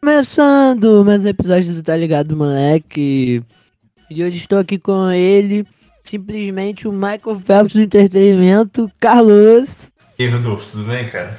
Começando 0.00 1.04
mais 1.04 1.24
um 1.24 1.28
episódio 1.28 1.74
do 1.74 1.82
Tá 1.82 1.96
Ligado, 1.96 2.36
moleque. 2.36 3.42
E 4.08 4.22
hoje 4.22 4.36
estou 4.36 4.58
aqui 4.58 4.78
com 4.78 5.10
ele, 5.10 5.66
simplesmente 6.04 6.86
o 6.86 6.92
Michael 6.92 7.40
Phelps 7.44 7.72
do 7.72 7.80
entretenimento, 7.80 8.90
Carlos. 9.00 9.92
E 10.18 10.22
aí, 10.22 10.30
Rodolfo, 10.30 10.70
tudo 10.70 10.84
bem, 10.84 11.08
cara? 11.08 11.38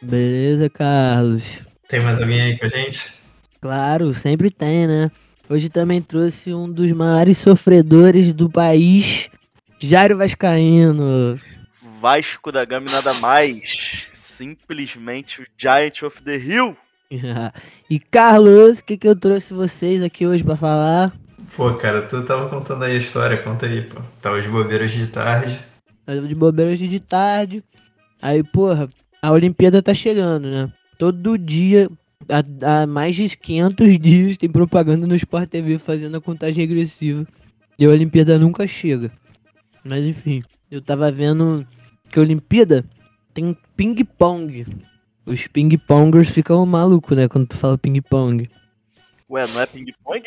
Beleza, 0.00 0.70
Carlos? 0.70 1.62
Tem 1.88 2.00
mais 2.00 2.20
alguém 2.20 2.40
aí 2.40 2.58
com 2.58 2.66
a 2.66 2.68
gente? 2.68 3.12
Claro, 3.60 4.14
sempre 4.14 4.50
tem, 4.50 4.86
né? 4.86 5.10
Hoje 5.48 5.68
também 5.68 6.00
trouxe 6.00 6.54
um 6.54 6.70
dos 6.70 6.92
maiores 6.92 7.36
sofredores 7.38 8.32
do 8.32 8.48
país, 8.48 9.28
Jairo 9.82 10.18
Vascaíno. 10.18 11.40
Vasco 12.00 12.52
da 12.52 12.66
Gama 12.66 12.86
e 12.88 12.92
nada 12.92 13.14
mais. 13.14 14.10
Simplesmente 14.14 15.40
o 15.40 15.46
Giant 15.56 16.02
of 16.02 16.22
the 16.22 16.36
Hill. 16.36 16.76
e 17.88 17.98
Carlos, 17.98 18.78
o 18.78 18.84
que, 18.84 18.98
que 18.98 19.08
eu 19.08 19.16
trouxe 19.16 19.54
vocês 19.54 20.02
aqui 20.02 20.26
hoje 20.26 20.44
pra 20.44 20.54
falar? 20.54 21.12
Pô, 21.56 21.72
cara, 21.74 22.02
tu 22.02 22.22
tava 22.24 22.48
contando 22.48 22.84
aí 22.84 22.94
a 22.94 22.98
história, 22.98 23.42
conta 23.42 23.66
aí, 23.66 23.82
pô. 23.82 24.00
Tava 24.20 24.40
de 24.40 24.48
bobeiras 24.48 24.90
de 24.90 25.06
tarde. 25.06 25.58
Tava 26.04 26.28
de 26.28 26.34
bobeiras 26.34 26.78
de 26.78 27.00
tarde. 27.00 27.64
Aí, 28.20 28.42
porra, 28.44 28.86
a 29.22 29.32
Olimpíada 29.32 29.82
tá 29.82 29.94
chegando, 29.94 30.48
né? 30.48 30.70
Todo 30.98 31.38
dia, 31.38 31.88
há, 32.28 32.82
há 32.82 32.86
mais 32.86 33.16
de 33.16 33.34
500 33.34 33.98
dias, 33.98 34.36
tem 34.36 34.50
propaganda 34.50 35.06
no 35.06 35.14
Sport 35.14 35.48
TV 35.48 35.78
fazendo 35.78 36.18
a 36.18 36.20
contagem 36.20 36.66
regressiva. 36.66 37.26
E 37.78 37.86
a 37.86 37.88
Olimpíada 37.88 38.38
nunca 38.38 38.66
chega. 38.66 39.10
Mas 39.84 40.04
enfim, 40.04 40.42
eu 40.70 40.80
tava 40.80 41.10
vendo 41.10 41.66
que 42.10 42.18
a 42.18 42.22
Olimpíada 42.22 42.84
tem 43.32 43.56
ping-pong. 43.76 44.66
Os 45.24 45.46
ping-pongers 45.46 46.30
ficam 46.30 46.64
malucos, 46.66 47.16
né? 47.16 47.28
Quando 47.28 47.48
tu 47.48 47.56
fala 47.56 47.78
ping-pong. 47.78 48.48
Ué, 49.28 49.46
não 49.46 49.60
é 49.60 49.66
ping-pong? 49.66 50.22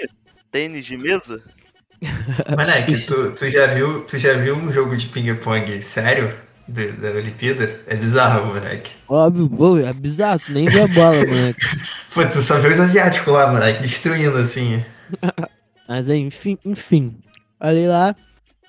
Tênis 0.52 0.86
de 0.86 0.98
mesa? 0.98 1.42
Moleque, 2.50 3.06
tu, 3.06 3.32
tu, 3.32 3.50
já 3.50 3.68
viu, 3.68 4.02
tu 4.02 4.18
já 4.18 4.34
viu 4.34 4.56
um 4.56 4.72
jogo 4.72 4.96
de 4.96 5.08
ping-pong 5.08 5.82
sério 5.82 6.34
da, 6.68 6.86
da 6.88 7.10
Olimpíada? 7.12 7.82
É 7.88 7.96
bizarro, 7.96 8.48
moleque. 8.48 8.92
Óbvio, 9.08 9.50
pô, 9.50 9.78
é 9.78 9.94
bizarro, 9.94 10.40
tu 10.40 10.52
nem 10.52 10.66
vê 10.66 10.82
a 10.82 10.88
bola, 10.88 11.18
moleque. 11.26 11.60
Pô, 12.14 12.26
tu 12.26 12.42
só 12.42 12.60
vê 12.60 12.70
os 12.70 12.80
asiáticos 12.80 13.34
lá, 13.34 13.52
moleque, 13.52 13.82
destruindo 13.82 14.38
assim. 14.38 14.84
Mas 15.88 16.10
aí, 16.10 16.20
enfim, 16.20 16.58
enfim. 16.66 17.18
Olha 17.60 17.90
lá. 17.90 18.16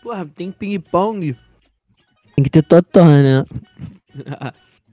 Porra, 0.04 0.26
tem 0.26 0.52
ping-pong. 0.52 1.34
Tem 2.36 2.44
que 2.44 2.50
ter 2.50 2.62
totó, 2.62 3.02
né? 3.06 3.42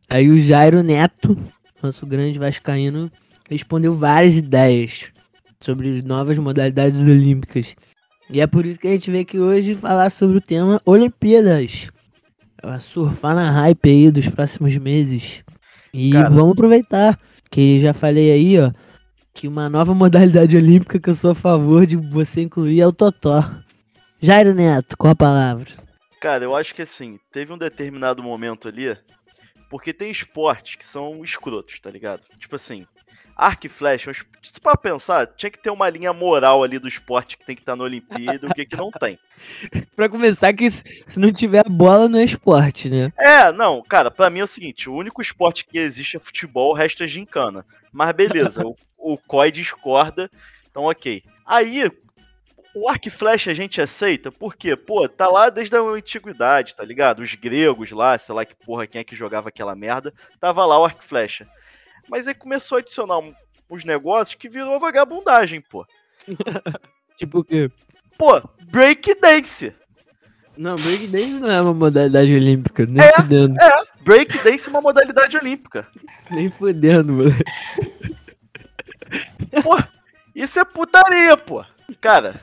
Aí 0.10 0.30
o 0.30 0.40
Jairo 0.40 0.82
Neto, 0.82 1.38
nosso 1.84 2.06
grande 2.08 2.40
vascaíno, 2.40 3.12
respondeu 3.50 3.94
várias 3.94 4.38
ideias 4.38 5.12
sobre 5.60 6.02
novas 6.02 6.40
modalidades 6.40 7.02
olímpicas. 7.02 7.76
E 8.30 8.40
é 8.40 8.48
por 8.48 8.66
isso 8.66 8.80
que 8.80 8.88
a 8.88 8.92
gente 8.92 9.12
veio 9.12 9.24
aqui 9.24 9.38
hoje 9.38 9.76
falar 9.76 10.10
sobre 10.12 10.38
o 10.38 10.42
tema 10.42 10.80
Olimpíadas. 10.86 11.90
Surfar 12.80 13.36
na 13.36 13.52
hype 13.52 13.90
aí 13.90 14.12
dos 14.12 14.30
próximos 14.30 14.78
meses. 14.78 15.44
E 15.94 16.12
Cara. 16.12 16.30
vamos 16.30 16.54
aproveitar, 16.54 17.20
que 17.50 17.82
já 17.82 17.94
falei 17.94 18.32
aí, 18.32 18.58
ó, 18.62 18.72
que 19.34 19.46
uma 19.46 19.68
nova 19.68 19.94
modalidade 19.94 20.56
olímpica 20.56 20.98
que 20.98 21.10
eu 21.10 21.16
sou 21.16 21.32
a 21.32 21.36
favor 21.36 21.86
de 21.86 21.98
você 21.98 22.44
incluir 22.44 22.80
é 22.80 22.88
o 22.88 22.94
Totó. 22.94 23.44
Jairo 24.24 24.54
Neto, 24.54 24.96
com 24.96 25.08
a 25.08 25.16
palavra. 25.16 25.72
Cara, 26.20 26.44
eu 26.44 26.56
acho 26.56 26.76
que 26.76 26.84
assim, 26.84 27.20
teve 27.32 27.52
um 27.52 27.58
determinado 27.58 28.22
momento 28.22 28.68
ali 28.68 28.96
porque 29.68 29.92
tem 29.92 30.12
esportes 30.12 30.76
que 30.76 30.86
são 30.86 31.24
escrotos, 31.24 31.80
tá 31.80 31.90
ligado? 31.90 32.22
Tipo 32.38 32.56
assim, 32.56 32.86
arco 33.36 33.66
e 33.66 33.70
flecha, 33.70 34.14
se 34.44 34.54
tu 34.54 34.62
para 34.62 34.78
pensar, 34.78 35.26
tinha 35.26 35.50
que 35.50 35.58
ter 35.58 35.72
uma 35.72 35.90
linha 35.90 36.14
moral 36.14 36.62
ali 36.62 36.78
do 36.78 36.88
esporte 36.88 37.36
que 37.36 37.46
tem 37.46 37.56
que 37.56 37.64
estar 37.64 37.72
tá 37.72 37.76
na 37.78 37.84
Olimpíada 37.84 38.46
e 38.46 38.50
o 38.50 38.54
que 38.54 38.66
que 38.66 38.76
não 38.76 38.92
tem. 38.92 39.18
pra 39.96 40.08
começar, 40.08 40.54
que 40.54 40.70
se 40.70 41.18
não 41.18 41.34
tiver 41.34 41.68
bola, 41.68 42.08
não 42.08 42.20
é 42.20 42.24
esporte, 42.24 42.92
né? 42.92 43.12
É, 43.18 43.52
não, 43.52 43.82
cara, 43.82 44.12
pra 44.12 44.30
mim 44.30 44.42
é 44.42 44.44
o 44.44 44.48
seguinte, 44.48 44.88
o 44.88 44.94
único 44.94 45.20
esporte 45.20 45.66
que 45.66 45.80
existe 45.80 46.18
é 46.18 46.20
futebol, 46.20 46.70
o 46.70 46.76
resto 46.76 47.04
é 47.04 47.08
gincana. 47.08 47.66
Mas 47.92 48.12
beleza, 48.12 48.62
o, 48.64 48.76
o 48.98 49.18
COI 49.18 49.52
discorda, 49.52 50.30
então 50.70 50.84
ok. 50.84 51.24
Aí, 51.44 51.90
o 52.74 52.88
arco 52.88 53.08
e 53.08 53.12
flecha 53.12 53.52
a 53.52 53.54
gente 53.54 53.82
aceita, 53.82 54.32
porque, 54.32 54.76
pô, 54.76 55.08
tá 55.08 55.28
lá 55.28 55.50
desde 55.50 55.76
a 55.76 55.82
antiguidade, 55.82 56.76
tá 56.76 56.84
ligado? 56.84 57.22
Os 57.22 57.36
gregos 57.36 57.92
lá, 57.92 58.18
sei 58.18 58.34
lá 58.34 58.46
que 58.46 58.56
porra, 58.56 58.88
quem 58.88 59.02
é 59.02 59.04
que 59.04 59.16
jogava 59.16 59.50
aquela 59.50 59.76
merda, 59.76 60.14
tava 60.40 60.66
lá 60.66 60.80
o 60.80 60.86
arco 60.86 61.02
e 61.04 61.08
flecha. 61.08 61.48
Mas 62.10 62.28
aí 62.28 62.34
começou 62.34 62.78
a 62.78 62.80
adicionar 62.80 63.20
uns 63.70 63.86
negócios 63.86 64.36
que 64.36 64.50
virou 64.50 64.80
vagabundagem, 64.80 65.62
pô. 65.62 65.86
tipo 67.18 67.40
o 67.40 67.44
quê? 67.44 67.70
Pô, 68.18 68.42
breakdance. 68.70 69.74
Não, 70.58 70.76
breakdance 70.76 71.40
não 71.40 71.50
é 71.50 71.62
uma 71.62 71.74
modalidade 71.74 72.34
olímpica, 72.34 72.86
nem 72.86 73.04
é, 73.04 73.14
fudendo. 73.14 73.60
É, 73.60 73.72
breakdance 74.04 74.68
é 74.68 74.70
uma 74.70 74.82
modalidade 74.82 75.38
olímpica. 75.38 75.88
nem 76.32 76.50
fudendo, 76.50 77.14
moleque. 77.14 77.44
Pô, 79.64 79.78
isso 80.36 80.60
é 80.60 80.66
putaria, 80.66 81.36
pô. 81.36 81.66
Cara, 82.00 82.40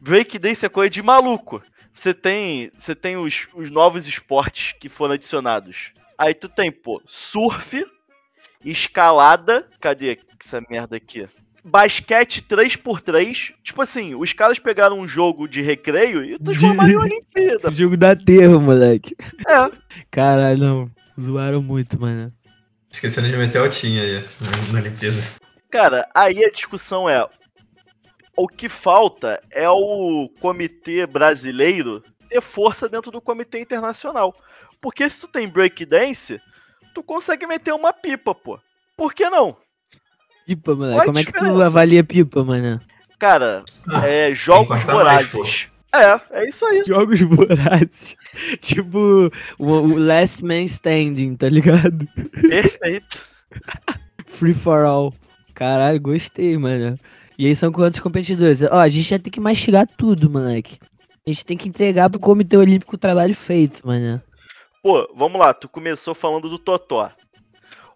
breakdance 0.00 0.64
é 0.64 0.68
coisa 0.68 0.90
de 0.90 1.02
maluco. 1.02 1.62
Você 1.92 2.14
tem, 2.14 2.70
você 2.78 2.94
tem 2.94 3.16
os, 3.16 3.48
os 3.54 3.70
novos 3.70 4.06
esportes 4.06 4.74
que 4.78 4.88
foram 4.88 5.14
adicionados. 5.14 5.92
Aí 6.16 6.34
tu 6.34 6.48
tem, 6.48 6.70
pô, 6.70 7.02
surf, 7.06 7.84
escalada. 8.64 9.66
Cadê 9.80 10.18
essa 10.42 10.62
merda 10.68 10.96
aqui? 10.96 11.28
Basquete 11.64 12.42
3x3. 12.42 13.54
Tipo 13.62 13.82
assim, 13.82 14.14
os 14.14 14.32
caras 14.32 14.58
pegaram 14.58 14.98
um 14.98 15.06
jogo 15.06 15.48
de 15.48 15.60
recreio 15.60 16.24
e 16.24 16.38
transformaram 16.38 16.90
em 16.90 16.96
Olimpíada. 16.96 17.70
jogo 17.74 17.96
da 17.96 18.16
terra, 18.16 18.58
moleque. 18.58 19.16
É. 19.46 19.70
Caralho, 20.10 20.58
não. 20.58 20.90
Zoaram 21.20 21.62
muito, 21.62 22.00
mano. 22.00 22.32
Esquecendo 22.90 23.28
de 23.28 23.36
meter 23.36 23.58
altinha 23.58 24.02
aí 24.02 24.24
na 24.72 24.80
Olimpíada. 24.80 25.22
Cara, 25.70 26.08
aí 26.14 26.44
a 26.44 26.50
discussão 26.50 27.08
é: 27.08 27.24
o 28.42 28.48
que 28.48 28.70
falta 28.70 29.42
é 29.50 29.68
o 29.68 30.30
comitê 30.40 31.06
brasileiro 31.06 32.02
ter 32.26 32.40
força 32.40 32.88
dentro 32.88 33.10
do 33.10 33.20
comitê 33.20 33.60
internacional. 33.60 34.34
Porque 34.80 35.08
se 35.10 35.20
tu 35.20 35.28
tem 35.28 35.46
breakdance, 35.46 36.40
tu 36.94 37.02
consegue 37.02 37.46
meter 37.46 37.74
uma 37.74 37.92
pipa, 37.92 38.34
pô. 38.34 38.58
Por 38.96 39.12
que 39.12 39.28
não? 39.28 39.56
Pipa, 40.46 40.74
mano. 40.74 41.04
Como 41.04 41.18
é 41.18 41.24
que 41.24 41.32
tu 41.32 41.62
avalia 41.62 42.02
pipa, 42.02 42.42
mano? 42.42 42.80
Cara, 43.18 43.62
ah, 43.86 44.06
é 44.06 44.34
jogos 44.34 44.82
vorazes. 44.84 45.68
é, 45.94 46.40
é 46.40 46.48
isso 46.48 46.64
aí. 46.64 46.82
Jogos 46.82 47.20
vorazes. 47.28 48.16
tipo, 48.60 49.30
o, 49.58 49.66
o 49.66 49.98
Last 49.98 50.42
Man 50.42 50.62
Standing, 50.62 51.36
tá 51.36 51.50
ligado? 51.50 52.08
Perfeito. 52.48 53.18
Free 54.26 54.54
for 54.54 54.86
all. 54.86 55.12
Caralho, 55.52 56.00
gostei, 56.00 56.56
mano. 56.56 56.96
E 57.40 57.46
aí 57.46 57.56
são 57.56 57.72
quantos 57.72 58.00
competidores? 58.00 58.60
Ó, 58.60 58.76
a 58.76 58.88
gente 58.90 59.08
já 59.08 59.18
tem 59.18 59.32
que 59.32 59.40
mastigar 59.40 59.86
tudo, 59.96 60.28
moleque. 60.28 60.78
A 61.26 61.30
gente 61.30 61.42
tem 61.42 61.56
que 61.56 61.70
entregar 61.70 62.10
pro 62.10 62.20
Comitê 62.20 62.54
Olímpico 62.54 62.96
o 62.96 62.98
trabalho 62.98 63.34
feito, 63.34 63.80
mano. 63.86 64.22
Pô, 64.82 65.10
vamos 65.16 65.40
lá, 65.40 65.54
tu 65.54 65.66
começou 65.66 66.14
falando 66.14 66.50
do 66.50 66.58
Totó. 66.58 67.10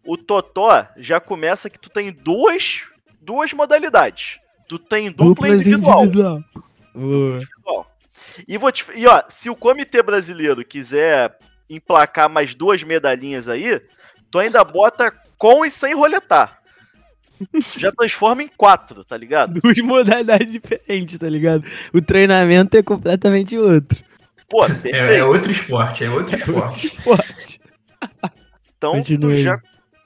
O 0.03 0.17
Totó 0.17 0.87
já 0.97 1.21
começa 1.21 1.69
que 1.69 1.79
tu 1.79 1.91
tem 1.91 2.11
duas, 2.11 2.85
duas 3.21 3.53
modalidades. 3.53 4.39
Tu 4.67 4.79
tem 4.79 5.11
dupla 5.11 5.27
Duplas 5.27 5.67
individual. 5.67 6.05
individual. 6.05 6.45
individual. 6.95 7.87
E, 8.49 8.57
vou 8.57 8.73
te, 8.73 8.87
e 8.95 9.07
ó, 9.07 9.25
se 9.29 9.51
o 9.51 9.57
Comitê 9.57 10.03
Brasileiro 10.03 10.65
quiser 10.65 11.37
emplacar 11.69 12.31
mais 12.31 12.55
duas 12.55 12.83
medalhinhas 12.83 13.47
aí, 13.47 13.79
tu 14.31 14.39
ainda 14.39 14.65
bota 14.65 15.11
com 15.37 15.67
e 15.67 15.71
sem 15.71 15.95
roletar 15.95 16.64
já 17.77 17.93
transforma 17.93 18.43
em 18.43 18.49
quatro, 18.49 19.05
tá 19.05 19.17
ligado? 19.17 19.59
Duas 19.63 19.79
modalidades 19.79 20.51
diferentes, 20.51 21.19
tá 21.19 21.29
ligado? 21.29 21.65
O 21.93 22.01
treinamento 22.01 22.77
é 22.77 22.83
completamente 22.83 23.57
outro. 23.59 24.03
Pô, 24.49 24.65
é, 24.65 25.17
é, 25.17 25.25
outro 25.25 25.51
esporte, 25.51 26.05
é 26.05 26.11
outro 26.11 26.35
é 26.35 26.39
esporte. 26.39 26.99
Outro 27.05 27.37
esporte. 27.39 27.61
então, 28.77 29.03
tu 29.03 29.35
já, 29.35 29.61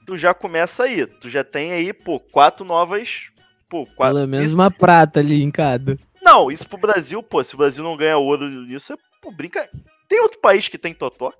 tu 0.05 0.17
já 0.17 0.33
começa 0.33 0.83
aí. 0.83 1.05
Tu 1.05 1.29
já 1.29 1.43
tem 1.43 1.71
aí, 1.71 1.93
pô, 1.93 2.19
quatro 2.19 2.65
novas. 2.65 3.27
Pô, 3.69 3.85
quatro. 3.85 4.15
Pelo 4.15 4.27
menos 4.27 4.47
isso... 4.47 4.55
uma 4.55 4.71
prata 4.71 5.19
ali 5.19 5.43
em 5.43 5.51
cada. 5.51 5.97
Não, 6.21 6.51
isso 6.51 6.67
pro 6.67 6.79
Brasil, 6.79 7.21
pô, 7.21 7.43
se 7.43 7.55
o 7.55 7.57
Brasil 7.57 7.83
não 7.83 7.95
ganha 7.95 8.17
ouro 8.17 8.47
nisso, 8.49 8.93
é, 8.93 8.97
pô, 9.21 9.31
brinca. 9.31 9.69
Tem 10.07 10.21
outro 10.21 10.39
país 10.39 10.67
que 10.67 10.77
tem 10.77 10.93
totó? 10.93 11.31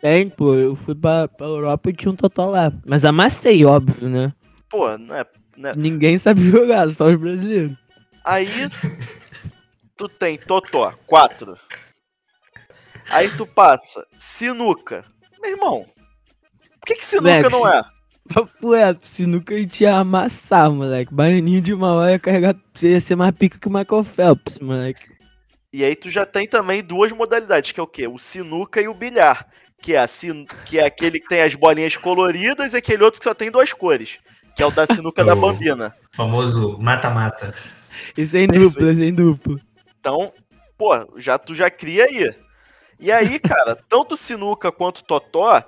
Tem, 0.00 0.28
pô, 0.28 0.54
eu 0.54 0.74
fui 0.74 0.94
pra, 0.94 1.28
pra 1.28 1.46
Europa 1.46 1.90
e 1.90 1.92
tinha 1.92 2.10
um 2.10 2.16
totó 2.16 2.46
lá. 2.46 2.72
Mas 2.86 3.04
amassei, 3.04 3.64
óbvio, 3.64 4.08
né? 4.08 4.32
Pô, 4.68 4.96
não 4.98 5.16
é, 5.16 5.24
não 5.56 5.70
é... 5.70 5.76
Ninguém 5.76 6.18
sabe 6.18 6.40
jogar, 6.50 6.90
só 6.90 7.06
os 7.06 7.16
brasileiros. 7.16 7.76
Aí 8.24 8.48
tu 9.96 10.08
tem 10.08 10.36
Totó, 10.36 10.92
4. 11.06 11.56
Aí 13.08 13.28
tu 13.36 13.46
passa, 13.46 14.06
sinuca. 14.18 15.04
Meu 15.40 15.52
irmão, 15.52 15.86
por 16.80 16.86
que, 16.86 16.96
que 16.96 17.04
sinuca 17.04 17.28
Lex. 17.28 17.52
não 17.52 17.68
é? 17.68 17.84
Papo 18.32 18.72
reto, 18.72 19.06
sinuca 19.06 19.54
a 19.54 19.58
gente 19.58 19.82
ia 19.82 19.96
amassar, 19.96 20.70
moleque. 20.70 21.14
Baianinho 21.14 21.60
de 21.60 21.74
Mauá 21.74 22.10
ia 22.10 22.18
carregar. 22.18 22.56
Você 22.74 22.90
ia 22.90 23.00
ser 23.00 23.16
mais 23.16 23.32
pica 23.32 23.58
que 23.58 23.68
o 23.68 23.72
Michael 23.72 24.04
Phelps, 24.04 24.58
moleque. 24.58 25.16
E 25.72 25.84
aí 25.84 25.94
tu 25.94 26.10
já 26.10 26.24
tem 26.24 26.48
também 26.48 26.82
duas 26.82 27.12
modalidades, 27.12 27.72
que 27.72 27.78
é 27.78 27.82
o 27.82 27.86
quê? 27.86 28.08
O 28.08 28.18
sinuca 28.18 28.80
e 28.80 28.88
o 28.88 28.94
bilhar. 28.94 29.46
Que 29.82 29.94
é, 29.94 30.06
sin... 30.06 30.46
que 30.64 30.78
é 30.78 30.86
aquele 30.86 31.20
que 31.20 31.28
tem 31.28 31.42
as 31.42 31.54
bolinhas 31.54 31.96
coloridas 31.96 32.72
e 32.72 32.76
aquele 32.76 33.04
outro 33.04 33.20
que 33.20 33.24
só 33.24 33.34
tem 33.34 33.50
duas 33.50 33.72
cores. 33.72 34.18
Que 34.56 34.62
é 34.62 34.66
o 34.66 34.70
da 34.70 34.86
sinuca 34.86 35.22
da 35.24 35.34
Oh. 35.34 35.40
bambina. 35.40 35.94
Famoso 36.12 36.78
mata-mata. 36.78 37.54
Esse 38.16 38.38
é 38.38 38.42
em 38.42 38.46
duplo, 38.48 38.88
esse 38.88 39.02
é 39.02 39.06
em 39.06 39.14
duplo. 39.14 39.60
Então, 40.00 40.32
pô, 40.78 40.90
já 41.18 41.38
tu 41.38 41.54
já 41.54 41.70
cria 41.70 42.04
aí. 42.04 42.34
E 42.98 43.12
aí, 43.12 43.38
cara, 43.38 43.76
tanto 43.88 44.16
sinuca 44.16 44.72
quanto 44.72 45.04
totó 45.04 45.62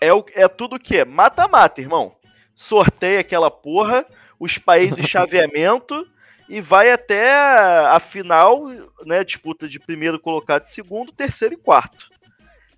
é, 0.00 0.12
o, 0.12 0.24
é 0.34 0.46
tudo 0.46 0.76
o 0.76 0.78
quê? 0.78 1.04
Mata-mata, 1.04 1.80
irmão. 1.80 2.14
Sorteia 2.54 3.20
aquela 3.20 3.50
porra, 3.50 4.06
os 4.38 4.58
países 4.58 5.04
chaveamento 5.08 6.06
e 6.48 6.60
vai 6.60 6.90
até 6.90 7.34
a 7.34 7.98
final, 8.00 8.68
né? 9.04 9.24
Disputa 9.24 9.68
de 9.68 9.78
primeiro 9.80 10.18
colocado, 10.20 10.66
segundo, 10.66 11.12
terceiro 11.12 11.54
e 11.54 11.58
quarto. 11.58 12.08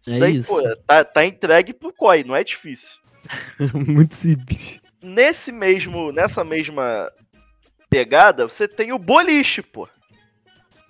Isso 0.01 0.17
É 0.17 0.19
daí, 0.19 0.37
isso. 0.37 0.49
pô, 0.49 0.63
tá, 0.87 1.05
tá 1.05 1.25
entregue 1.27 1.75
pro 1.75 1.93
COI, 1.93 2.25
não 2.25 2.35
é 2.35 2.43
difícil. 2.43 2.99
Muito 3.87 4.15
simples. 4.15 4.81
Nesse 5.03 5.51
mesmo, 5.53 6.13
nessa 6.13 6.45
mesma 6.45 7.11
pegada, 7.89 8.49
você 8.49 8.69
tem 8.69 8.93
o 8.93 8.99
boliche, 8.99 9.63
pô. 9.63 9.89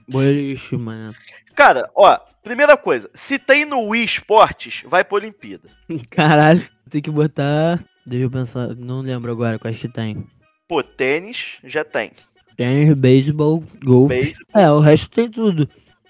Boliche, 0.08 0.76
mano. 0.76 1.14
Cara, 1.54 1.88
ó, 1.94 2.18
primeira 2.42 2.76
coisa, 2.76 3.08
se 3.14 3.38
tem 3.38 3.64
no 3.64 3.80
Wii 3.88 4.04
Esportes, 4.04 4.82
vai 4.86 5.04
pra 5.04 5.16
Olimpíada. 5.16 5.68
Caralho, 6.10 6.66
tem 6.88 7.00
que 7.00 7.10
botar. 7.10 7.78
Deixa 8.04 8.24
eu 8.24 8.30
pensar, 8.30 8.68
não 8.74 9.00
lembro 9.02 9.30
agora 9.30 9.58
quais 9.58 9.78
que 9.78 9.88
tem. 9.88 10.26
Pô, 10.66 10.82
tênis 10.82 11.58
já 11.64 11.84
tem. 11.84 12.12
Tem 12.56 12.92
beisebol, 12.94 13.62
golfe. 13.84 14.32
É, 14.56 14.70
o 14.70 14.80
resto 14.80 15.10
tem 15.10 15.28
tudo. 15.30 15.68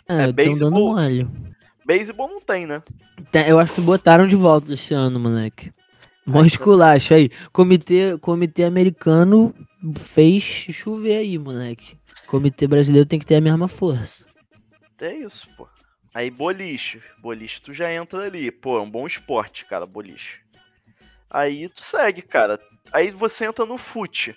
É, 0.08 0.24
É, 0.24 0.32
beisebol- 0.32 0.70
dando 0.70 0.80
mole. 0.80 1.28
beisebol 1.86 2.28
não 2.28 2.40
tem, 2.40 2.66
né? 2.66 2.82
Tem- 3.30 3.46
eu 3.48 3.58
acho 3.58 3.72
que 3.74 3.80
botaram 3.80 4.26
de 4.26 4.36
volta 4.36 4.72
esse 4.72 4.94
ano, 4.94 5.20
moleque. 5.20 5.72
Mó 6.26 6.44
esculacho 6.44 7.14
aí. 7.14 7.30
Comitê, 7.52 8.16
comitê 8.18 8.64
americano 8.64 9.54
fez 9.98 10.42
chover 10.42 11.16
aí, 11.16 11.38
moleque. 11.38 11.98
Comitê 12.26 12.66
brasileiro 12.66 13.08
tem 13.08 13.18
que 13.18 13.26
ter 13.26 13.36
a 13.36 13.40
mesma 13.40 13.66
força. 13.66 14.26
É 15.00 15.14
isso, 15.14 15.48
pô. 15.56 15.66
Aí 16.14 16.30
boliche. 16.30 17.00
Boliche 17.20 17.60
tu 17.62 17.72
já 17.72 17.92
entra 17.92 18.24
ali. 18.24 18.50
Pô, 18.50 18.78
é 18.78 18.82
um 18.82 18.90
bom 18.90 19.06
esporte, 19.06 19.64
cara, 19.64 19.86
boliche. 19.86 20.40
Aí 21.30 21.68
tu 21.68 21.82
segue, 21.82 22.22
cara. 22.22 22.58
Aí 22.92 23.10
você 23.10 23.46
entra 23.46 23.64
no 23.64 23.78
fute. 23.78 24.36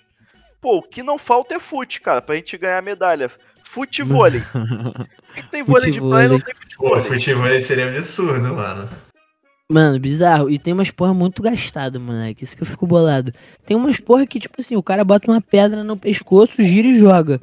Pô, 0.60 0.78
o 0.78 0.82
que 0.82 1.02
não 1.02 1.18
falta 1.18 1.54
é 1.54 1.60
fute, 1.60 2.00
cara, 2.00 2.22
pra 2.22 2.36
gente 2.36 2.56
ganhar 2.56 2.82
medalha. 2.82 3.30
Fute 3.64 4.02
e 4.02 4.04
vôlei. 4.04 4.40
Por 4.54 5.34
que, 5.34 5.42
que 5.42 5.50
tem 5.50 5.62
vôlei 5.62 5.90
de 5.90 6.00
praia 6.00 6.26
e 6.26 6.28
não 6.28 6.40
tem 6.40 6.54
Pô, 6.54 6.60
futebol? 6.60 7.04
futebol 7.04 7.60
seria 7.60 7.88
absurdo, 7.88 8.54
mano. 8.54 8.88
Mano, 9.70 9.98
bizarro. 9.98 10.50
E 10.50 10.58
tem 10.58 10.72
umas 10.72 10.90
porra 10.90 11.14
muito 11.14 11.42
gastada, 11.42 11.98
moleque. 11.98 12.44
Isso 12.44 12.56
que 12.56 12.62
eu 12.62 12.66
fico 12.66 12.86
bolado. 12.86 13.32
Tem 13.64 13.76
umas 13.76 13.98
porra 13.98 14.26
que, 14.26 14.38
tipo 14.38 14.60
assim, 14.60 14.76
o 14.76 14.82
cara 14.82 15.04
bota 15.04 15.30
uma 15.30 15.40
pedra 15.40 15.82
no 15.82 15.96
pescoço, 15.96 16.62
gira 16.62 16.86
e 16.86 16.98
joga. 16.98 17.40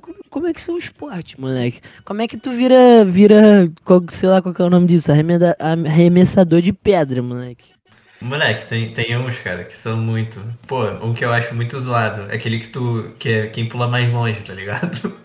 Como, 0.00 0.16
como 0.30 0.46
é 0.46 0.52
que 0.52 0.60
são 0.60 0.76
os 0.76 0.84
esportes, 0.84 1.36
moleque? 1.38 1.80
Como 2.04 2.22
é 2.22 2.28
que 2.28 2.38
tu 2.38 2.50
vira, 2.50 3.04
vira, 3.04 3.70
sei 4.10 4.28
lá 4.28 4.40
qual 4.40 4.54
é 4.58 4.62
o 4.62 4.70
nome 4.70 4.86
disso, 4.86 5.10
arremeda- 5.12 5.56
arremessador 5.58 6.62
de 6.62 6.72
pedra, 6.72 7.22
moleque? 7.22 7.72
Moleque, 8.20 8.66
tem, 8.68 8.92
tem 8.92 9.16
uns, 9.18 9.38
cara, 9.40 9.64
que 9.64 9.76
são 9.76 9.96
muito. 9.96 10.40
Pô, 10.66 10.84
um 11.04 11.12
que 11.12 11.24
eu 11.24 11.32
acho 11.32 11.54
muito 11.54 11.78
zoado. 11.80 12.30
É 12.30 12.36
aquele 12.36 12.58
que 12.60 12.68
tu. 12.68 13.12
que 13.18 13.28
é 13.28 13.46
quem 13.48 13.66
pula 13.68 13.88
mais 13.88 14.12
longe, 14.12 14.42
tá 14.42 14.54
ligado? 14.54 15.12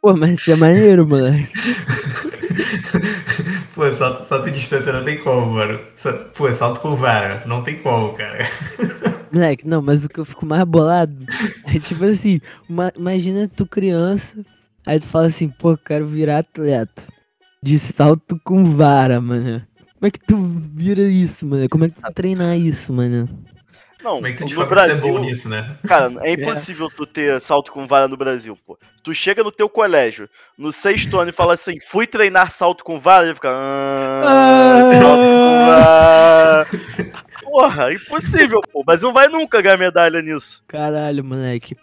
Pô, 0.00 0.16
mas 0.16 0.30
isso 0.38 0.50
é 0.52 0.56
maneiro, 0.56 1.06
moleque. 1.06 1.52
Pô, 3.74 3.92
salto, 3.94 4.24
salto 4.24 4.46
de 4.46 4.52
distância 4.52 4.92
não 4.92 5.04
tem 5.04 5.18
como, 5.22 5.52
mano. 5.54 5.78
Pô, 6.36 6.52
salto 6.52 6.80
com 6.80 6.94
vara, 6.94 7.42
não 7.46 7.62
tem 7.62 7.78
como, 7.82 8.12
cara. 8.14 8.46
Moleque, 9.32 9.66
não, 9.68 9.80
mas 9.80 10.04
o 10.04 10.08
que 10.08 10.18
eu 10.18 10.24
fico 10.24 10.44
mais 10.44 10.64
bolado 10.64 11.14
é 11.66 11.78
tipo 11.78 12.04
assim, 12.04 12.40
uma- 12.68 12.92
imagina 12.96 13.48
tu 13.48 13.64
criança, 13.64 14.44
aí 14.84 14.98
tu 14.98 15.06
fala 15.06 15.26
assim, 15.26 15.48
pô, 15.48 15.76
quero 15.76 16.06
virar 16.06 16.38
atleta. 16.38 17.02
De 17.62 17.78
salto 17.78 18.40
com 18.42 18.64
vara, 18.64 19.20
mano. 19.20 19.62
Como 19.94 20.06
é 20.06 20.10
que 20.10 20.18
tu 20.18 20.36
vira 20.74 21.02
isso, 21.02 21.46
mano? 21.46 21.68
Como 21.68 21.84
é 21.84 21.90
que 21.90 22.00
tu 22.00 22.12
treinar 22.12 22.58
isso, 22.58 22.92
mano? 22.92 23.28
Não, 24.02 24.14
Como 24.14 24.26
é 24.26 24.32
que 24.32 24.44
tu 24.44 24.54
no 24.54 24.62
é 24.62 24.66
Brasil, 24.66 25.12
bom 25.12 25.20
nisso, 25.20 25.48
né? 25.48 25.76
cara, 25.86 26.12
é 26.22 26.32
impossível 26.32 26.90
tu 26.90 27.06
ter 27.06 27.40
salto 27.40 27.70
com 27.70 27.86
vara 27.86 28.08
no 28.08 28.16
Brasil, 28.16 28.56
pô. 28.66 28.78
Tu 29.02 29.12
chega 29.14 29.42
no 29.42 29.52
teu 29.52 29.68
colégio, 29.68 30.28
no 30.56 30.72
sexto 30.72 31.18
ano 31.18 31.30
e 31.30 31.34
fala 31.34 31.54
assim, 31.54 31.78
fui 31.80 32.06
treinar 32.06 32.50
salto 32.50 32.82
com 32.84 32.98
vara, 32.98 33.30
e 33.30 33.34
fica... 33.34 33.50
Ah, 33.50 34.90
salto 35.00 35.22
com 35.22 35.66
vara. 35.66 37.20
Porra, 37.42 37.92
impossível, 37.92 38.60
pô. 38.72 38.82
Mas 38.86 39.02
não 39.02 39.12
vai 39.12 39.28
nunca 39.28 39.60
ganhar 39.60 39.76
medalha 39.76 40.22
nisso. 40.22 40.62
Caralho, 40.66 41.24
moleque. 41.24 41.76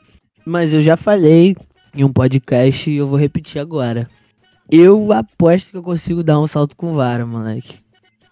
Mas 0.46 0.74
eu 0.74 0.82
já 0.82 0.96
falei 0.96 1.56
em 1.94 2.04
um 2.04 2.12
podcast 2.14 2.90
e 2.90 2.98
eu 2.98 3.08
vou 3.08 3.18
repetir 3.18 3.60
agora. 3.60 4.10
Eu 4.72 5.12
aposto 5.12 5.72
que 5.72 5.78
eu 5.78 5.84
consigo 5.84 6.24
dar 6.24 6.40
um 6.40 6.48
salto 6.48 6.76
com 6.76 6.94
vara, 6.94 7.26
moleque. 7.26 7.80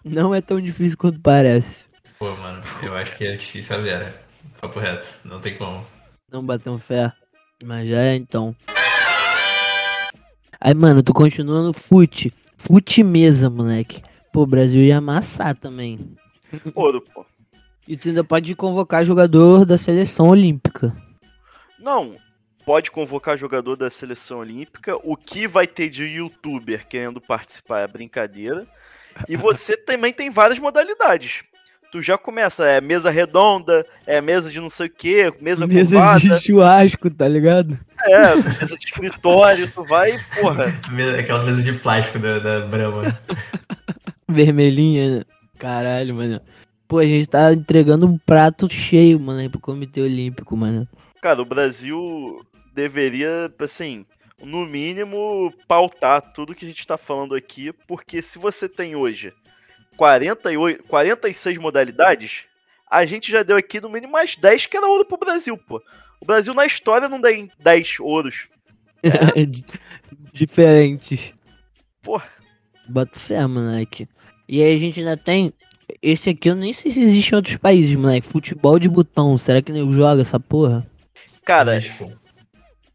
Não 0.04 0.34
é 0.34 0.40
tão 0.40 0.60
difícil 0.60 0.96
quanto 0.96 1.20
parece. 1.20 1.86
Pô, 2.18 2.34
mano, 2.34 2.62
eu 2.82 2.94
acho 2.96 3.14
que 3.16 3.26
é 3.26 3.36
difícil 3.36 3.76
a 3.76 3.78
Vera. 3.78 4.22
Papo 4.58 4.78
reto, 4.78 5.06
não 5.24 5.38
tem 5.38 5.56
como. 5.56 5.86
Não 6.32 6.42
bateu 6.42 6.78
fé. 6.78 7.12
Mas 7.62 7.88
já 7.88 8.00
é 8.00 8.14
então. 8.14 8.56
Aí, 10.58 10.72
mano, 10.72 11.02
tu 11.02 11.12
continua 11.12 11.62
no 11.62 11.74
fute. 11.74 12.32
Fute 12.56 13.02
mesa, 13.02 13.50
moleque. 13.50 14.02
Pô, 14.32 14.42
o 14.42 14.46
Brasil 14.46 14.82
ia 14.82 14.98
amassar 14.98 15.54
também. 15.54 15.98
Ouro, 16.74 17.02
pô. 17.02 17.24
E 17.86 17.96
tu 17.96 18.08
ainda 18.08 18.24
pode 18.24 18.54
convocar 18.56 19.04
jogador 19.04 19.66
da 19.66 19.76
seleção 19.76 20.28
olímpica. 20.28 20.96
Não, 21.78 22.16
pode 22.64 22.90
convocar 22.90 23.36
jogador 23.36 23.76
da 23.76 23.90
seleção 23.90 24.38
olímpica. 24.38 24.96
O 25.04 25.16
que 25.16 25.46
vai 25.46 25.66
ter 25.66 25.90
de 25.90 26.04
youtuber 26.04 26.88
querendo 26.88 27.20
participar 27.20 27.80
é 27.80 27.86
brincadeira. 27.86 28.66
E 29.28 29.36
você 29.36 29.76
também 29.84 30.12
tem 30.12 30.30
várias 30.30 30.58
modalidades. 30.58 31.42
Tu 31.96 32.02
já 32.02 32.18
começa, 32.18 32.66
é 32.66 32.78
mesa 32.78 33.08
redonda, 33.08 33.86
é 34.06 34.20
mesa 34.20 34.50
de 34.50 34.60
não 34.60 34.68
sei 34.68 34.86
o 34.86 34.90
que, 34.90 35.32
mesa, 35.40 35.66
Mesa 35.66 35.96
curvada, 35.96 36.20
de 36.20 36.40
churrasco, 36.44 37.08
tá 37.08 37.26
ligado? 37.26 37.78
é, 38.04 38.34
mesa 38.36 38.76
de 38.76 38.84
escritório, 38.84 39.72
tu 39.72 39.82
vai, 39.82 40.22
porra. 40.38 40.66
Aquela 41.18 41.42
mesa 41.44 41.62
de 41.62 41.72
plástico 41.72 42.18
da, 42.18 42.38
da 42.38 42.66
Brahma. 42.66 43.18
Vermelhinha, 44.28 45.20
né? 45.20 45.24
Caralho, 45.58 46.16
mano. 46.16 46.38
Pô, 46.86 46.98
a 46.98 47.06
gente 47.06 47.26
tá 47.28 47.50
entregando 47.50 48.06
um 48.06 48.18
prato 48.18 48.70
cheio, 48.70 49.18
mano, 49.18 49.40
aí 49.40 49.48
pro 49.48 49.58
Comitê 49.58 50.02
Olímpico, 50.02 50.54
mano. 50.54 50.86
Cara, 51.22 51.40
o 51.40 51.46
Brasil 51.46 52.46
deveria, 52.74 53.50
assim, 53.58 54.04
no 54.42 54.66
mínimo, 54.66 55.50
pautar 55.66 56.20
tudo 56.20 56.54
que 56.54 56.66
a 56.66 56.68
gente 56.68 56.86
tá 56.86 56.98
falando 56.98 57.34
aqui, 57.34 57.72
porque 57.88 58.20
se 58.20 58.38
você 58.38 58.68
tem 58.68 58.94
hoje 58.94 59.32
48, 59.96 60.84
46 60.84 61.58
modalidades, 61.58 62.44
a 62.90 63.04
gente 63.06 63.30
já 63.30 63.42
deu 63.42 63.56
aqui 63.56 63.80
no 63.80 63.88
mínimo 63.90 64.12
mais 64.12 64.36
10 64.36 64.66
que 64.66 64.76
era 64.76 64.86
ouro 64.86 65.04
pro 65.04 65.18
Brasil, 65.18 65.56
pô. 65.58 65.82
O 66.20 66.26
Brasil 66.26 66.54
na 66.54 66.64
história 66.66 67.08
não 67.08 67.20
tem 67.20 67.50
10 67.58 67.96
ouros. 68.00 68.48
Diferentes. 70.32 71.32
Porra. 72.02 72.28
Bota 72.88 73.18
fé, 73.18 73.46
moleque. 73.46 74.08
E 74.48 74.62
aí 74.62 74.74
a 74.74 74.78
gente 74.78 75.00
ainda 75.00 75.16
tem. 75.16 75.52
Esse 76.02 76.30
aqui 76.30 76.48
eu 76.48 76.54
nem 76.54 76.72
sei 76.72 76.90
se 76.90 77.00
existe 77.00 77.32
em 77.32 77.36
outros 77.36 77.56
países, 77.56 77.94
moleque. 77.96 78.26
Futebol 78.26 78.78
de 78.78 78.88
botão. 78.88 79.36
Será 79.36 79.60
que 79.60 79.72
nego 79.72 79.92
joga 79.92 80.22
essa 80.22 80.38
porra? 80.38 80.86
Cara, 81.44 81.76
Existe, 81.76 81.96
pô. 81.98 82.10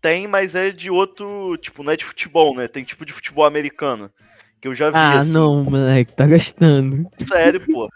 tem, 0.01 0.27
mas 0.27 0.55
é 0.55 0.71
de 0.71 0.89
outro, 0.89 1.57
tipo, 1.57 1.83
não 1.83 1.93
é 1.93 1.97
de 1.97 2.03
futebol, 2.05 2.55
né? 2.55 2.67
Tem 2.67 2.83
tipo 2.83 3.05
de 3.05 3.13
futebol 3.13 3.45
americano. 3.45 4.11
Que 4.61 4.67
eu 4.67 4.75
já 4.75 4.89
vi, 4.91 4.97
Ah, 4.97 5.19
assim. 5.19 5.31
não, 5.33 5.63
moleque. 5.63 6.13
Tá 6.13 6.27
gastando. 6.27 7.09
Sério, 7.17 7.59
pô. 7.61 7.89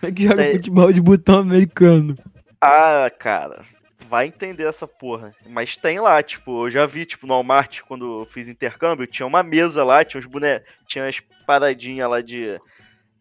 Como 0.00 0.10
é 0.10 0.12
que 0.12 0.22
joga 0.24 0.42
É. 0.44 0.52
futebol 0.52 0.92
de 0.92 1.00
botão 1.00 1.38
americano? 1.38 2.14
Ah, 2.60 3.10
cara, 3.18 3.62
vai 4.08 4.26
entender 4.26 4.64
essa 4.64 4.86
porra. 4.86 5.32
Mas 5.48 5.76
tem 5.76 5.98
lá, 6.00 6.22
tipo, 6.22 6.66
eu 6.66 6.70
já 6.70 6.84
vi, 6.86 7.06
tipo, 7.06 7.26
no 7.26 7.32
Walmart, 7.34 7.80
quando 7.88 8.20
eu 8.20 8.26
fiz 8.26 8.48
intercâmbio, 8.48 9.06
tinha 9.06 9.26
uma 9.26 9.42
mesa 9.42 9.82
lá, 9.82 10.04
tinha 10.04 10.20
uns 10.20 10.26
bonecos, 10.26 10.70
tinha 10.86 11.06
as 11.08 11.20
paradinhas 11.46 12.08
lá 12.10 12.20
de. 12.20 12.60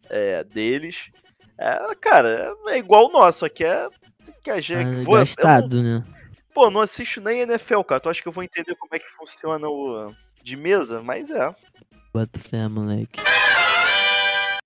É, 0.10 0.44
deles. 0.44 1.10
É, 1.58 1.96
cara, 2.02 2.54
é 2.68 2.78
igual 2.78 3.08
o 3.08 3.12
nosso, 3.12 3.40
só 3.40 3.50
que 3.50 3.64
é. 3.64 3.88
Que 4.44 4.52
a 4.52 4.60
gente. 4.60 4.80
Ah, 4.82 5.04
vou- 5.04 5.16
eu 5.16 5.20
não- 5.20 5.26
gastado, 5.26 5.82
né? 5.82 6.04
pô, 6.54 6.70
não 6.70 6.82
assisto 6.82 7.22
nem 7.22 7.40
NFL, 7.42 7.82
cara. 7.84 8.02
Tu 8.02 8.10
acha 8.10 8.22
que 8.22 8.28
eu 8.28 8.32
vou 8.34 8.44
entender 8.44 8.76
como 8.76 8.94
é 8.94 9.00
que 9.00 9.08
funciona 9.10 9.68
o 9.70 10.14
de 10.44 10.58
mesa? 10.58 11.02
Mas 11.02 11.32
é. 11.32 11.56
Bota 12.14 12.40
fé, 12.40 12.68
moleque. 12.68 13.22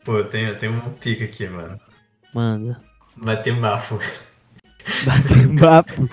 Pô, 0.04 0.18
eu 0.18 0.26
tenho, 0.26 0.50
eu 0.50 0.58
tenho 0.58 0.74
um 0.74 0.92
pico 0.94 1.24
aqui, 1.24 1.48
mano. 1.48 1.80
Manda. 2.34 2.78
Bater 3.16 3.56
bafo. 3.56 4.00
Bater 5.06 5.48
bafo. 5.60 6.10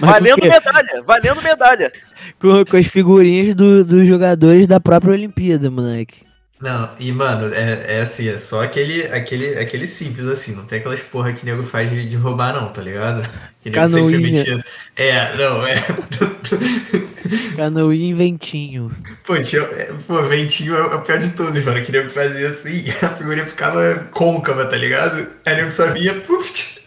Valendo 0.00 0.42
medalha, 0.42 1.02
valendo 1.06 1.42
medalha. 1.42 1.92
com, 2.38 2.64
com 2.64 2.76
as 2.76 2.86
figurinhas 2.86 3.54
do- 3.54 3.84
dos 3.84 4.06
jogadores 4.08 4.66
da 4.66 4.80
própria 4.80 5.12
Olimpíada, 5.12 5.70
moleque. 5.70 6.23
Não, 6.60 6.94
e 6.98 7.12
mano, 7.12 7.52
é, 7.52 7.96
é 7.96 8.00
assim, 8.00 8.28
é 8.28 8.38
só 8.38 8.62
aquele, 8.62 9.02
aquele, 9.08 9.58
aquele 9.58 9.86
simples 9.86 10.26
assim, 10.26 10.54
não 10.54 10.64
tem 10.64 10.78
aquelas 10.78 11.00
porra 11.00 11.32
que 11.32 11.44
nego 11.44 11.62
faz 11.62 11.90
de, 11.90 12.08
de 12.08 12.16
roubar 12.16 12.54
não, 12.54 12.72
tá 12.72 12.80
ligado? 12.80 13.28
Que 13.60 13.70
nego 13.70 13.86
sempre 13.86 14.18
Canoinha. 14.18 14.18
metia. 14.20 14.64
É, 14.96 15.36
não, 15.36 15.66
é. 15.66 15.74
Canoinha 17.56 18.10
e 18.10 18.14
ventinho. 18.14 18.90
Pô, 19.24 19.40
tinha, 19.42 19.62
é, 19.62 19.92
pô, 20.06 20.22
ventinho 20.22 20.74
é, 20.76 20.82
o- 20.86 20.92
é 20.92 20.94
o 20.96 21.02
pior 21.02 21.18
de 21.18 21.30
tudo, 21.34 21.60
mano. 21.64 21.84
Que 21.84 21.92
nego 21.92 22.08
fazia 22.10 22.48
assim, 22.48 22.84
a 23.02 23.08
figurinha 23.10 23.46
ficava 23.46 24.06
côncava, 24.12 24.64
tá 24.66 24.76
ligado? 24.76 25.28
Aí 25.44 25.56
nego 25.56 25.70
só 25.70 25.90
vinha, 25.90 26.14
puf, 26.20 26.80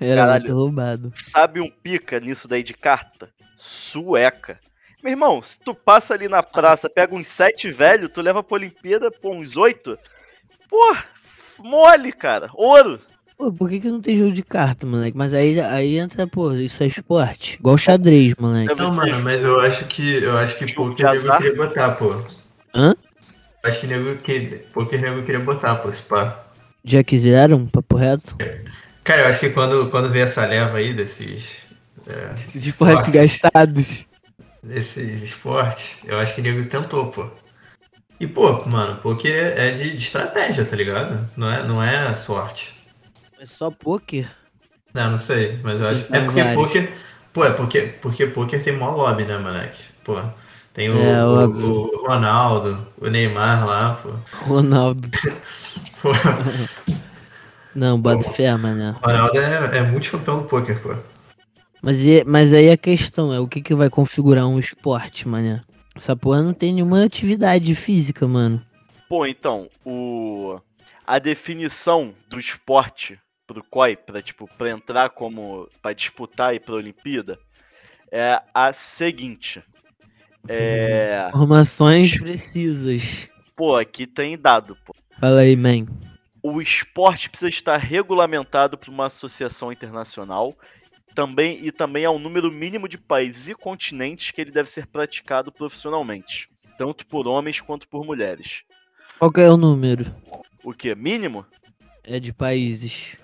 Era 0.00 0.22
Caralho. 0.22 0.44
muito 0.44 0.54
roubado. 0.54 1.12
Sabe 1.14 1.60
um 1.60 1.70
pica 1.70 2.18
nisso 2.20 2.48
daí 2.48 2.62
de 2.62 2.74
carta? 2.74 3.28
Sueca. 3.56 4.58
Meu 5.02 5.12
irmão, 5.12 5.42
se 5.42 5.58
tu 5.58 5.74
passa 5.74 6.14
ali 6.14 6.28
na 6.28 6.42
praça, 6.42 6.88
pega 6.88 7.14
uns 7.14 7.26
sete 7.26 7.70
velho, 7.70 8.08
tu 8.08 8.20
leva 8.20 8.42
pra 8.42 8.54
Olimpíada, 8.54 9.10
pô, 9.10 9.34
uns 9.34 9.56
oito. 9.56 9.98
Pô, 10.68 10.96
mole, 11.58 12.12
cara. 12.12 12.48
Ouro. 12.54 13.00
Pô, 13.36 13.52
por 13.52 13.68
que, 13.68 13.80
que 13.80 13.88
não 13.88 14.00
tem 14.00 14.16
jogo 14.16 14.32
de 14.32 14.44
carta, 14.44 14.86
moleque? 14.86 15.16
Mas 15.16 15.34
aí, 15.34 15.58
aí 15.60 15.98
entra, 15.98 16.26
pô, 16.28 16.52
isso 16.54 16.80
é 16.82 16.86
esporte. 16.86 17.56
Igual 17.58 17.76
xadrez, 17.76 18.34
moleque. 18.38 18.72
Não, 18.74 18.94
mano, 18.94 19.20
mas 19.22 19.42
eu 19.42 19.58
acho 19.60 19.84
que 19.86 20.22
eu 20.22 20.38
acho 20.38 20.56
que 20.56 20.68
Jogo 20.68 20.90
poker 20.90 21.10
de 21.10 21.24
nego 21.24 21.36
queria 21.38 21.56
botar, 21.56 21.90
pô. 21.92 22.24
Hã? 22.72 22.94
Eu 23.64 23.70
acho 23.70 23.80
que 23.80 23.86
nego 23.88 24.16
que 24.22 24.40
poker 24.72 25.00
nego 25.00 25.22
queria 25.24 25.40
botar, 25.40 25.74
pô, 25.76 25.90
esse 25.90 26.02
pá. 26.02 26.44
Já 26.84 27.02
quiseram? 27.02 27.66
Papo 27.66 27.96
reto? 27.96 28.36
Cara, 29.02 29.22
eu 29.22 29.26
acho 29.26 29.40
que 29.40 29.50
quando, 29.50 29.90
quando 29.90 30.08
veio 30.10 30.24
essa 30.24 30.46
leva 30.46 30.78
aí 30.78 30.94
desses, 30.94 31.56
Esses 32.36 32.64
esportes 32.66 32.94
Fortes. 32.94 33.40
gastados. 33.40 34.06
Desses 34.62 35.22
esportes, 35.22 35.98
eu 36.04 36.18
acho 36.18 36.34
que 36.34 36.42
nego 36.42 36.64
tentou, 36.68 37.06
pô. 37.10 37.28
E, 38.20 38.26
pô, 38.26 38.64
mano, 38.66 38.96
poker 39.00 39.58
é 39.58 39.72
de, 39.72 39.90
de 39.90 39.96
estratégia, 39.96 40.64
tá 40.64 40.76
ligado? 40.76 41.28
Não 41.36 41.50
é, 41.50 41.62
não 41.66 41.82
é 41.82 42.14
sorte. 42.14 42.72
É 43.38 43.46
só 43.46 43.70
poker? 43.70 44.26
Não, 44.94 45.10
não 45.12 45.18
sei, 45.18 45.58
mas 45.62 45.80
eu 45.80 45.88
acho. 45.88 46.06
É 46.12 46.20
porque 46.20 46.42
vários. 46.42 46.54
poker. 46.54 46.92
Pô, 47.32 47.44
é 47.44 47.50
porque, 47.50 47.80
porque 48.00 48.26
poker 48.26 48.62
tem 48.62 48.76
mó 48.76 48.90
lobby, 48.94 49.24
né, 49.24 49.38
moleque? 49.38 49.82
Pô. 50.04 50.16
Tem 50.74 50.90
o, 50.90 50.94
É, 50.96 51.24
o- 51.24 51.50
o 51.50 52.06
Ronaldo, 52.06 52.86
o 52.98 53.08
Neymar 53.08 53.66
lá, 53.66 53.94
pô. 54.02 54.10
Ronaldo. 54.46 55.08
Pô, 56.00 56.10
Não, 57.74 57.98
bota 58.00 58.28
fé, 58.30 58.54
mané. 58.56 58.90
o 58.90 59.06
Ronaldo 59.06 59.38
é, 59.38 59.78
é 59.78 59.82
multicampeão 59.82 60.38
do 60.42 60.44
poker, 60.44 60.78
pô. 60.80 60.94
Mas, 61.82 62.04
e- 62.04 62.24
mas 62.24 62.52
aí 62.54 62.70
a 62.70 62.76
questão 62.76 63.34
é 63.34 63.40
o 63.40 63.48
que, 63.48 63.60
que 63.60 63.74
vai 63.74 63.90
configurar 63.90 64.46
um 64.46 64.58
esporte, 64.58 65.26
mané? 65.28 65.60
Essa 65.94 66.14
porra 66.16 66.40
não 66.42 66.54
tem 66.54 66.72
nenhuma 66.72 67.04
atividade 67.04 67.74
física, 67.74 68.26
mano. 68.26 68.64
Pô, 69.08 69.26
então, 69.26 69.68
o 69.84 70.58
a 71.06 71.18
definição 71.18 72.14
do 72.28 72.38
esporte 72.38 73.18
pro 73.46 73.62
COI, 73.64 73.96
pra, 73.96 74.22
tipo, 74.22 74.48
pra 74.56 74.70
entrar 74.70 75.10
como. 75.10 75.68
pra 75.82 75.92
disputar 75.92 76.54
e 76.54 76.60
pra 76.60 76.76
Olimpíada, 76.76 77.38
é 78.10 78.40
a 78.54 78.72
seguinte. 78.72 79.62
É. 80.48 81.26
Informações 81.28 82.18
precisas. 82.18 83.28
Pô, 83.54 83.76
aqui 83.76 84.06
tem 84.06 84.38
dado, 84.38 84.76
pô. 84.84 84.94
Fala 85.20 85.40
aí, 85.40 85.54
man. 85.56 85.86
O 86.42 86.60
esporte 86.60 87.28
precisa 87.28 87.48
estar 87.50 87.76
regulamentado 87.76 88.76
por 88.78 88.88
uma 88.88 89.06
associação 89.06 89.70
internacional 89.70 90.56
também, 91.14 91.58
e 91.62 91.70
também 91.70 92.04
há 92.04 92.10
um 92.10 92.18
número 92.18 92.50
mínimo 92.50 92.88
de 92.88 92.98
países 92.98 93.48
e 93.48 93.54
continentes 93.54 94.30
que 94.30 94.40
ele 94.40 94.50
deve 94.50 94.70
ser 94.70 94.86
praticado 94.86 95.52
profissionalmente, 95.52 96.48
tanto 96.76 97.06
por 97.06 97.26
homens 97.26 97.60
quanto 97.60 97.88
por 97.88 98.04
mulheres. 98.04 98.62
Qual 99.18 99.30
que 99.30 99.40
é 99.40 99.50
o 99.50 99.56
número? 99.56 100.12
O 100.64 100.72
que? 100.72 100.94
Mínimo? 100.94 101.46
É 102.02 102.18
de 102.18 102.32
países. 102.32 103.16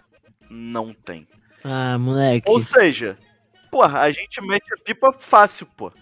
Não 0.48 0.92
tem. 0.92 1.26
Ah, 1.64 1.98
moleque. 1.98 2.48
Ou 2.48 2.60
seja, 2.60 3.18
porra, 3.70 4.00
a 4.00 4.10
gente 4.10 4.40
mete 4.40 4.72
a 4.72 4.82
pipa 4.82 5.12
fácil, 5.18 5.66
pô. 5.76 5.92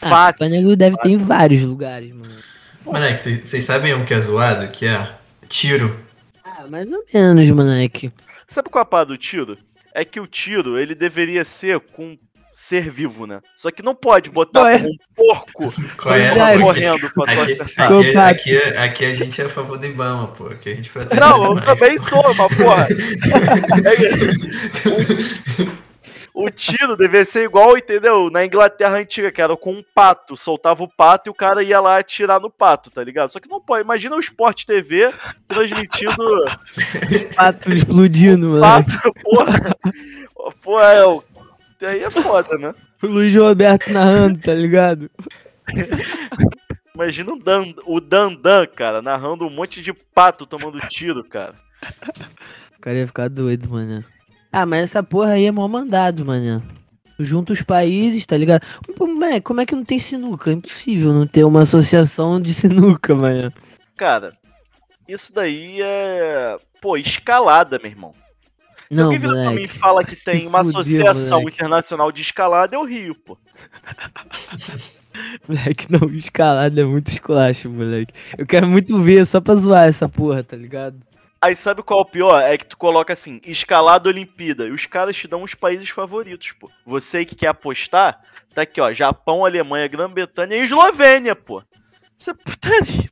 Ah, 0.00 0.08
Fácil. 0.08 0.46
Panego 0.46 0.76
deve 0.76 0.96
ter 0.96 1.10
em 1.10 1.16
vários 1.16 1.62
lugares, 1.62 2.12
mano. 2.12 2.36
Moleque, 2.84 3.18
vocês 3.18 3.64
sabem 3.64 3.94
um 3.94 4.04
que 4.04 4.14
é 4.14 4.20
zoado? 4.20 4.68
Que 4.68 4.86
é 4.86 5.16
tiro. 5.48 6.04
Ah, 6.44 6.66
mais 6.68 6.88
ou 6.88 7.04
menos, 7.12 7.50
moleque. 7.50 8.12
Sabe 8.46 8.68
qual 8.68 8.80
é 8.80 8.82
a 8.82 8.86
parada 8.86 9.08
do 9.08 9.18
tiro? 9.18 9.58
É 9.98 10.04
que 10.04 10.20
o 10.20 10.26
tiro, 10.26 10.78
ele 10.78 10.94
deveria 10.94 11.42
ser 11.42 11.80
com 11.80 12.18
ser 12.52 12.90
vivo, 12.90 13.26
né? 13.26 13.40
Só 13.56 13.70
que 13.70 13.82
não 13.82 13.94
pode 13.94 14.28
botar 14.28 14.70
é? 14.70 14.76
um 14.76 14.94
porco 15.14 15.64
é? 16.12 16.28
Aqui- 16.30 16.60
correndo 16.62 17.10
pra 17.12 17.24
tu 17.24 17.30
Aqui, 17.40 17.62
acertar. 17.62 18.28
aqui, 18.28 18.58
aqui, 18.58 18.76
aqui 18.76 19.04
a 19.06 19.14
gente 19.14 19.40
é 19.40 19.46
a 19.46 19.48
favor 19.48 19.78
do 19.78 19.86
Ibama, 19.86 20.28
pô. 20.28 20.48
Aqui 20.48 20.68
a 20.70 20.74
gente 20.74 20.90
protege 20.90 21.18
Não, 21.18 21.56
eu 21.56 21.64
também 21.64 21.96
sou, 21.96 22.22
mas 22.34 22.56
porra. 22.56 22.86
o, 26.44 26.50
tiro 26.50 26.96
deveria 26.96 27.24
ser 27.24 27.44
igual, 27.44 27.76
entendeu? 27.76 28.28
Na 28.30 28.44
Inglaterra 28.44 28.96
antiga, 28.98 29.32
que 29.32 29.40
era 29.40 29.56
com 29.56 29.72
um 29.72 29.82
pato. 29.94 30.36
Soltava 30.36 30.82
o 30.82 30.88
pato 30.88 31.28
e 31.28 31.30
o 31.30 31.34
cara 31.34 31.62
ia 31.62 31.80
lá 31.80 31.98
atirar 31.98 32.38
no 32.40 32.50
pato, 32.50 32.90
tá 32.90 33.02
ligado? 33.02 33.30
Só 33.30 33.40
que 33.40 33.48
não 33.48 33.60
pode. 33.60 33.82
Imagina 33.84 34.14
o 34.16 34.20
Sport 34.20 34.64
TV 34.64 35.12
transmitindo 35.48 36.44
Pato 37.36 37.72
explodindo, 37.72 38.48
moleque. 38.50 38.92
pato, 38.92 39.12
porra. 39.22 39.60
Pô, 40.62 40.80
é, 40.80 41.06
o- 41.06 41.22
aí 41.82 42.02
é 42.02 42.10
foda, 42.10 42.56
né? 42.58 42.74
O 43.02 43.06
Luiz 43.06 43.34
Roberto 43.34 43.92
narrando, 43.92 44.38
tá 44.38 44.54
ligado? 44.54 45.10
Imagina 46.94 47.32
o, 47.34 47.38
Dan, 47.38 47.64
o 47.84 48.00
Dandan, 48.00 48.66
cara, 48.66 49.02
narrando 49.02 49.46
um 49.46 49.50
monte 49.50 49.82
de 49.82 49.92
pato 49.92 50.46
tomando 50.46 50.78
tiro, 50.88 51.22
cara. 51.24 51.54
O 52.76 52.80
cara 52.80 52.96
ia 52.98 53.06
ficar 53.06 53.28
doido, 53.28 53.68
mano. 53.68 54.02
Ah, 54.58 54.64
mas 54.64 54.84
essa 54.84 55.02
porra 55.02 55.32
aí 55.32 55.44
é 55.44 55.52
mal 55.52 55.68
mandado, 55.68 56.24
mano. 56.24 56.62
Junta 57.18 57.52
os 57.52 57.60
países, 57.60 58.24
tá 58.24 58.38
ligado? 58.38 58.62
Moleque, 58.98 59.42
como 59.42 59.60
é 59.60 59.66
que 59.66 59.74
não 59.74 59.84
tem 59.84 59.98
sinuca? 59.98 60.48
É 60.50 60.54
impossível 60.54 61.12
não 61.12 61.26
ter 61.26 61.44
uma 61.44 61.60
associação 61.60 62.40
de 62.40 62.54
sinuca, 62.54 63.14
mano. 63.14 63.52
Cara, 63.98 64.32
isso 65.06 65.30
daí 65.30 65.82
é. 65.82 66.56
Pô, 66.80 66.96
escalada, 66.96 67.78
meu 67.78 67.90
irmão. 67.90 68.14
Se 68.90 68.96
Não, 68.98 69.04
alguém 69.04 69.18
vira 69.18 69.34
pra 69.34 69.50
mim 69.50 69.64
e 69.64 69.68
fala 69.68 70.02
que 70.02 70.16
tem 70.24 70.46
uma 70.46 70.62
associação 70.62 71.40
moleque. 71.40 71.56
internacional 71.56 72.10
de 72.10 72.22
escalada, 72.22 72.76
eu 72.76 72.84
rio, 72.86 73.14
pô. 73.14 73.36
Moleque, 75.48 75.86
não, 75.90 76.08
escalada 76.14 76.80
é 76.80 76.84
muito 76.84 77.10
esculacho, 77.10 77.68
moleque. 77.70 78.12
Eu 78.38 78.46
quero 78.46 78.66
muito 78.66 78.98
ver 79.02 79.26
só 79.26 79.38
pra 79.38 79.54
zoar 79.54 79.86
essa 79.88 80.08
porra, 80.08 80.42
tá 80.42 80.56
ligado? 80.56 80.96
Aí 81.40 81.54
sabe 81.54 81.82
qual 81.82 82.00
é 82.00 82.02
o 82.02 82.06
pior? 82.06 82.40
É 82.40 82.56
que 82.56 82.66
tu 82.66 82.76
coloca 82.76 83.12
assim, 83.12 83.40
escalada 83.44 84.08
Olimpíada, 84.08 84.66
e 84.66 84.70
os 84.70 84.86
caras 84.86 85.16
te 85.16 85.28
dão 85.28 85.42
os 85.42 85.54
países 85.54 85.88
favoritos, 85.90 86.52
pô. 86.52 86.70
Você 86.84 87.24
que 87.24 87.34
quer 87.34 87.48
apostar, 87.48 88.20
tá 88.54 88.62
aqui, 88.62 88.80
ó, 88.80 88.92
Japão, 88.92 89.44
Alemanha, 89.44 89.86
Grã-Bretanha 89.86 90.56
e 90.56 90.64
Eslovênia, 90.64 91.36
pô. 91.36 91.62
Isso 92.18 92.30
é 92.30 92.34
putaria. 92.34 93.10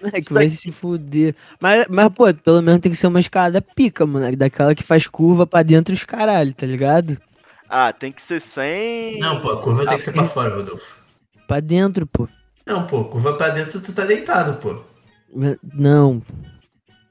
Moleque, 0.00 0.18
Isso 0.18 0.34
vai 0.34 0.48
se 0.48 0.72
fuder. 0.72 1.34
Mas, 1.60 1.86
mas, 1.88 2.08
pô, 2.08 2.32
pelo 2.34 2.62
menos 2.62 2.80
tem 2.80 2.90
que 2.90 2.98
ser 2.98 3.06
uma 3.06 3.20
escalada 3.20 3.60
pica, 3.62 4.06
moleque. 4.06 4.36
Daquela 4.36 4.74
que 4.74 4.82
faz 4.82 5.06
curva 5.06 5.46
pra 5.46 5.62
dentro 5.62 5.94
os 5.94 6.04
caralho, 6.04 6.52
tá 6.54 6.66
ligado? 6.66 7.20
Ah, 7.68 7.92
tem 7.92 8.10
que 8.10 8.20
ser 8.20 8.40
sem. 8.40 9.20
Não, 9.20 9.40
pô, 9.40 9.52
a 9.52 9.62
curva 9.62 9.86
tem 9.86 9.96
que 9.96 10.02
ser 10.02 10.12
pra 10.12 10.26
fora, 10.26 10.56
Rodolfo. 10.56 10.98
Pra 11.46 11.60
dentro, 11.60 12.06
pô. 12.06 12.28
Não, 12.66 12.86
pô, 12.86 13.04
curva 13.04 13.34
pra 13.34 13.50
dentro 13.50 13.80
tu 13.80 13.92
tá 13.92 14.04
deitado, 14.04 14.54
pô. 14.54 14.82
Não. 15.72 16.20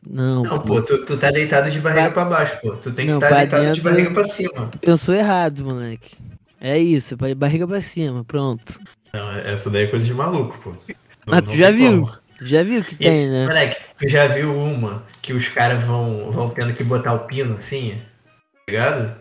Não, 0.07 0.43
Não, 0.43 0.59
pô. 0.59 0.81
tu, 0.81 1.05
tu 1.05 1.17
tá 1.17 1.29
deitado 1.29 1.69
de 1.69 1.79
barriga 1.79 2.09
pra 2.11 2.25
baixo, 2.25 2.57
pô. 2.61 2.71
Tu 2.71 2.91
tem 2.91 3.05
que 3.05 3.11
Não, 3.11 3.17
estar 3.19 3.27
pra 3.29 3.37
deitado 3.39 3.63
de 3.65 3.71
dentro- 3.71 3.83
barriga 3.91 4.11
pra 4.11 4.23
cima. 4.23 4.67
Tu 4.71 4.79
pensou 4.79 5.13
errado, 5.13 5.63
moleque. 5.65 6.15
É 6.61 6.77
isso, 6.77 7.15
barriga 7.35 7.67
pra 7.67 7.81
cima, 7.81 8.23
pronto. 8.23 8.79
Não, 9.13 9.31
essa 9.31 9.69
daí 9.69 9.83
é 9.83 9.87
coisa 9.87 10.05
de 10.05 10.13
maluco, 10.13 10.57
pô. 10.63 10.73
Ah, 11.27 11.41
tu 11.41 11.53
já 11.53 11.71
viu? 11.71 12.01
como. 12.05 12.17
Já 12.41 12.63
viu 12.63 12.81
que 12.83 12.95
E, 12.95 12.97
tem, 12.97 13.27
né? 13.29 13.45
Moleque, 13.47 13.77
tu 13.97 14.07
já 14.07 14.25
viu 14.27 14.55
uma 14.57 15.03
que 15.21 15.33
os 15.33 15.49
caras 15.49 15.83
vão, 15.83 16.31
vão 16.31 16.49
tendo 16.49 16.73
que 16.73 16.83
botar 16.85 17.13
o 17.13 17.19
pino 17.27 17.57
assim? 17.57 18.01
Tá 18.65 18.71
ligado? 18.71 19.15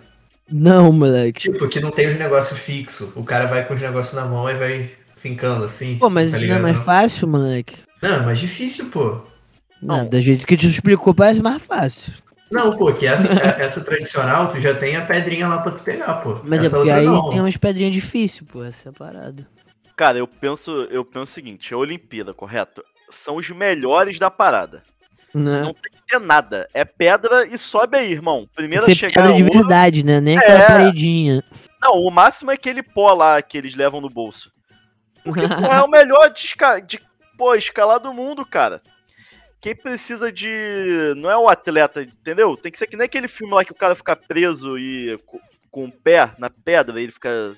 Não, 0.53 0.93
moleque. 0.93 1.41
Tipo, 1.51 1.69
que 1.69 1.81
não 1.81 1.91
tem 1.91 2.07
os 2.09 2.17
negócios 2.17 2.59
fixos. 2.59 3.09
O 3.17 3.25
cara 3.25 3.47
vai 3.47 3.67
com 3.67 3.75
os 3.75 3.81
negócios 3.81 4.15
na 4.15 4.25
mão 4.25 4.49
e 4.49 4.55
vai 4.55 4.91
fincando 5.17 5.65
assim. 5.65 5.99
Pô, 5.99 6.09
mas 6.09 6.31
tá 6.31 6.37
isso 6.39 6.47
não 6.47 6.57
é 6.57 6.59
mais 6.61 6.79
fácil, 6.79 7.27
moleque? 7.27 7.77
Não, 8.01 8.15
é 8.15 8.21
mais 8.21 8.39
difícil, 8.39 8.87
pô. 8.87 9.21
Não, 9.83 9.99
Não. 9.99 10.09
da 10.09 10.21
jeito 10.21 10.47
que 10.47 10.57
tu 10.57 10.67
explicou, 10.67 11.15
parece 11.15 11.43
mais 11.43 11.65
fácil. 11.65 12.13
Não, 12.51 12.77
pô, 12.77 12.93
que 12.93 13.07
essa, 13.07 13.29
essa 13.63 13.85
tradicional, 13.85 14.51
tu 14.51 14.59
já 14.59 14.75
tem 14.75 14.97
a 14.97 15.05
pedrinha 15.05 15.47
lá 15.49 15.59
pra 15.59 15.73
tu 15.73 15.83
pegar, 15.83 16.15
pô. 16.15 16.41
Mas 16.45 16.65
essa 16.65 16.77
é 16.77 16.79
porque 16.79 16.91
aí 16.91 17.05
não. 17.07 17.31
tem 17.31 17.41
umas 17.41 17.57
pedrinhas 17.57 17.93
difíceis, 17.93 18.49
pô, 18.51 18.65
essa 18.65 18.89
é 18.89 18.91
a 18.91 18.93
parada. 18.93 19.47
Cara, 19.97 20.19
eu 20.19 20.27
penso, 20.27 20.71
eu 20.91 21.05
penso 21.05 21.25
o 21.25 21.35
seguinte, 21.35 21.75
a 21.75 21.77
Olimpíada, 21.77 22.33
correto? 22.33 22.83
São 23.11 23.37
os 23.37 23.51
melhores 23.51 24.19
da 24.19 24.31
parada. 24.31 24.83
Né? 25.35 25.61
Não 25.61 25.75
tem 25.75 25.93
que 25.93 26.03
ter 26.07 26.19
nada. 26.19 26.67
É 26.73 26.85
pedra 26.85 27.47
e 27.47 27.59
sobe 27.59 27.99
aí, 27.99 28.13
irmão. 28.13 28.41
Tem 28.47 28.49
Primeiro 28.55 28.85
que 28.87 28.93
a 28.93 28.95
ser 28.95 28.99
chegar 28.99 29.23
pedra 29.23 29.37
de 29.37 29.43
ouro- 29.43 29.53
verdade, 29.55 30.05
né? 30.05 30.21
Nem 30.21 30.39
aquela 30.39 30.59
É. 30.61 30.67
paredinha. 30.67 31.45
Não, 31.83 31.97
o 32.03 32.11
máximo 32.11 32.51
é 32.51 32.55
aquele 32.55 32.83
pó 32.83 33.13
lá 33.13 33.41
que 33.43 33.59
eles 33.59 33.75
levam 33.75 34.01
no 34.01 34.09
bolso. 34.09 34.51
Porque, 35.25 35.41
pô, 35.47 35.67
é 35.67 35.83
o 35.83 35.89
melhor 35.91 36.31
de, 36.31 36.41
esca... 36.47 36.81
de 36.81 36.99
pô, 37.37 37.55
escalar 37.55 38.01
do 38.01 38.13
mundo, 38.15 38.47
cara. 38.47 38.81
Quem 39.61 39.75
precisa 39.75 40.31
de. 40.31 41.15
Não 41.17 41.31
é 41.31 41.37
o 41.37 41.49
atleta, 41.49 42.03
entendeu? 42.03 42.57
Tem 42.57 42.71
que 42.71 42.79
ser 42.79 42.87
que 42.87 42.97
nem 42.97 43.07
aquele 43.07 43.27
filme 43.29 43.53
lá 43.55 43.65
que 43.65 43.73
o 43.73 43.77
cara 43.77 43.95
fica 43.95 44.15
preso 44.15 44.79
e 44.79 45.17
co- 45.27 45.41
com 45.71 45.85
o 45.87 45.93
pé 45.93 46.31
na 46.39 46.49
pedra, 46.49 47.01
e 47.01 47.05
ele 47.05 47.13
fica, 47.13 47.53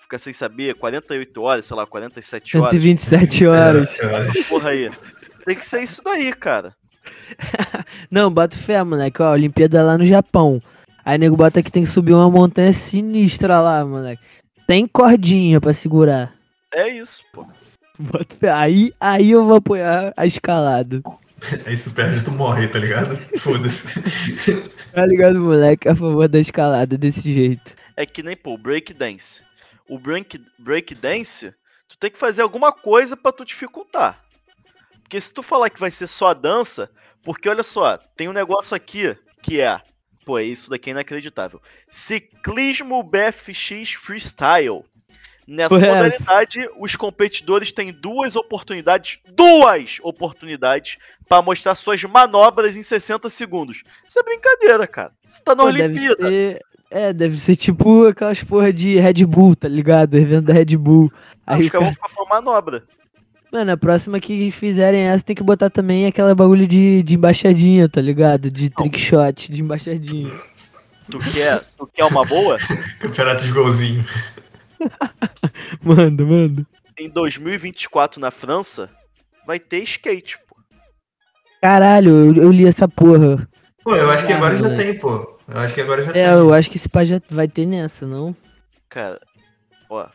fica 0.00 0.18
sem 0.18 0.32
saber 0.32 0.74
48 0.76 1.42
horas, 1.42 1.66
sei 1.66 1.76
lá, 1.76 1.86
47 1.86 2.56
horas. 2.56 2.70
127 2.70 3.46
horas. 3.46 4.00
É, 4.00 4.14
Essa 4.18 4.44
porra 4.48 4.70
aí. 4.70 4.88
Tem 5.44 5.56
que 5.56 5.66
ser 5.66 5.82
isso 5.82 6.00
daí, 6.02 6.32
cara. 6.32 6.74
Não, 8.10 8.30
bota 8.32 8.56
fé, 8.56 8.82
moleque. 8.84 9.20
Ó, 9.20 9.32
Olimpíada 9.32 9.82
lá 9.82 9.98
no 9.98 10.06
Japão. 10.06 10.60
Aí 11.04 11.18
nego 11.18 11.36
bota 11.36 11.62
que 11.62 11.72
tem 11.72 11.82
que 11.82 11.88
subir 11.88 12.12
uma 12.12 12.30
montanha 12.30 12.72
sinistra 12.72 13.60
lá, 13.60 13.84
moleque. 13.84 14.22
Tem 14.68 14.86
cordinha 14.86 15.60
pra 15.60 15.72
segurar. 15.74 16.32
É 16.72 16.88
isso, 16.88 17.22
pô. 17.32 17.44
Bota 17.98 18.34
fé. 18.36 18.50
Aí, 18.50 18.92
aí 19.00 19.32
eu 19.32 19.44
vou 19.44 19.56
apoiar 19.56 20.12
a 20.16 20.24
escalada. 20.24 21.02
Aí 21.66 21.76
se 21.76 21.90
tu 21.90 21.96
perde, 21.96 22.24
tu 22.24 22.30
morre, 22.30 22.68
tá 22.68 22.78
ligado? 22.78 23.16
Foda-se. 23.38 23.88
Tá 24.92 25.06
ligado, 25.06 25.40
moleque? 25.40 25.88
A 25.88 25.96
favor 25.96 26.28
da 26.28 26.38
escalada 26.38 26.98
desse 26.98 27.32
jeito. 27.32 27.74
É 27.96 28.04
que 28.04 28.22
nem, 28.22 28.36
pô, 28.36 28.58
breakdance. 28.58 29.42
O 29.88 29.98
break, 29.98 30.38
breakdance, 30.58 31.54
tu 31.88 31.96
tem 31.96 32.10
que 32.10 32.18
fazer 32.18 32.42
alguma 32.42 32.72
coisa 32.72 33.16
pra 33.16 33.32
tu 33.32 33.42
dificultar. 33.42 34.22
Porque 35.02 35.18
se 35.18 35.32
tu 35.32 35.42
falar 35.42 35.70
que 35.70 35.80
vai 35.80 35.90
ser 35.90 36.06
só 36.06 36.34
dança, 36.34 36.90
porque 37.22 37.48
olha 37.48 37.62
só, 37.62 37.96
tem 37.96 38.28
um 38.28 38.34
negócio 38.34 38.76
aqui 38.76 39.16
que 39.42 39.62
é, 39.62 39.80
pô, 40.26 40.38
isso 40.38 40.68
daqui 40.68 40.90
é 40.90 40.92
inacreditável. 40.92 41.60
Ciclismo 41.90 43.02
BFX 43.02 43.92
Freestyle. 43.94 44.84
Nessa 45.46 45.74
é 45.74 45.78
modalidade, 45.78 46.68
os 46.78 46.94
competidores 46.94 47.72
têm 47.72 47.92
duas 47.92 48.36
oportunidades, 48.36 49.18
duas 49.34 49.98
oportunidades, 50.02 50.98
pra 51.28 51.42
mostrar 51.42 51.74
suas 51.74 52.02
manobras 52.04 52.76
em 52.76 52.82
60 52.82 53.28
segundos. 53.28 53.82
Isso 54.08 54.18
é 54.18 54.22
brincadeira, 54.22 54.86
cara. 54.86 55.12
Isso 55.28 55.42
tá 55.42 55.54
na 55.54 55.64
Pô, 55.64 55.72
deve 55.72 55.84
Olimpíada. 55.84 56.30
ser. 56.30 56.60
É, 56.90 57.12
deve 57.12 57.38
ser 57.38 57.56
tipo 57.56 58.06
aquelas 58.06 58.44
porra 58.44 58.70
de 58.70 58.98
Red 58.98 59.24
Bull, 59.24 59.56
tá 59.56 59.66
ligado? 59.66 60.14
Evento 60.14 60.44
da 60.44 60.52
Red 60.52 60.76
Bull. 60.76 61.10
Aí 61.46 61.62
os 61.62 61.66
o 61.68 61.70
caras 61.70 61.96
cara... 61.96 62.08
vão 62.08 62.10
ficar 62.10 62.34
manobra. 62.34 62.84
Mano, 63.50 63.72
a 63.72 63.76
próxima 63.76 64.20
que 64.20 64.50
fizerem 64.50 65.02
essa 65.02 65.24
tem 65.24 65.36
que 65.36 65.42
botar 65.42 65.68
também 65.68 66.06
aquela 66.06 66.34
bagulho 66.34 66.66
de, 66.66 67.02
de 67.02 67.14
embaixadinha, 67.16 67.88
tá 67.88 68.00
ligado? 68.00 68.50
De 68.50 68.70
trick 68.70 68.98
shot, 68.98 69.52
de 69.52 69.60
embaixadinha. 69.60 70.30
Tu 71.10 71.18
quer, 71.18 71.62
tu 71.76 71.86
quer 71.86 72.04
uma 72.04 72.24
boa? 72.24 72.58
Campeonato 73.00 73.44
de 73.44 73.52
golzinho. 73.52 74.06
Manda, 75.82 76.24
manda. 76.24 76.66
Em 76.98 77.08
2024 77.08 78.20
na 78.20 78.30
França, 78.30 78.90
vai 79.46 79.58
ter 79.58 79.82
skate, 79.82 80.38
pô. 80.48 80.56
Caralho, 81.60 82.10
eu, 82.10 82.42
eu 82.44 82.50
li 82.52 82.66
essa 82.66 82.88
porra. 82.88 83.48
Pô, 83.84 83.94
eu 83.94 84.10
acho 84.10 84.26
que 84.26 84.32
Ah, 84.32 84.36
agora 84.36 84.56
já 84.56 84.76
tem, 84.76 84.98
pô. 84.98 85.38
Eu 85.48 85.58
acho 85.58 85.74
que 85.74 85.80
agora 85.80 86.02
já 86.02 86.10
É, 86.10 86.14
tem. 86.14 86.22
eu 86.24 86.52
acho 86.52 86.70
que 86.70 86.76
esse 86.76 86.88
pá 86.88 87.04
já 87.04 87.20
vai 87.30 87.48
ter 87.48 87.66
nessa, 87.66 88.06
não? 88.06 88.34
Cara, 88.88 89.20
ó. 89.90 90.06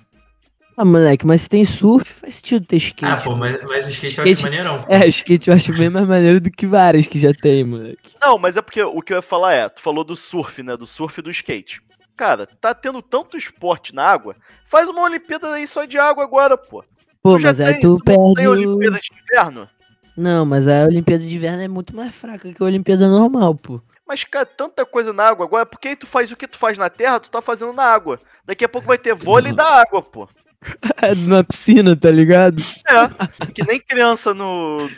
Ah, 0.79 0.85
moleque, 0.85 1.25
mas 1.25 1.41
se 1.41 1.49
tem 1.49 1.65
surf, 1.65 2.05
faz 2.13 2.35
sentido 2.35 2.65
ter 2.65 2.77
skate. 2.77 3.05
Ah, 3.11 3.17
pô, 3.17 3.35
mas, 3.35 3.63
mas 3.63 3.87
skate 3.89 4.19
eu 4.19 4.25
Skate- 4.25 4.33
acho 4.33 4.43
maneirão. 4.43 4.81
pô. 4.81 4.93
É, 4.93 5.07
skate 5.07 5.49
eu 5.49 5.55
acho 5.55 5.73
bem 5.73 5.89
mais 5.89 6.07
maneiro 6.07 6.39
do 6.39 6.51
que 6.51 6.67
várias 6.67 7.07
que 7.07 7.19
já 7.19 7.33
tem, 7.33 7.63
moleque. 7.63 8.13
Não, 8.21 8.37
mas 8.37 8.55
é 8.57 8.61
porque 8.61 8.81
o 8.83 9.01
que 9.01 9.11
eu 9.11 9.17
ia 9.17 9.21
falar 9.23 9.53
é, 9.53 9.67
tu 9.69 9.81
falou 9.81 10.03
do 10.03 10.15
surf, 10.15 10.61
né? 10.61 10.77
Do 10.77 10.85
surf 10.85 11.19
e 11.19 11.23
do 11.23 11.31
skate. 11.31 11.81
Cara, 12.17 12.47
tá 12.59 12.73
tendo 12.73 13.01
tanto 13.01 13.37
esporte 13.37 13.93
na 13.93 14.03
água. 14.03 14.35
Faz 14.65 14.89
uma 14.89 15.03
Olimpíada 15.03 15.53
aí 15.53 15.67
só 15.67 15.85
de 15.85 15.99
água 15.99 16.23
agora, 16.23 16.57
pô. 16.57 16.83
Pô, 17.21 17.37
Tu 17.37 17.43
mas 17.43 17.61
aí 17.61 17.73
tem- 17.73 17.81
tu 17.81 17.89
não 17.89 17.99
perde 17.99 18.35
tem. 18.35 18.47
Olimpíada 18.47 18.99
de 18.99 19.09
inverno? 19.23 19.69
Não, 20.17 20.43
mas 20.43 20.67
a 20.67 20.83
Olimpíada 20.85 21.23
de 21.23 21.35
Inverno 21.35 21.61
é 21.61 21.67
muito 21.67 21.95
mais 21.95 22.13
fraca 22.15 22.51
que 22.51 22.63
a 22.63 22.65
Olimpíada 22.65 23.07
normal, 23.07 23.53
pô. 23.53 23.79
Mas, 24.07 24.23
cara, 24.23 24.47
tanta 24.47 24.83
coisa 24.83 25.13
na 25.13 25.27
água 25.27 25.45
agora, 25.45 25.63
porque 25.63 25.89
aí 25.89 25.95
tu 25.95 26.07
faz 26.07 26.31
o 26.31 26.35
que 26.35 26.47
tu 26.47 26.57
faz 26.57 26.75
na 26.75 26.89
terra, 26.89 27.19
tu 27.19 27.29
tá 27.29 27.39
fazendo 27.39 27.71
na 27.71 27.83
água. 27.83 28.17
Daqui 28.43 28.65
a 28.65 28.69
pouco 28.69 28.87
vai 28.87 28.97
ter 28.97 29.13
vôlei 29.13 29.53
da 29.53 29.63
água, 29.81 30.01
pô. 30.01 30.27
Na 31.27 31.43
piscina, 31.43 31.95
tá 31.95 32.09
ligado? 32.09 32.59
É, 32.87 33.47
que 33.53 33.63
nem 33.63 33.79
criança 33.79 34.33
no. 34.33 34.89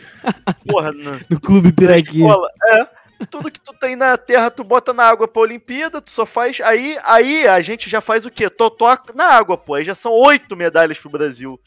Porra, 0.66 0.94
no, 0.94 1.20
No 1.30 1.42
Clube 1.42 1.74
Piraquê. 1.74 2.22
É. 2.68 2.88
Tudo 3.30 3.52
que 3.52 3.60
tu 3.60 3.74
tem 3.74 3.96
na 3.96 4.16
terra, 4.18 4.50
tu 4.50 4.64
bota 4.64 4.94
na 4.94 5.04
água 5.04 5.28
pra 5.28 5.42
Olimpíada, 5.42 6.02
tu 6.02 6.12
só 6.12 6.26
faz. 6.26 6.60
Aí, 6.62 6.98
aí 7.04 7.48
a 7.48 7.60
gente 7.60 7.90
já 7.90 8.00
faz 8.02 8.26
o 8.26 8.32
quê? 8.32 8.50
Totó 8.50 8.98
na 9.14 9.26
água, 9.26 9.58
pô. 9.58 9.74
Aí 9.76 9.84
já 9.84 9.94
são 9.96 10.12
oito 10.12 10.56
medalhas 10.56 10.98
pro 10.98 11.10
Brasil. 11.10 11.60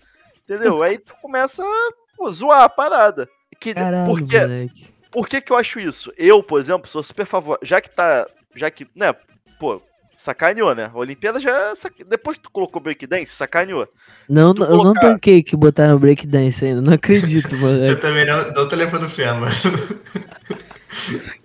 Entendeu? 0.44 0.82
Aí 0.82 0.98
tu 0.98 1.14
começa 1.20 1.62
a 1.62 1.90
pô, 2.16 2.30
zoar 2.30 2.62
a 2.62 2.68
parada. 2.68 3.28
Que, 3.60 3.74
Caralho, 3.74 4.06
porque, 4.10 4.38
moleque. 4.40 4.88
por 5.10 5.28
que 5.28 5.40
que 5.40 5.52
eu 5.52 5.56
acho 5.56 5.78
isso? 5.78 6.12
Eu, 6.16 6.42
por 6.42 6.58
exemplo, 6.58 6.88
sou 6.88 7.02
super 7.02 7.26
favor. 7.26 7.58
Já 7.62 7.80
que 7.80 7.90
tá. 7.90 8.26
Já 8.54 8.70
que, 8.70 8.86
né, 8.96 9.14
pô, 9.60 9.80
sacaneou, 10.16 10.74
né? 10.74 10.90
A 10.92 10.98
Olimpíada 10.98 11.38
já. 11.38 11.72
Depois 12.08 12.36
que 12.38 12.42
tu 12.42 12.50
colocou 12.50 12.82
breakdance, 12.82 13.26
sacaneou. 13.32 13.86
Não, 14.28 14.52
tu 14.54 14.62
eu 14.64 14.70
não 14.70 14.78
colocar- 14.78 15.00
tanquei 15.00 15.42
que 15.42 15.56
botaram 15.56 15.98
breakdance 15.98 16.64
ainda, 16.64 16.80
não 16.82 16.94
acredito, 16.94 17.54
Eu 17.54 17.60
moleque. 17.60 18.00
também 18.00 18.24
não, 18.26 18.50
não 18.52 18.68
tô 18.68 18.74
levando 18.74 19.08
fé, 19.08 19.32
mano. 19.32 19.52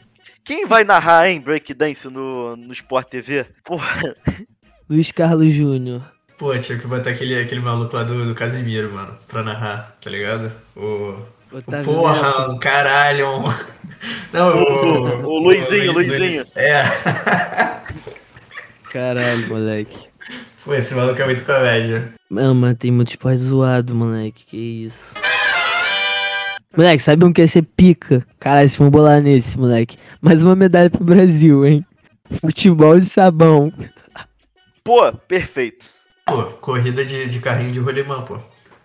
Quem 0.47 0.65
vai 0.65 0.83
narrar, 0.85 1.27
hein, 1.29 1.41
breakdance 1.41 2.07
no, 2.07 2.55
no 2.55 2.71
Sport 2.73 3.09
TV? 3.09 3.45
Porra, 3.65 4.15
Luiz 4.89 5.11
Carlos 5.11 5.53
Júnior. 5.53 6.01
Pô, 6.37 6.57
tinha 6.57 6.77
que 6.79 6.87
botar 6.87 7.09
aquele, 7.09 7.37
aquele 7.39 7.59
maluco 7.59 7.93
lá 7.95 8.03
do, 8.03 8.25
do 8.25 8.33
Casemiro, 8.33 8.93
mano, 8.93 9.17
pra 9.27 9.43
narrar, 9.43 9.97
tá 9.99 10.09
ligado? 10.09 10.51
O. 10.75 11.15
o 11.51 11.83
porra, 11.83 12.49
um 12.49 12.57
caralho. 12.59 13.27
um- 13.39 13.53
Não, 14.31 14.55
O- 14.57 15.25
o 15.25 15.39
Luizinho, 15.39 15.91
Luizinho. 15.91 16.45
É. 16.55 16.83
Caralho, 18.91 19.47
moleque. 19.49 20.07
Pô, 20.63 20.73
esse 20.73 20.93
maluco 20.95 21.21
é 21.21 21.25
muito 21.25 21.43
comédia. 21.43 22.13
Mano, 22.29 22.55
mas 22.55 22.75
tem 22.75 22.91
muito 22.91 23.09
esporte 23.09 23.37
zoado, 23.39 23.93
moleque. 23.95 24.45
Que 24.45 24.57
isso. 24.85 25.13
Moleque, 26.77 27.01
sabe 27.01 27.25
um 27.25 27.33
que 27.33 27.41
ia 27.41 27.47
ser 27.47 27.63
pica? 27.63 28.23
Caralho, 28.39 28.69
se 28.69 28.77
vão 28.77 28.91
bolar 28.91 29.19
nesse, 29.19 29.57
moleque. 29.57 29.97
Mais 30.21 30.43
uma 30.43 30.55
medalha 30.55 30.91
pro 30.91 31.03
Brasil, 31.03 31.65
hein? 31.65 31.83
Futebol 32.29 32.99
de 32.99 33.05
sabão. 33.05 33.73
pô, 34.83 35.11
perfeito. 35.11 35.87
Pô, 36.23 36.43
corrida 36.43 37.03
de, 37.03 37.25
de 37.25 37.39
carrinho 37.39 37.71
de 37.71 37.79
rolimã, 37.79 38.21
pô. 38.21 38.37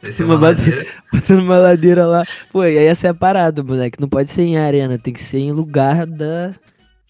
Esse 0.02 0.22
é 0.22 0.24
Uma 0.24 0.38
maneira. 0.38 0.87
Botando 1.12 1.40
uma 1.40 1.59
ladeira 1.59 2.07
lá. 2.07 2.24
Pô, 2.50 2.64
e 2.64 2.78
aí 2.78 2.87
essa 2.87 3.09
é 3.09 3.11
a 3.11 3.14
parada, 3.14 3.62
moleque. 3.62 4.00
Não 4.00 4.09
pode 4.09 4.31
ser 4.31 4.44
em 4.44 4.57
arena, 4.57 4.98
tem 4.98 5.12
que 5.12 5.20
ser 5.20 5.40
em 5.40 5.52
lugar 5.52 6.07
da, 6.07 6.55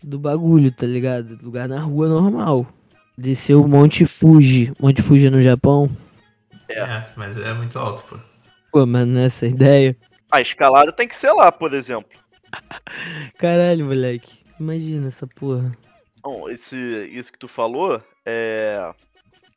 do 0.03 0.18
bagulho, 0.18 0.73
tá 0.73 0.85
ligado? 0.85 1.38
Lugar 1.45 1.68
na 1.68 1.79
rua 1.79 2.09
normal. 2.09 2.66
Descer 3.16 3.55
o 3.55 3.68
Monte 3.68 4.05
Fuji. 4.05 4.73
Monte 4.81 5.01
Fuji 5.01 5.29
é 5.29 5.31
no 5.31 5.42
Japão? 5.42 5.88
É, 6.68 7.05
mas 7.14 7.38
é 7.38 7.55
muito 7.55 7.79
alto, 7.79 8.03
pô. 8.03 8.16
Pô, 8.73 8.85
mano, 8.85 9.21
essa 9.21 9.47
ideia. 9.47 9.97
A 10.33 10.40
escalada 10.40 10.90
tem 10.90 11.07
que 11.07 11.14
ser 11.14 11.31
lá, 11.33 11.53
por 11.53 11.75
exemplo. 11.75 12.18
Caralho, 13.37 13.85
moleque. 13.85 14.42
Imagina 14.59 15.09
essa 15.09 15.27
porra. 15.27 15.71
Bom, 16.23 16.49
esse, 16.49 16.77
isso 17.12 17.31
que 17.31 17.38
tu 17.38 17.49
falou, 17.49 18.03
é. 18.25 18.92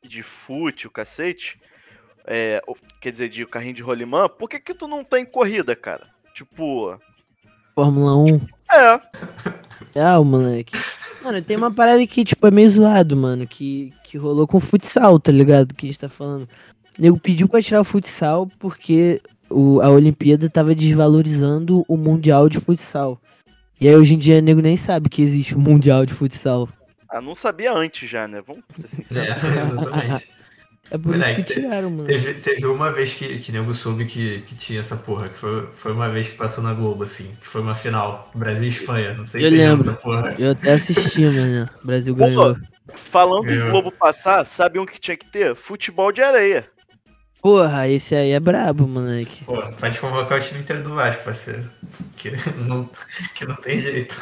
De 0.04 0.22
fute, 0.22 0.86
o 0.86 0.90
cacete. 0.90 1.58
É, 2.26 2.62
quer 3.00 3.10
dizer, 3.10 3.30
de 3.30 3.46
carrinho 3.46 3.74
de 3.74 3.82
rolimã, 3.82 4.28
por 4.28 4.50
que 4.50 4.60
que 4.60 4.74
tu 4.74 4.86
não 4.86 5.02
tem 5.02 5.24
corrida, 5.24 5.74
cara? 5.74 6.08
Tipo. 6.34 7.00
Fórmula 7.74 8.16
1. 8.16 8.46
É, 8.72 9.00
É, 9.96 10.18
moleque. 10.18 10.76
Mano, 11.22 11.40
tem 11.40 11.56
uma 11.56 11.72
parada 11.72 12.06
que, 12.06 12.22
tipo, 12.22 12.46
é 12.46 12.50
meio 12.50 12.70
zoado, 12.70 13.16
mano. 13.16 13.46
Que, 13.46 13.94
que 14.04 14.18
rolou 14.18 14.46
com 14.46 14.58
o 14.58 14.60
futsal, 14.60 15.18
tá 15.18 15.32
ligado? 15.32 15.74
Que 15.74 15.86
a 15.86 15.88
gente 15.88 15.98
tá 15.98 16.08
falando. 16.08 16.42
O 16.98 17.02
nego 17.02 17.18
pediu 17.18 17.48
pra 17.48 17.62
tirar 17.62 17.80
o 17.80 17.84
futsal 17.84 18.46
porque 18.58 19.22
o, 19.50 19.80
a 19.80 19.90
Olimpíada 19.90 20.48
tava 20.50 20.74
desvalorizando 20.74 21.84
o 21.88 21.96
Mundial 21.96 22.48
de 22.48 22.58
Futsal. 22.60 23.20
E 23.80 23.88
aí 23.88 23.94
hoje 23.96 24.14
em 24.14 24.18
dia 24.18 24.38
o 24.38 24.42
nego 24.42 24.60
nem 24.62 24.76
sabe 24.76 25.08
que 25.08 25.22
existe 25.22 25.54
o 25.54 25.60
Mundial 25.60 26.06
de 26.06 26.14
Futsal. 26.14 26.68
ah, 27.08 27.20
não 27.20 27.34
sabia 27.34 27.72
antes 27.72 28.08
já, 28.08 28.26
né? 28.28 28.42
Vamos 28.46 28.64
ser 28.76 28.88
É, 29.14 29.34
sinceros. 29.34 29.42
exatamente. 29.42 30.28
É 30.88 30.96
por 30.98 31.16
Moleque, 31.16 31.24
isso 31.24 31.34
que 31.34 31.42
tiraram, 31.42 31.90
mano. 31.90 32.06
Teve, 32.06 32.34
teve 32.34 32.66
uma 32.66 32.92
vez 32.92 33.12
que, 33.14 33.38
que 33.40 33.50
nego 33.50 33.74
soube 33.74 34.06
que, 34.06 34.42
que 34.42 34.54
tinha 34.54 34.78
essa 34.80 34.96
porra, 34.96 35.28
que 35.28 35.36
foi, 35.36 35.68
foi 35.74 35.92
uma 35.92 36.08
vez 36.08 36.28
que 36.30 36.36
passou 36.36 36.62
na 36.62 36.72
Globo, 36.74 37.02
assim, 37.04 37.34
que 37.40 37.46
foi 37.48 37.60
uma 37.60 37.74
final, 37.74 38.30
Brasil 38.34 38.66
e 38.66 38.70
Espanha, 38.70 39.14
não 39.14 39.26
sei 39.26 39.44
Eu 39.44 39.50
se 39.50 39.56
lembro. 39.56 39.84
dessa 39.84 39.94
porra. 39.94 40.34
Eu 40.38 40.52
até 40.52 40.74
assisti, 40.74 41.22
mano. 41.26 41.68
Brasil 41.82 42.14
Pô, 42.16 42.16
ganhou. 42.16 42.56
Falando 43.10 43.50
em 43.52 43.58
Ganhou. 43.58 43.70
Globo 43.70 43.90
passar, 43.92 44.46
sabe 44.46 44.78
um 44.78 44.86
que 44.86 45.00
tinha 45.00 45.16
que 45.16 45.26
ter? 45.26 45.56
Futebol 45.56 46.12
de 46.12 46.22
areia. 46.22 46.70
Porra, 47.46 47.86
esse 47.86 48.12
aí 48.12 48.32
é 48.32 48.40
brabo, 48.40 48.88
moleque. 48.88 49.44
Pô, 49.44 49.62
pode 49.78 50.00
convocar 50.00 50.36
o 50.36 50.40
time 50.40 50.58
inteiro 50.58 50.82
do 50.82 50.92
Vasco, 50.96 51.22
parceiro. 51.22 51.70
Que 52.16 52.32
não, 52.66 52.90
que 53.36 53.44
não 53.44 53.54
tem 53.54 53.78
jeito. 53.78 54.16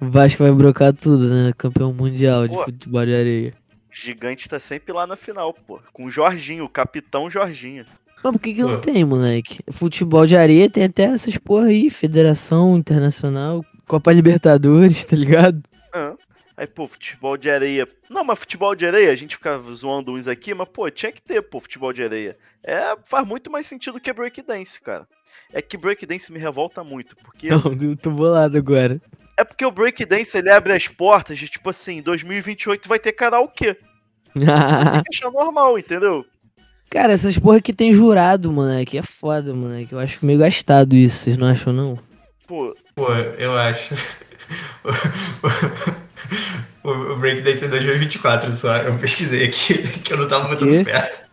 o 0.00 0.06
Vasco 0.08 0.44
vai 0.44 0.52
brocar 0.52 0.92
tudo, 0.92 1.28
né? 1.28 1.52
Campeão 1.58 1.92
mundial 1.92 2.46
de 2.46 2.54
Pô. 2.54 2.66
futebol 2.66 3.04
de 3.04 3.12
areia. 3.12 3.54
Gigante 3.92 4.48
tá 4.48 4.60
sempre 4.60 4.92
lá 4.92 5.08
na 5.08 5.16
final, 5.16 5.52
pô. 5.52 5.80
Com 5.92 6.04
o 6.04 6.10
Jorginho, 6.10 6.66
o 6.66 6.68
capitão 6.68 7.28
Jorginho. 7.28 7.84
Mas 8.22 8.32
por 8.32 8.38
que, 8.38 8.54
que 8.54 8.62
não 8.62 8.80
tem, 8.80 9.04
moleque? 9.04 9.58
Futebol 9.72 10.24
de 10.24 10.36
areia 10.36 10.70
tem 10.70 10.84
até 10.84 11.02
essas 11.02 11.36
porra 11.36 11.66
aí, 11.66 11.90
Federação 11.90 12.76
Internacional, 12.76 13.64
Copa 13.88 14.12
Libertadores, 14.12 15.02
tá 15.04 15.16
ligado? 15.16 15.60
Ah. 15.92 16.14
Aí, 16.56 16.66
pô, 16.66 16.88
futebol 16.88 17.36
de 17.36 17.50
areia. 17.50 17.86
Não, 18.08 18.24
mas 18.24 18.38
futebol 18.38 18.74
de 18.74 18.86
areia, 18.86 19.12
a 19.12 19.16
gente 19.16 19.36
fica 19.36 19.58
zoando 19.74 20.12
uns 20.12 20.26
aqui, 20.26 20.54
mas, 20.54 20.66
pô, 20.68 20.88
tinha 20.88 21.12
que 21.12 21.20
ter, 21.20 21.42
pô, 21.42 21.60
futebol 21.60 21.92
de 21.92 22.02
areia. 22.02 22.38
É, 22.64 22.96
faz 23.04 23.26
muito 23.26 23.50
mais 23.50 23.66
sentido 23.66 24.00
que 24.00 24.10
breakdance, 24.10 24.80
cara. 24.80 25.06
É 25.52 25.60
que 25.60 25.76
breakdance 25.76 26.32
me 26.32 26.38
revolta 26.38 26.82
muito, 26.82 27.14
porque. 27.16 27.48
Não, 27.50 27.60
eu 27.80 27.96
tô 27.96 28.10
bolado 28.10 28.56
agora. 28.56 29.00
É 29.36 29.44
porque 29.44 29.66
o 29.66 29.70
breakdance 29.70 30.36
ele 30.36 30.50
abre 30.50 30.72
as 30.72 30.88
portas 30.88 31.38
de 31.38 31.46
tipo 31.46 31.68
assim, 31.68 32.00
2028 32.00 32.88
vai 32.88 32.98
ter 32.98 33.12
karaokê. 33.12 33.74
Tem 34.32 35.02
que 35.02 35.14
achar 35.14 35.30
normal, 35.30 35.78
entendeu? 35.78 36.24
Cara, 36.88 37.12
essas 37.12 37.38
porra 37.38 37.60
que 37.60 37.72
tem 37.72 37.92
jurado, 37.92 38.50
moleque, 38.50 38.96
é 38.96 39.02
foda, 39.02 39.52
moleque. 39.52 39.92
Eu 39.92 39.98
acho 39.98 40.24
meio 40.24 40.38
gastado 40.38 40.94
isso, 40.94 41.24
vocês 41.24 41.36
não 41.36 41.48
acham, 41.48 41.72
não? 41.72 41.98
Pô, 42.46 42.74
Pô, 42.94 43.12
eu 43.12 43.58
acho. 43.58 43.94
O, 46.82 47.16
Breakdance 47.16 47.64
é 47.64 47.68
2024 47.68 48.52
só. 48.52 48.76
Eu 48.78 48.96
pesquisei 48.96 49.46
aqui, 49.46 49.82
que 50.00 50.12
eu 50.12 50.16
não 50.16 50.28
tava 50.28 50.48
botando 50.48 50.70
Quê? 50.70 50.84
fé. 50.84 51.26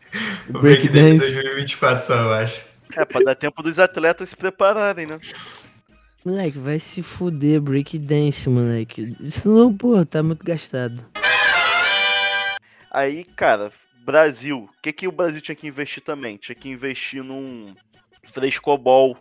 O 0.49 0.59
Breakdance? 0.59 1.17
Breakdance 1.17 1.25
é 1.25 1.43
2024 1.43 2.03
só, 2.05 2.15
eu 2.15 2.33
acho. 2.33 2.61
é 2.97 3.05
pra 3.05 3.21
dar 3.21 3.35
tempo 3.35 3.61
dos 3.61 3.79
atletas 3.79 4.29
se 4.29 4.35
prepararem, 4.35 5.05
né? 5.05 5.19
Moleque, 6.25 6.57
vai 6.57 6.79
se 6.79 7.03
fuder, 7.03 7.59
breakdance, 7.59 8.49
moleque. 8.49 9.15
Isso 9.19 9.49
não, 9.49 9.75
pô, 9.75 10.05
tá 10.05 10.23
muito 10.23 10.45
gastado. 10.45 11.05
Aí, 12.89 13.23
cara, 13.23 13.71
Brasil. 14.05 14.69
O 14.69 14.81
que, 14.81 14.93
que 14.93 15.07
o 15.07 15.11
Brasil 15.11 15.41
tinha 15.41 15.55
que 15.55 15.67
investir 15.67 16.01
também? 16.01 16.37
Tinha 16.37 16.55
que 16.55 16.69
investir 16.69 17.23
num 17.23 17.75
frescobol, 18.23 19.17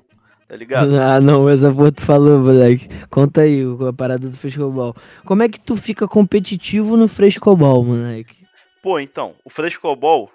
tá 0.52 0.56
ligado? 0.56 0.90
Ah, 1.00 1.18
não, 1.18 1.48
essa 1.48 1.72
porra 1.72 1.90
tu 1.90 2.02
falou, 2.02 2.38
moleque. 2.38 2.86
Conta 3.08 3.40
aí 3.40 3.62
a 3.88 3.92
parada 3.92 4.28
do 4.28 4.36
frescobol. 4.36 4.94
Como 5.24 5.42
é 5.42 5.48
que 5.48 5.58
tu 5.58 5.76
fica 5.76 6.06
competitivo 6.06 6.96
no 6.96 7.08
frescobol, 7.08 7.82
moleque? 7.82 8.46
Pô, 8.82 9.00
então, 9.00 9.34
o 9.44 9.48
frescobol, 9.48 10.30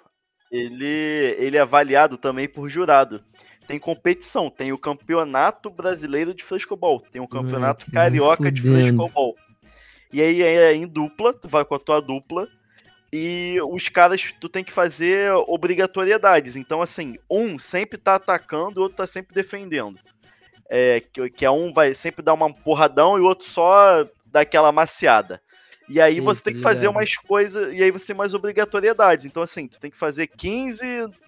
ele, 0.50 1.36
ele 1.38 1.56
é 1.56 1.60
avaliado 1.60 2.18
também 2.18 2.48
por 2.48 2.68
jurado. 2.68 3.22
Tem 3.68 3.78
competição, 3.78 4.50
tem 4.50 4.72
o 4.72 4.78
Campeonato 4.78 5.70
Brasileiro 5.70 6.34
de 6.34 6.42
Frescobol, 6.42 7.02
tem 7.12 7.20
o 7.20 7.28
Campeonato 7.28 7.82
Moleque, 7.82 7.90
Carioca 7.92 8.50
de. 8.50 8.62
Frescobol. 8.62 9.36
E 10.10 10.22
aí 10.22 10.40
é 10.40 10.74
em 10.74 10.86
dupla, 10.86 11.34
tu 11.34 11.48
vai 11.48 11.66
com 11.66 11.74
a 11.74 11.78
tua 11.78 12.00
dupla, 12.00 12.48
e 13.12 13.58
os 13.70 13.88
caras, 13.88 14.34
tu 14.38 14.48
tem 14.48 14.62
que 14.62 14.72
fazer 14.72 15.32
obrigatoriedades. 15.46 16.56
Então, 16.56 16.82
assim, 16.82 17.16
um 17.30 17.58
sempre 17.58 17.98
tá 17.98 18.16
atacando, 18.16 18.80
o 18.80 18.82
outro 18.82 18.98
tá 18.98 19.06
sempre 19.06 19.34
defendendo. 19.34 19.98
É, 20.70 21.00
que, 21.00 21.30
que 21.30 21.46
é 21.46 21.50
um 21.50 21.72
vai 21.72 21.94
sempre 21.94 22.22
dar 22.22 22.34
uma 22.34 22.52
porradão 22.52 23.16
e 23.16 23.22
o 23.22 23.24
outro 23.24 23.46
só 23.46 24.06
dá 24.26 24.40
aquela 24.40 24.70
maciada. 24.70 25.40
E 25.88 26.00
aí 26.00 26.16
Sim, 26.16 26.20
você 26.20 26.42
tem 26.42 26.54
que 26.54 26.60
fazer 26.60 26.86
ligado. 26.86 26.96
umas 26.96 27.16
coisas, 27.16 27.72
e 27.72 27.82
aí 27.82 27.90
você 27.90 28.08
tem 28.08 28.16
mais 28.16 28.34
obrigatoriedades. 28.34 29.24
Então, 29.24 29.42
assim, 29.42 29.66
tu 29.66 29.78
tem 29.80 29.90
que 29.90 29.96
fazer 29.96 30.26
15, 30.26 30.84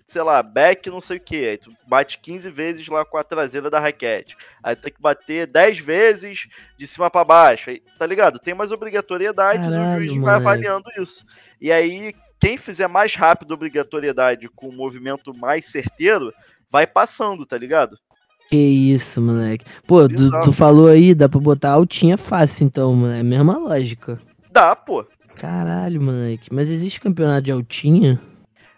sei 0.07 0.23
lá, 0.23 0.43
back 0.43 0.91
não 0.91 1.01
sei 1.01 1.17
o 1.17 1.21
que. 1.21 1.49
Aí 1.49 1.57
tu 1.57 1.73
bate 1.87 2.19
15 2.19 2.51
vezes 2.51 2.87
lá 2.89 3.05
com 3.05 3.17
a 3.17 3.25
traseira 3.25 3.71
da 3.71 3.81
raquete. 3.81 4.37
Aí 4.63 4.77
tu 4.77 4.83
tem 4.83 4.93
que 4.93 5.01
bater 5.01 5.47
10 5.47 5.79
vezes 5.79 6.47
de 6.77 6.87
cima 6.87 7.11
pra 7.11 7.25
baixo. 7.25 7.71
Aí, 7.71 7.83
tá 7.99 8.05
ligado? 8.05 8.39
Tem 8.39 8.53
mais 8.53 8.71
obrigatoriedades, 8.71 9.67
o 9.67 9.71
Caralho, 9.71 10.01
juiz 10.03 10.13
vai 10.13 10.21
moleque. 10.21 10.41
avaliando 10.41 10.91
isso. 10.99 11.25
E 11.59 11.73
aí, 11.73 12.15
quem 12.39 12.59
fizer 12.59 12.89
mais 12.89 13.15
rápido 13.15 13.53
a 13.53 13.55
obrigatoriedade 13.55 14.49
com 14.49 14.69
o 14.69 14.73
movimento 14.73 15.33
mais 15.33 15.67
certeiro, 15.67 16.33
vai 16.71 16.87
passando, 16.87 17.47
tá 17.47 17.57
ligado? 17.57 17.97
Que 18.51 18.57
isso, 18.57 19.23
moleque. 19.23 19.65
Pô, 19.87 20.09
tu, 20.09 20.29
tu 20.43 20.53
falou 20.53 20.89
aí, 20.89 21.15
dá 21.15 21.29
pra 21.29 21.39
botar 21.39 21.71
altinha 21.71 22.19
fácil, 22.19 22.65
então, 22.67 22.93
mano. 22.95 23.15
É 23.15 23.21
a 23.21 23.25
mesma 23.25 23.57
lógica. 23.57 24.19
Dá, 24.51 24.75
pô. 24.75 25.07
Caralho, 25.37 26.03
moleque. 26.03 26.49
Mas 26.53 26.71
existe 26.71 27.01
campeonato 27.01 27.43
de 27.43 27.53
altinha? 27.53 28.21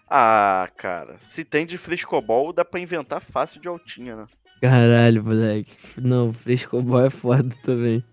Ah, 0.09 0.69
cara, 0.77 1.17
se 1.23 1.43
tem 1.43 1.65
de 1.65 1.77
frescobol, 1.77 2.53
dá 2.53 2.63
pra 2.63 2.79
inventar 2.79 3.19
fácil 3.21 3.59
de 3.59 3.67
altinha, 3.67 4.15
né? 4.15 4.25
Caralho, 4.61 5.23
moleque. 5.23 5.75
Não, 5.99 6.31
frescobol 6.31 7.03
é 7.03 7.09
foda 7.09 7.53
também. 7.63 8.03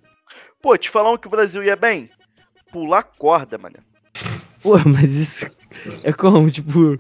Pô, 0.63 0.77
te 0.77 0.89
falar 0.91 1.13
um 1.13 1.17
que 1.17 1.27
o 1.27 1.31
Brasil 1.31 1.63
ia 1.63 1.77
bem? 1.77 2.11
Pular 2.73 3.03
corda, 3.03 3.59
mano. 3.59 3.77
Pô, 4.63 4.79
mas 4.87 5.17
isso 5.17 5.51
é 6.03 6.13
como, 6.13 6.51
tipo, 6.51 6.99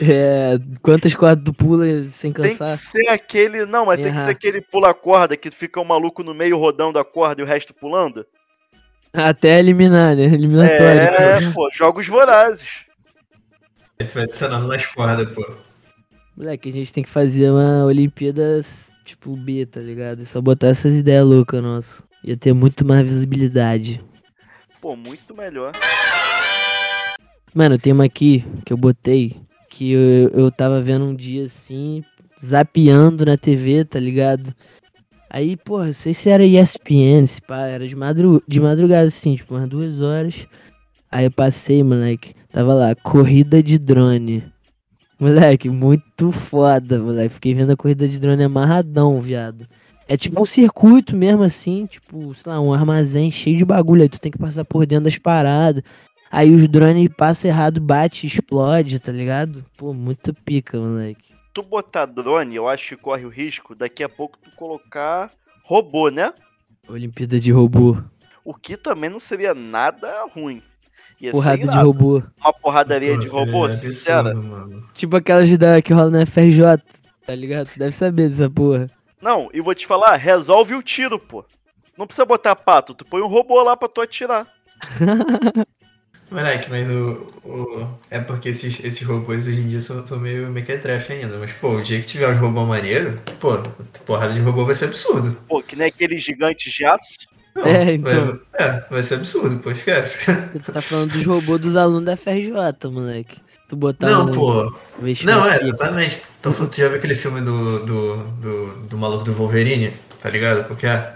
é, 0.00 0.58
quantas 0.82 1.14
cordas 1.14 1.44
tu 1.44 1.52
pula 1.52 1.86
sem 2.02 2.32
Tem 2.32 2.56
cansar? 2.56 2.76
que 2.76 2.84
ser 2.84 3.08
aquele. 3.08 3.66
Não, 3.66 3.86
mas 3.86 4.00
tem 4.00 4.12
que 4.12 4.20
ser 4.20 4.30
aquele 4.30 4.60
pula-corda 4.60 5.36
que 5.36 5.50
fica 5.50 5.80
o 5.80 5.84
maluco 5.84 6.22
no 6.22 6.34
meio 6.34 6.56
rodando 6.58 6.98
a 6.98 7.04
corda 7.04 7.40
e 7.40 7.44
o 7.44 7.46
resto 7.46 7.72
pulando. 7.74 8.24
Até 9.12 9.58
eliminar, 9.58 10.14
né? 10.14 10.24
Eliminatório. 10.24 11.00
É, 11.00 11.50
pô, 11.52 11.68
jogos 11.72 12.06
vorazes. 12.06 12.86
Aí 13.98 14.06
tu 14.06 14.14
vai 14.14 14.24
adicionando 14.24 14.66
nas 14.68 14.86
cordas, 14.86 15.28
pô. 15.34 15.44
Moleque, 16.36 16.70
a 16.70 16.72
gente 16.72 16.92
tem 16.92 17.04
que 17.04 17.10
fazer 17.10 17.50
uma 17.50 17.84
Olimpíada, 17.84 18.62
tipo, 19.04 19.36
B, 19.36 19.66
tá 19.66 19.80
ligado? 19.80 20.24
Só 20.24 20.40
botar 20.40 20.68
essas 20.68 20.94
ideias 20.94 21.24
loucas, 21.24 21.62
nossa. 21.62 22.02
Ia 22.24 22.36
ter 22.36 22.52
muito 22.52 22.84
mais 22.84 23.02
visibilidade. 23.02 24.02
Pô, 24.80 24.96
muito 24.96 25.34
melhor. 25.36 25.72
Mano, 27.54 27.76
tem 27.78 27.92
uma 27.92 28.04
aqui 28.04 28.44
que 28.64 28.72
eu 28.72 28.76
botei 28.76 29.36
que 29.70 29.92
eu, 29.92 30.28
eu 30.30 30.50
tava 30.50 30.80
vendo 30.80 31.04
um 31.04 31.14
dia 31.14 31.44
assim, 31.44 32.04
zapeando 32.44 33.24
na 33.24 33.36
TV, 33.38 33.84
tá 33.84 33.98
ligado? 34.00 34.54
Aí, 35.32 35.56
porra, 35.56 35.86
não 35.86 35.92
sei 35.92 36.12
se 36.12 36.28
era 36.28 36.44
ESPN, 36.44 37.24
se 37.24 37.40
pá, 37.40 37.60
era 37.60 37.86
de, 37.86 37.94
madru 37.94 38.42
de 38.48 38.60
madrugada 38.60 39.06
assim, 39.06 39.36
tipo, 39.36 39.54
umas 39.54 39.68
duas 39.68 40.00
horas. 40.00 40.46
Aí 41.10 41.26
eu 41.26 41.30
passei, 41.30 41.84
moleque, 41.84 42.34
tava 42.52 42.74
lá, 42.74 42.94
corrida 42.96 43.62
de 43.62 43.78
drone. 43.78 44.44
Moleque, 45.20 45.68
muito 45.68 46.32
foda, 46.32 46.98
moleque. 46.98 47.34
Fiquei 47.34 47.54
vendo 47.54 47.70
a 47.72 47.76
corrida 47.76 48.08
de 48.08 48.18
drone 48.18 48.42
amarradão, 48.42 49.20
viado. 49.20 49.68
É 50.08 50.16
tipo 50.16 50.42
um 50.42 50.46
circuito 50.46 51.14
mesmo 51.14 51.44
assim, 51.44 51.86
tipo, 51.86 52.34
sei 52.34 52.50
lá, 52.50 52.60
um 52.60 52.72
armazém 52.72 53.30
cheio 53.30 53.56
de 53.56 53.64
bagulho. 53.64 54.02
Aí 54.02 54.08
tu 54.08 54.18
tem 54.18 54.32
que 54.32 54.38
passar 54.38 54.64
por 54.64 54.84
dentro 54.84 55.04
das 55.04 55.18
paradas. 55.18 55.82
Aí 56.32 56.52
os 56.52 56.66
drones 56.66 57.08
passam 57.16 57.50
errado, 57.50 57.80
bate, 57.80 58.26
explode, 58.26 58.98
tá 58.98 59.12
ligado? 59.12 59.64
Pô, 59.76 59.94
muito 59.94 60.34
pica, 60.34 60.78
moleque. 60.78 61.29
Tu 61.52 61.62
botar 61.62 62.06
drone, 62.06 62.54
eu 62.54 62.68
acho 62.68 62.90
que 62.90 63.02
corre 63.02 63.24
o 63.24 63.28
risco 63.28 63.74
daqui 63.74 64.04
a 64.04 64.08
pouco 64.08 64.38
tu 64.38 64.50
colocar 64.52 65.30
robô, 65.64 66.08
né? 66.08 66.32
Olimpíada 66.88 67.40
de 67.40 67.50
robô. 67.50 67.98
O 68.44 68.54
que 68.54 68.76
também 68.76 69.10
não 69.10 69.20
seria 69.20 69.54
nada 69.54 70.26
ruim. 70.34 70.62
Ia 71.20 71.32
Porrada 71.32 71.66
de 71.66 71.76
robô. 71.76 72.22
Uma 72.40 72.52
porradaria 72.52 73.18
de 73.18 73.28
robô, 73.28 73.70
seria 73.70 73.90
sincera. 73.92 74.30
absurdo. 74.30 74.88
Tipo 74.94 75.16
aquelas 75.16 75.58
da, 75.58 75.82
que 75.82 75.92
rola 75.92 76.10
na 76.10 76.24
FRJ, 76.24 76.78
tá 77.26 77.34
ligado? 77.34 77.68
Tu 77.68 77.78
deve 77.78 77.94
saber 77.94 78.28
dessa 78.28 78.48
porra. 78.48 78.90
Não, 79.20 79.50
e 79.52 79.60
vou 79.60 79.74
te 79.74 79.86
falar, 79.86 80.16
resolve 80.16 80.74
o 80.74 80.82
tiro, 80.82 81.18
pô. 81.18 81.44
Não 81.96 82.06
precisa 82.06 82.24
botar 82.24 82.56
pato, 82.56 82.94
tu 82.94 83.04
põe 83.04 83.20
um 83.20 83.26
robô 83.26 83.62
lá 83.62 83.76
pra 83.76 83.88
tu 83.88 84.00
atirar. 84.00 84.46
Moleque, 86.30 86.70
mas 86.70 86.88
o, 86.88 87.26
o- 87.44 87.88
É 88.08 88.20
porque 88.20 88.50
esses, 88.50 88.78
esses 88.84 89.02
robôs 89.06 89.48
hoje 89.48 89.60
em 89.60 89.68
dia 89.68 89.80
são, 89.80 90.06
são 90.06 90.18
meio 90.18 90.48
mequetrefe 90.50 91.12
ainda. 91.12 91.36
Mas, 91.38 91.52
pô, 91.52 91.72
o 91.76 91.82
dia 91.82 92.00
que 92.00 92.06
tiver 92.06 92.28
uns 92.28 92.38
robôs 92.38 92.68
maneiros, 92.68 93.18
pô, 93.40 93.58
porrada 94.06 94.32
de 94.32 94.40
robô 94.40 94.64
vai 94.64 94.74
ser 94.74 94.86
absurdo. 94.86 95.36
Pô, 95.48 95.60
que 95.62 95.74
nem 95.76 95.88
aqueles 95.88 96.22
gigantes 96.22 96.72
de 96.72 96.84
aço. 96.84 97.18
Não, 97.54 97.64
É, 97.64 97.94
então. 97.94 98.38
Vai, 98.56 98.68
é, 98.68 98.84
vai 98.88 99.02
ser 99.02 99.14
absurdo, 99.16 99.58
pô, 99.58 99.72
esquece. 99.72 100.26
Tu 100.64 100.72
tá 100.72 100.80
falando 100.80 101.10
dos 101.12 101.26
robôs 101.26 101.60
dos 101.60 101.74
alunos 101.74 102.04
da 102.04 102.16
FRJ, 102.16 102.52
moleque. 102.92 103.38
Se 103.44 103.58
tu 103.68 103.74
botar 103.74 104.08
Não, 104.08 104.26
um 104.26 104.32
pô. 104.32 104.72
Não, 105.24 105.44
é, 105.50 105.58
exatamente. 105.58 106.22
Tô 106.40 106.52
falando- 106.52 106.70
tu 106.70 106.76
já 106.76 106.86
viu 106.88 106.98
aquele 106.98 107.16
filme 107.16 107.40
do, 107.40 107.84
do, 107.84 108.16
do, 108.16 108.66
do 108.86 108.96
maluco 108.98 109.24
do 109.24 109.32
Wolverine? 109.32 109.92
Tá 110.22 110.30
ligado? 110.30 110.68
Porque 110.68 110.86
é. 110.86 111.14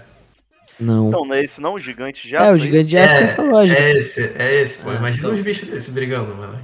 Não. 0.79 1.07
Então, 1.07 1.25
não 1.25 1.35
é 1.35 1.43
esse 1.43 1.61
não, 1.61 1.73
o 1.73 1.79
gigante 1.79 2.27
de 2.27 2.35
aço? 2.35 2.45
é, 2.45 2.51
o 2.53 2.59
gigante 2.59 2.85
de 2.85 2.97
aço 2.97 3.13
é 3.13 3.23
essa 3.23 3.41
lógica. 3.41 3.79
É 3.79 3.97
esse, 3.97 4.21
é 4.35 4.61
esse, 4.61 4.77
pô. 4.79 4.89
Ah, 4.89 4.95
Imagina 4.95 5.19
então. 5.19 5.31
os 5.31 5.39
bichos 5.39 5.69
desses 5.69 5.93
brigando, 5.93 6.35
mano. 6.35 6.59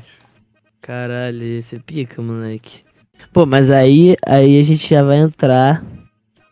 Caralho, 0.82 1.44
esse 1.44 1.76
é 1.76 1.80
pica, 1.80 2.22
moleque. 2.22 2.84
Pô, 3.32 3.46
mas 3.46 3.70
aí, 3.70 4.16
aí 4.26 4.60
a 4.60 4.64
gente 4.64 4.90
já 4.90 5.04
vai 5.04 5.18
entrar 5.18 5.84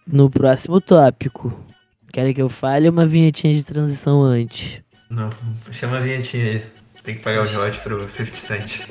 no 0.08 0.30
próximo 0.30 0.80
tópico. 0.80 1.65
Querem 2.12 2.34
que 2.34 2.41
eu 2.41 2.50
fale 2.50 2.88
uma 2.89 3.06
vinhetinha 3.06 3.54
de 3.54 3.63
transição 3.63 4.22
antes? 4.22 4.82
Não, 5.10 5.30
chama 5.72 5.98
a 5.98 6.00
vinhetinha 6.00 6.45
aí. 6.45 6.63
Tem 7.04 7.15
que 7.15 7.22
pagar 7.22 7.41
os 7.41 7.54
royalties 7.54 7.82
pro 7.82 8.00
50 8.00 8.36
Cent. 8.36 8.82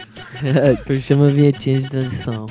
então 0.81 1.00
chama 1.00 1.26
a 1.26 1.31
vinhetinha 1.31 1.81
de 1.81 1.88
transição. 1.88 2.46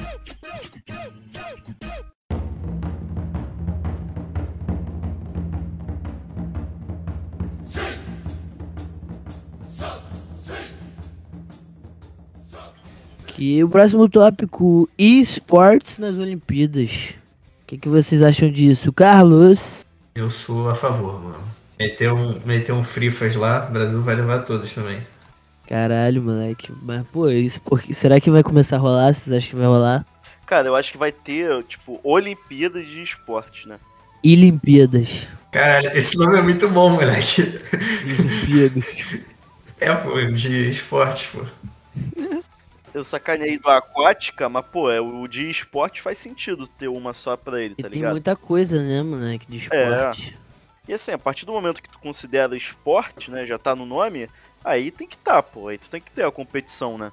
Que 13.37 13.63
o 13.63 13.69
próximo 13.69 14.09
tópico 14.09 14.89
esportes 14.97 15.99
nas 15.99 16.17
Olimpíadas. 16.17 17.13
O 17.61 17.67
que, 17.67 17.77
que 17.77 17.87
vocês 17.87 18.23
acham 18.23 18.51
disso, 18.51 18.91
Carlos? 18.91 19.85
Eu 20.15 20.31
sou 20.31 20.67
a 20.67 20.73
favor, 20.73 21.21
mano. 21.21 21.43
Meter 21.77 22.11
um, 22.11 22.39
meter 22.43 22.71
um 22.71 22.83
Frifas 22.83 23.35
lá, 23.35 23.67
o 23.69 23.71
Brasil 23.71 24.01
vai 24.01 24.15
levar 24.15 24.39
todos 24.39 24.73
também. 24.73 25.05
Caralho, 25.67 26.19
moleque. 26.23 26.73
Mas, 26.81 27.05
pô, 27.13 27.29
isso 27.29 27.61
porque, 27.61 27.93
será 27.93 28.19
que 28.19 28.31
vai 28.31 28.41
começar 28.41 28.77
a 28.77 28.79
rolar? 28.79 29.13
Vocês 29.13 29.37
acham 29.37 29.51
que 29.51 29.55
vai 29.55 29.67
rolar? 29.67 30.03
Cara, 30.47 30.69
eu 30.69 30.75
acho 30.75 30.91
que 30.91 30.97
vai 30.97 31.11
ter, 31.11 31.63
tipo, 31.65 31.99
Olimpíadas 32.03 32.87
de 32.87 33.03
esporte, 33.03 33.67
né? 33.67 33.77
Olimpíadas. 34.25 35.27
Caralho, 35.51 35.91
esse 35.95 36.17
nome 36.17 36.39
é 36.39 36.41
muito 36.41 36.67
bom, 36.69 36.89
moleque. 36.89 37.43
Olimpíadas. 38.03 38.97
É, 39.79 39.93
pô, 39.93 40.19
de 40.19 40.71
esporte, 40.71 41.29
pô. 41.31 41.45
Eu 42.97 43.03
sacanei 43.03 43.59
do 43.59 43.69
aquática, 43.69 44.49
mas, 44.49 44.65
pô, 44.65 44.89
é, 44.89 44.99
o 44.99 45.27
de 45.27 45.47
esporte 45.49 46.01
faz 46.01 46.17
sentido 46.17 46.65
ter 46.65 46.87
uma 46.87 47.13
só 47.13 47.37
pra 47.37 47.61
ele, 47.61 47.75
E 47.77 47.83
tá 47.83 47.89
tem 47.89 47.99
ligado? 47.99 48.11
muita 48.13 48.35
coisa, 48.35 48.81
né, 48.81 49.03
moleque, 49.03 49.45
de 49.47 49.57
esporte. 49.57 50.35
E 50.87 50.93
assim, 50.93 51.11
a 51.11 51.17
partir 51.17 51.45
do 51.45 51.51
momento 51.51 51.81
que 51.81 51.89
tu 51.89 51.99
considera 51.99 52.57
esporte, 52.57 53.29
né, 53.29 53.45
já 53.45 53.59
tá 53.59 53.75
no 53.75 53.85
nome, 53.85 54.27
aí 54.65 54.89
tem 54.89 55.07
que 55.07 55.17
tá, 55.17 55.43
pô, 55.43 55.67
aí 55.67 55.77
tu 55.77 55.91
tem 55.91 56.01
que 56.01 56.09
ter 56.09 56.25
a 56.25 56.31
competição, 56.31 56.97
né? 56.97 57.11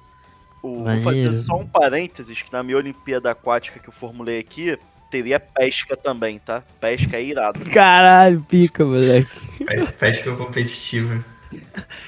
O, 0.63 0.83
vou 0.83 0.99
fazer 1.03 1.31
só 1.33 1.55
um 1.55 1.67
parênteses, 1.67 2.41
que 2.41 2.51
na 2.51 2.63
minha 2.63 2.77
Olimpíada 2.77 3.29
Aquática 3.29 3.79
que 3.79 3.87
eu 3.87 3.93
formulei 3.93 4.39
aqui, 4.39 4.79
teria 5.11 5.39
pesca 5.39 5.95
também, 5.95 6.39
tá? 6.39 6.63
Pesca 6.81 7.17
é 7.17 7.23
irado. 7.23 7.59
Caralho, 7.69 8.41
pica, 8.41 8.83
moleque. 8.83 9.29
Pe- 9.63 9.85
Pesca 9.91 10.35
competitiva. 10.35 11.23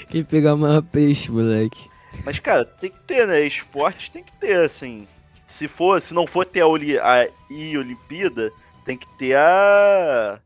Quem 0.09 0.23
pegar 0.23 0.55
o 0.55 0.57
maior 0.57 0.81
peixe, 0.81 1.29
moleque. 1.29 1.87
Mas, 2.23 2.39
cara, 2.39 2.65
tem 2.65 2.89
que 2.89 2.99
ter, 3.01 3.27
né? 3.27 3.41
Esporte 3.45 4.11
tem 4.11 4.23
que 4.23 4.31
ter, 4.33 4.65
assim. 4.65 5.07
Se 5.45 5.67
for, 5.67 6.01
se 6.01 6.13
não 6.13 6.27
for 6.27 6.45
ter 6.45 6.61
a, 6.61 6.67
Oli 6.67 6.97
a 6.99 7.27
I-Olimpíada, 7.49 8.51
tem 8.85 8.97
que 8.97 9.07
ter 9.17 9.35
a. 9.37 10.39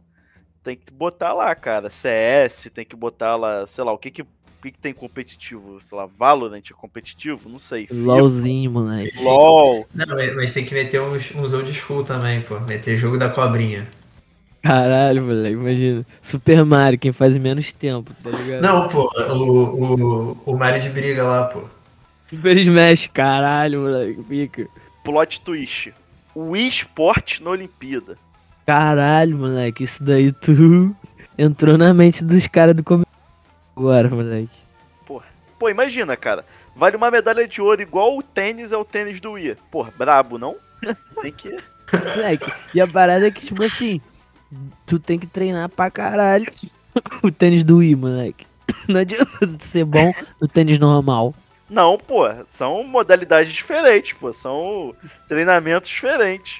Tem 0.64 0.76
que 0.76 0.92
botar 0.94 1.34
lá, 1.34 1.54
cara. 1.56 1.90
CS, 1.90 2.70
tem 2.74 2.86
que 2.86 2.96
botar 2.96 3.36
lá, 3.36 3.66
sei 3.66 3.84
lá, 3.84 3.92
o 3.92 3.98
que 3.98 4.12
que, 4.12 4.22
o 4.22 4.28
que, 4.62 4.72
que 4.72 4.78
tem 4.78 4.94
competitivo? 4.94 5.82
Sei 5.82 5.98
lá, 5.98 6.06
Valorant 6.06 6.62
é 6.70 6.74
competitivo? 6.74 7.50
Não 7.50 7.58
sei. 7.58 7.88
LOLzinho, 7.92 8.70
moleque. 8.72 9.24
LOL. 9.24 9.88
Não, 9.94 10.16
mas, 10.16 10.36
mas 10.36 10.54
tem 10.54 10.64
que 10.64 10.74
meter 10.74 11.02
uns, 11.02 11.34
uns 11.34 11.54
old 11.54 11.74
school 11.74 12.04
também, 12.04 12.42
pô. 12.42 12.60
Meter 12.60 12.96
jogo 12.96 13.18
da 13.18 13.30
cobrinha. 13.30 13.90
Caralho, 14.62 15.24
moleque, 15.24 15.56
imagina. 15.56 16.06
Super 16.22 16.64
Mario, 16.64 17.00
quem 17.00 17.12
faz 17.12 17.38
menos 17.38 17.72
tempo, 17.74 18.14
tá 18.24 18.30
ligado? 18.30 18.62
Não, 18.62 18.88
pô, 18.88 19.12
o, 19.18 20.34
o, 20.36 20.38
o 20.46 20.58
Mario 20.58 20.82
de 20.82 20.90
briga 20.90 21.24
lá, 21.24 21.46
pô. 21.46 21.64
Super 22.30 22.58
Smash, 22.58 23.08
caralho, 23.08 23.82
moleque, 23.82 24.24
pica. 24.24 24.68
Plot 25.04 25.42
twist. 25.42 25.94
O 26.36 26.56
esporte 26.56 27.44
na 27.44 27.50
Olimpíada. 27.50 28.18
Caralho, 28.66 29.38
moleque, 29.38 29.84
isso 29.84 30.04
daí 30.04 30.32
tu 30.32 30.96
entrou 31.38 31.78
na 31.78 31.94
mente 31.94 32.24
dos 32.24 32.48
caras 32.48 32.76
do 32.76 32.84
começo. 32.84 33.08
Agora, 33.76 34.10
moleque. 34.10 34.72
Pô, 35.62 35.70
imagina, 35.70 36.18
cara. 36.18 36.44
Vale 36.76 36.98
uma 36.98 37.12
medalha 37.12 37.48
de 37.48 37.62
ouro 37.62 37.84
igual 37.84 38.18
o 38.18 38.24
tênis 38.24 38.72
é 38.72 38.78
o 38.78 38.84
tênis 38.84 39.20
do 39.20 39.38
Ia. 39.38 39.56
Porra, 39.70 39.94
brabo, 39.96 40.40
não? 40.40 40.56
Tem 41.22 41.32
que. 41.32 41.50
Moleque, 42.16 42.52
e 42.74 42.82
a 42.82 42.88
parada 42.88 43.28
é 43.28 43.32
que, 43.32 43.46
tipo 43.46 43.64
assim, 43.64 44.02
tu 44.86 45.00
tem 45.00 45.18
que 45.20 45.28
treinar 45.28 45.70
pra 45.70 45.90
caralho 45.92 46.46
o 47.24 47.32
tênis 47.32 47.64
do 47.64 47.78
Wii, 47.78 47.96
moleque. 47.96 48.46
Não 48.88 49.00
adianta 49.02 49.48
tu 49.48 49.64
ser 49.64 49.86
bom 49.86 50.12
no 50.40 50.48
tênis 50.48 50.78
normal. 50.80 51.34
Não, 51.70 51.98
pô, 51.98 52.24
são 52.54 52.84
modalidades 52.84 53.54
diferentes, 53.54 54.14
pô, 54.14 54.32
são 54.34 54.94
treinamentos 55.28 55.90
diferentes. 55.90 56.60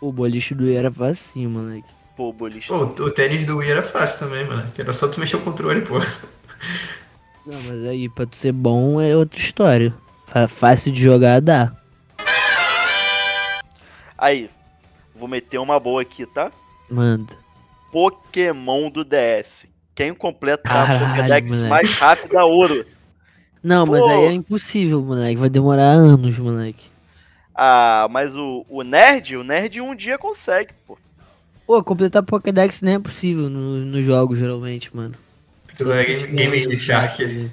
O 0.00 0.12
boliche 0.12 0.54
do 0.54 0.64
Wii 0.64 0.76
era 0.76 0.90
facinho, 0.90 1.48
moleque. 1.50 1.86
Pô, 2.16 2.28
o 2.28 2.32
boliche. 2.32 2.68
Pô, 2.68 2.76
o 2.84 3.10
tênis 3.10 3.46
do 3.46 3.56
Wii 3.58 3.70
era 3.70 3.82
fácil 3.82 4.26
também, 4.28 4.44
mano. 4.46 4.70
Que 4.74 4.82
era 4.82 4.92
só 4.92 5.08
tu 5.08 5.18
mexer 5.20 5.36
o 5.36 5.40
controle, 5.40 5.80
pô. 5.82 5.98
Não, 7.46 7.58
mas 7.62 7.86
aí, 7.86 8.08
pra 8.10 8.26
tu 8.26 8.36
ser 8.36 8.52
bom 8.52 9.00
é 9.00 9.16
outra 9.16 9.38
história. 9.38 9.94
Fa- 10.26 10.46
Fácil 10.48 10.92
de 10.92 11.00
jogar 11.02 11.40
dá. 11.40 11.72
Aí, 14.18 14.50
vou 15.14 15.26
meter 15.28 15.58
uma 15.58 15.80
boa 15.80 16.02
aqui, 16.02 16.26
tá? 16.26 16.52
Manda. 16.90 17.32
Pokémon 17.92 18.90
do 18.90 19.04
DS. 19.04 19.66
Quem 19.94 20.14
completa 20.14 20.62
a 20.70 20.86
Caralho, 20.86 21.06
Pokédex 21.16 21.50
moleque. 21.50 21.68
mais 21.68 21.92
rápido 21.98 22.38
é 22.38 22.44
ouro. 22.44 22.86
Não, 23.62 23.84
mas 23.84 24.02
Pô. 24.02 24.08
aí 24.10 24.24
é 24.26 24.32
impossível, 24.32 25.02
moleque. 25.02 25.36
Vai 25.36 25.50
demorar 25.50 25.82
anos, 25.90 26.38
moleque. 26.38 26.88
Ah, 27.54 28.06
mas 28.10 28.34
o, 28.36 28.64
o 28.68 28.82
nerd, 28.82 29.36
o 29.36 29.44
nerd 29.44 29.80
um 29.80 29.94
dia 29.94 30.16
consegue, 30.16 30.72
pô. 30.86 30.96
Pô, 31.66 31.84
completar 31.84 32.22
Pokédex 32.22 32.80
nem 32.80 32.94
é 32.94 32.98
possível 32.98 33.50
no- 33.50 33.84
nos 33.84 34.04
jogos, 34.04 34.38
geralmente, 34.38 34.94
mano. 34.96 35.14
Tu 35.76 35.92
é 35.92 36.04
game, 36.04 36.26
game 36.32 36.66
de 36.68 36.78
Shark. 36.78 37.50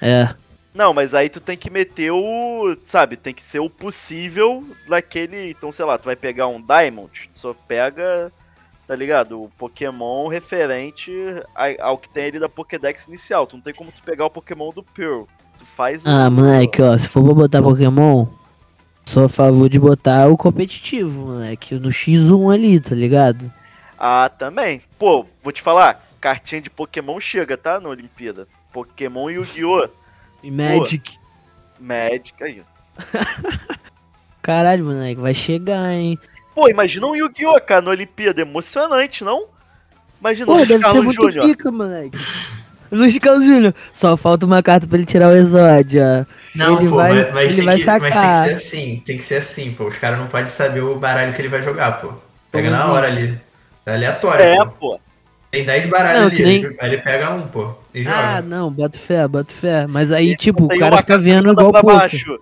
É. 0.00 0.34
Não, 0.74 0.94
mas 0.94 1.14
aí 1.14 1.28
tu 1.28 1.40
tem 1.40 1.56
que 1.56 1.68
meter 1.68 2.10
o. 2.10 2.76
Sabe, 2.86 3.16
tem 3.16 3.34
que 3.34 3.42
ser 3.42 3.58
o 3.60 3.68
possível 3.68 4.64
daquele. 4.88 5.50
Então, 5.50 5.70
sei 5.70 5.84
lá, 5.84 5.98
tu 5.98 6.04
vai 6.04 6.16
pegar 6.16 6.46
um 6.48 6.60
Diamond, 6.60 7.10
tu 7.32 7.38
só 7.38 7.52
pega, 7.54 8.32
tá 8.90 8.96
ligado? 8.96 9.44
O 9.44 9.48
Pokémon 9.50 10.26
referente 10.26 11.12
ao 11.78 11.96
que 11.96 12.08
tem 12.08 12.24
ali 12.24 12.40
da 12.40 12.48
Pokédex 12.48 13.06
inicial. 13.06 13.46
Tu 13.46 13.54
não 13.54 13.62
tem 13.62 13.72
como 13.72 13.92
tu 13.92 14.02
pegar 14.02 14.26
o 14.26 14.30
Pokémon 14.30 14.70
do 14.70 14.82
Pearl. 14.82 15.26
Tu 15.56 15.64
faz 15.64 16.04
o. 16.04 16.08
Ah, 16.08 16.28
moleque, 16.28 16.82
ó, 16.82 16.98
se 16.98 17.08
for 17.08 17.22
pra 17.22 17.32
botar 17.32 17.62
Pokémon, 17.62 18.26
sou 19.04 19.26
a 19.26 19.28
favor 19.28 19.68
de 19.68 19.78
botar 19.78 20.26
o 20.26 20.36
competitivo, 20.36 21.26
moleque. 21.26 21.76
No 21.76 21.90
X1 21.90 22.52
ali, 22.52 22.80
tá 22.80 22.96
ligado? 22.96 23.52
Ah, 23.96 24.28
também. 24.28 24.82
Pô, 24.98 25.24
vou 25.40 25.52
te 25.52 25.62
falar, 25.62 26.04
cartinha 26.20 26.60
de 26.60 26.68
Pokémon 26.68 27.20
chega, 27.20 27.56
tá? 27.56 27.80
Na 27.80 27.90
Olimpíada. 27.90 28.48
Pokémon 28.72 29.30
e 29.30 29.34
Yu-Gi-Oh! 29.34 29.88
E 30.42 30.50
Magic. 30.50 31.16
Magic 31.78 32.42
aí. 32.42 32.64
Caralho, 34.42 34.86
moleque, 34.86 35.20
vai 35.20 35.32
chegar, 35.32 35.92
hein? 35.92 36.18
Pô, 36.54 36.68
imagina 36.68 37.06
um 37.06 37.14
Yu-Gi-Oh! 37.16 37.60
cara 37.60 37.80
na 37.82 37.90
Olimpíada. 37.90 38.40
Emocionante, 38.42 39.22
não? 39.24 39.46
Imagina 40.20 40.46
Pô, 40.46 40.54
o 40.54 40.58
deve 40.58 40.74
ser 40.74 40.80
Carlos 40.80 41.04
muito 41.04 41.22
Júnior. 41.22 41.46
pica, 41.46 41.70
moleque. 41.70 42.18
Luiz 42.92 43.16
Carlos 43.18 43.44
Júnior. 43.44 43.74
Só 43.92 44.16
falta 44.16 44.44
uma 44.44 44.62
carta 44.62 44.86
pra 44.86 44.96
ele 44.98 45.06
tirar 45.06 45.28
o 45.28 45.36
exódio. 45.36 46.02
ó. 46.02 46.24
Não, 46.54 46.80
Ele 46.80 46.88
pô, 46.90 46.96
vai- 46.96 47.12
mas, 47.14 47.32
mas 47.34 47.44
ele 47.44 47.54
tem 47.56 47.64
vai 47.64 47.76
que, 47.78 47.84
mas 47.86 48.00
tem 48.02 48.10
que 48.10 48.16
sacar. 48.16 48.46
ser 48.48 48.52
assim. 48.52 49.02
Tem 49.06 49.16
que 49.16 49.22
ser 49.22 49.36
assim, 49.36 49.72
pô. 49.72 49.84
Os 49.86 49.96
caras 49.96 50.18
não 50.18 50.26
podem 50.26 50.46
saber 50.46 50.80
o 50.82 50.96
baralho 50.96 51.32
que 51.32 51.40
ele 51.40 51.48
vai 51.48 51.62
jogar, 51.62 51.92
pô. 52.00 52.12
Pega 52.50 52.68
Como 52.68 52.76
na 52.76 52.82
assim? 52.84 52.92
hora 52.92 53.06
ali. 53.06 53.40
É 53.86 53.94
aleatório, 53.94 54.44
É, 54.44 54.56
pô. 54.56 54.66
pô. 54.72 55.00
Tem 55.52 55.64
10 55.64 55.86
baralhos 55.86 56.20
Não, 56.20 56.26
ali. 56.28 56.42
nem- 56.42 56.64
ele, 56.64 56.76
aí 56.80 56.88
ele 56.90 56.98
pega 56.98 57.30
um, 57.30 57.42
pô. 57.46 57.74
E 57.94 58.06
Ah, 58.06 58.36
joga. 58.36 58.42
não, 58.42 58.70
bota 58.70 58.98
fé, 58.98 59.26
bota 59.26 59.52
fé. 59.52 59.86
Mas 59.86 60.12
aí, 60.12 60.36
tipo, 60.36 60.64
o 60.64 60.78
cara 60.78 60.98
fica 60.98 61.16
vendo 61.16 61.50
igual 61.50 61.72
baixo. 61.72 62.18
Tipo, 62.18 62.38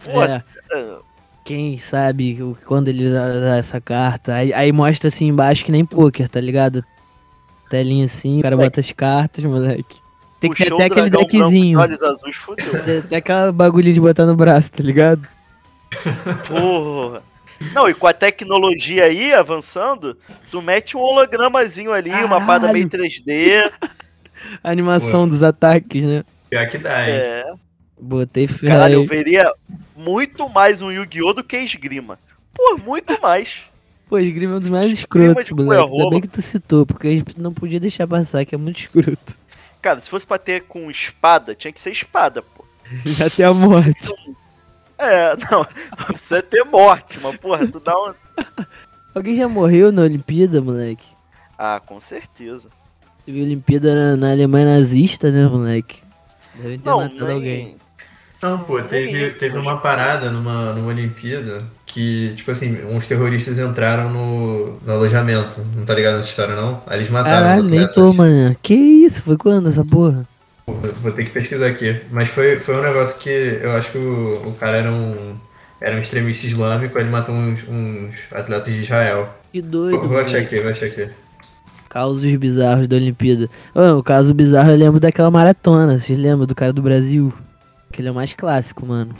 foda. 0.00 0.44
É. 0.72 0.84
Quem 1.44 1.76
sabe 1.76 2.56
quando 2.66 2.88
ele 2.88 3.06
usar 3.06 3.56
essa 3.58 3.80
carta. 3.80 4.34
Aí, 4.34 4.52
aí 4.52 4.72
mostra 4.72 5.08
assim 5.08 5.28
embaixo 5.28 5.64
que 5.64 5.72
nem 5.72 5.84
poker, 5.84 6.28
tá 6.28 6.40
ligado? 6.40 6.84
Telinha 7.68 8.04
assim, 8.04 8.38
o 8.38 8.42
cara 8.42 8.54
Moleque. 8.54 8.70
bota 8.70 8.80
as 8.80 8.92
cartas, 8.92 9.44
moleque. 9.44 10.00
Tem 10.38 10.50
que 10.50 10.64
ter 10.64 10.72
até 10.72 10.82
o 10.82 10.86
aquele 10.86 11.10
deckzinho. 11.10 11.78
de 11.78 11.84
olhos 11.84 12.02
azuis, 12.02 12.36
fudeu. 12.36 12.66
Tem 12.84 12.98
Até 12.98 13.16
aquela 13.16 13.52
bagulho 13.52 13.92
de 13.92 14.00
botar 14.00 14.26
no 14.26 14.36
braço, 14.36 14.72
tá 14.72 14.82
ligado? 14.82 15.26
Porra. 16.46 17.22
Não, 17.74 17.88
e 17.88 17.94
com 17.94 18.06
a 18.06 18.12
tecnologia 18.12 19.04
aí 19.04 19.32
avançando, 19.32 20.16
tu 20.50 20.60
mete 20.60 20.96
um 20.96 21.00
hologramazinho 21.00 21.92
ali, 21.92 22.10
uma 22.10 22.40
parada 22.44 22.66
Caralho. 22.66 22.72
meio 22.72 22.88
3D. 22.88 23.70
A 24.62 24.68
animação 24.70 25.28
dos 25.28 25.42
ataques, 25.42 26.02
né? 26.02 26.24
Pior 26.50 26.66
que 26.66 26.78
dá, 26.78 27.08
hein? 27.08 27.14
É. 27.14 27.44
Botei 28.02 28.48
fé. 28.48 28.66
Caralho, 28.66 28.94
eu 28.94 29.06
veria 29.06 29.52
muito 29.96 30.48
mais 30.48 30.82
um 30.82 30.90
Yu-Gi-Oh! 30.90 31.32
do 31.32 31.44
que 31.44 31.56
esgrima. 31.58 32.18
Pô, 32.52 32.76
muito 32.78 33.20
mais. 33.22 33.62
Pô, 34.08 34.18
esgrima 34.18 34.54
é 34.54 34.56
um 34.56 34.60
dos 34.60 34.68
mais 34.68 34.90
escrotos, 34.90 35.46
de 35.46 35.54
moleque. 35.54 35.88
Ainda 35.88 36.10
bem 36.10 36.20
que 36.20 36.26
tu 36.28 36.42
citou, 36.42 36.84
porque 36.84 37.06
a 37.06 37.10
gente 37.12 37.40
não 37.40 37.54
podia 37.54 37.78
deixar 37.78 38.06
passar, 38.08 38.44
que 38.44 38.56
é 38.56 38.58
muito 38.58 38.78
escroto. 38.80 39.38
Cara, 39.80 40.00
se 40.00 40.10
fosse 40.10 40.26
pra 40.26 40.36
ter 40.36 40.62
com 40.64 40.90
espada, 40.90 41.54
tinha 41.54 41.72
que 41.72 41.80
ser 41.80 41.92
espada, 41.92 42.42
pô. 42.42 42.64
Até 43.24 43.44
a 43.44 43.54
morte. 43.54 44.12
É, 44.98 45.34
não, 45.50 45.64
precisa 46.08 46.42
ter 46.42 46.64
morte, 46.64 47.18
mas 47.22 47.36
porra, 47.36 47.66
tu 47.68 47.78
dá 47.78 47.94
um. 47.96 48.12
Alguém 49.14 49.36
já 49.36 49.48
morreu 49.48 49.92
na 49.92 50.02
Olimpíada, 50.02 50.60
moleque? 50.60 51.06
Ah, 51.56 51.80
com 51.84 52.00
certeza. 52.00 52.68
Teve 53.24 53.42
Olimpíada 53.42 53.94
na, 53.94 54.16
na 54.16 54.30
Alemanha 54.32 54.66
nazista, 54.66 55.30
né, 55.30 55.46
moleque? 55.46 56.02
Devem 56.56 56.78
ter 56.80 56.88
Não, 56.88 56.98
matado 56.98 57.24
nem- 57.26 57.34
alguém. 57.34 57.76
Não, 58.42 58.58
pô, 58.58 58.80
teve, 58.82 59.26
isso, 59.26 59.36
teve 59.36 59.54
mas- 59.56 59.64
uma 59.66 59.76
parada 59.78 60.30
numa, 60.30 60.72
numa 60.72 60.88
Olimpíada 60.88 61.62
que, 61.86 62.32
tipo 62.34 62.50
assim, 62.50 62.76
uns 62.90 63.06
terroristas 63.06 63.58
entraram 63.58 64.10
no, 64.10 64.78
no 64.84 64.92
alojamento. 64.92 65.60
Não 65.76 65.84
tá 65.84 65.94
ligado 65.94 66.16
nessa 66.16 66.28
história, 66.28 66.56
não? 66.56 66.82
Aí 66.86 66.98
eles 66.98 67.08
mataram 67.08 67.46
Caralho, 67.46 67.64
os 67.64 67.70
nem 67.70 67.86
tô, 67.88 68.12
mano. 68.12 68.56
Que 68.60 68.74
isso? 68.74 69.22
Foi 69.22 69.36
quando 69.36 69.68
essa 69.68 69.84
porra? 69.84 70.26
Vou, 70.66 70.74
vou 70.76 71.12
ter 71.12 71.24
que 71.26 71.30
pesquisar 71.30 71.66
aqui. 71.66 72.00
Mas 72.10 72.28
foi, 72.28 72.58
foi 72.58 72.76
um 72.76 72.82
negócio 72.82 73.18
que 73.20 73.58
eu 73.62 73.72
acho 73.72 73.92
que 73.92 73.98
o, 73.98 74.48
o 74.48 74.54
cara 74.54 74.78
era 74.78 74.90
um, 74.90 75.36
era 75.80 75.94
um 75.96 76.00
extremista 76.00 76.46
islâmico, 76.46 76.98
ele 76.98 77.10
matou 77.10 77.34
uns, 77.34 77.60
uns 77.68 78.14
atletas 78.32 78.74
de 78.74 78.82
Israel. 78.82 79.28
Que 79.52 79.60
doido, 79.62 80.00
Vou, 80.00 80.08
vou 80.08 80.18
achar 80.18 80.38
aqui, 80.38 80.60
vou 80.60 80.72
achar 80.72 80.86
aqui. 80.86 81.08
Causos 81.88 82.34
bizarros 82.36 82.88
da 82.88 82.96
Olimpíada. 82.96 83.50
Ô, 83.74 83.98
o 83.98 84.02
caso 84.02 84.32
bizarro 84.32 84.70
eu 84.70 84.76
lembro 84.76 84.98
daquela 84.98 85.30
maratona. 85.30 86.00
Vocês 86.00 86.18
lembram 86.18 86.46
do 86.46 86.54
cara 86.54 86.72
do 86.72 86.80
Brasil? 86.80 87.32
Aquele 87.92 88.08
é 88.08 88.10
o 88.10 88.14
mais 88.14 88.32
clássico, 88.32 88.86
mano. 88.86 89.14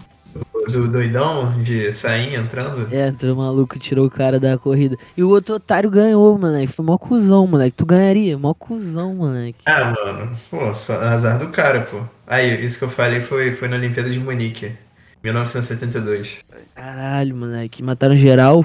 Do 0.66 0.88
doidão 0.88 1.62
de 1.62 1.94
sair 1.94 2.34
entrando. 2.34 2.88
É, 2.90 3.08
entrou 3.08 3.36
maluco, 3.36 3.78
tirou 3.78 4.06
o 4.06 4.10
cara 4.10 4.40
da 4.40 4.56
corrida. 4.56 4.96
E 5.14 5.22
o 5.22 5.28
outro 5.28 5.56
otário 5.56 5.90
ganhou, 5.90 6.38
moleque. 6.38 6.72
Foi 6.72 6.82
mó 6.82 6.96
cuzão, 6.96 7.46
moleque. 7.46 7.76
Tu 7.76 7.84
ganharia? 7.84 8.38
Mó 8.38 8.54
cuzão, 8.54 9.14
moleque. 9.14 9.58
Ah, 9.66 9.92
mano, 9.94 10.32
pô, 10.50 10.72
só 10.72 10.94
azar 11.02 11.38
do 11.38 11.48
cara, 11.48 11.82
pô. 11.82 12.00
Aí, 12.26 12.64
isso 12.64 12.78
que 12.78 12.84
eu 12.84 12.88
falei 12.88 13.20
foi, 13.20 13.52
foi 13.52 13.68
na 13.68 13.76
Olimpíada 13.76 14.08
de 14.08 14.18
Munique, 14.18 14.72
1972. 15.22 16.38
Caralho, 16.74 17.36
moleque. 17.36 17.82
Mataram 17.82 18.16
geral? 18.16 18.64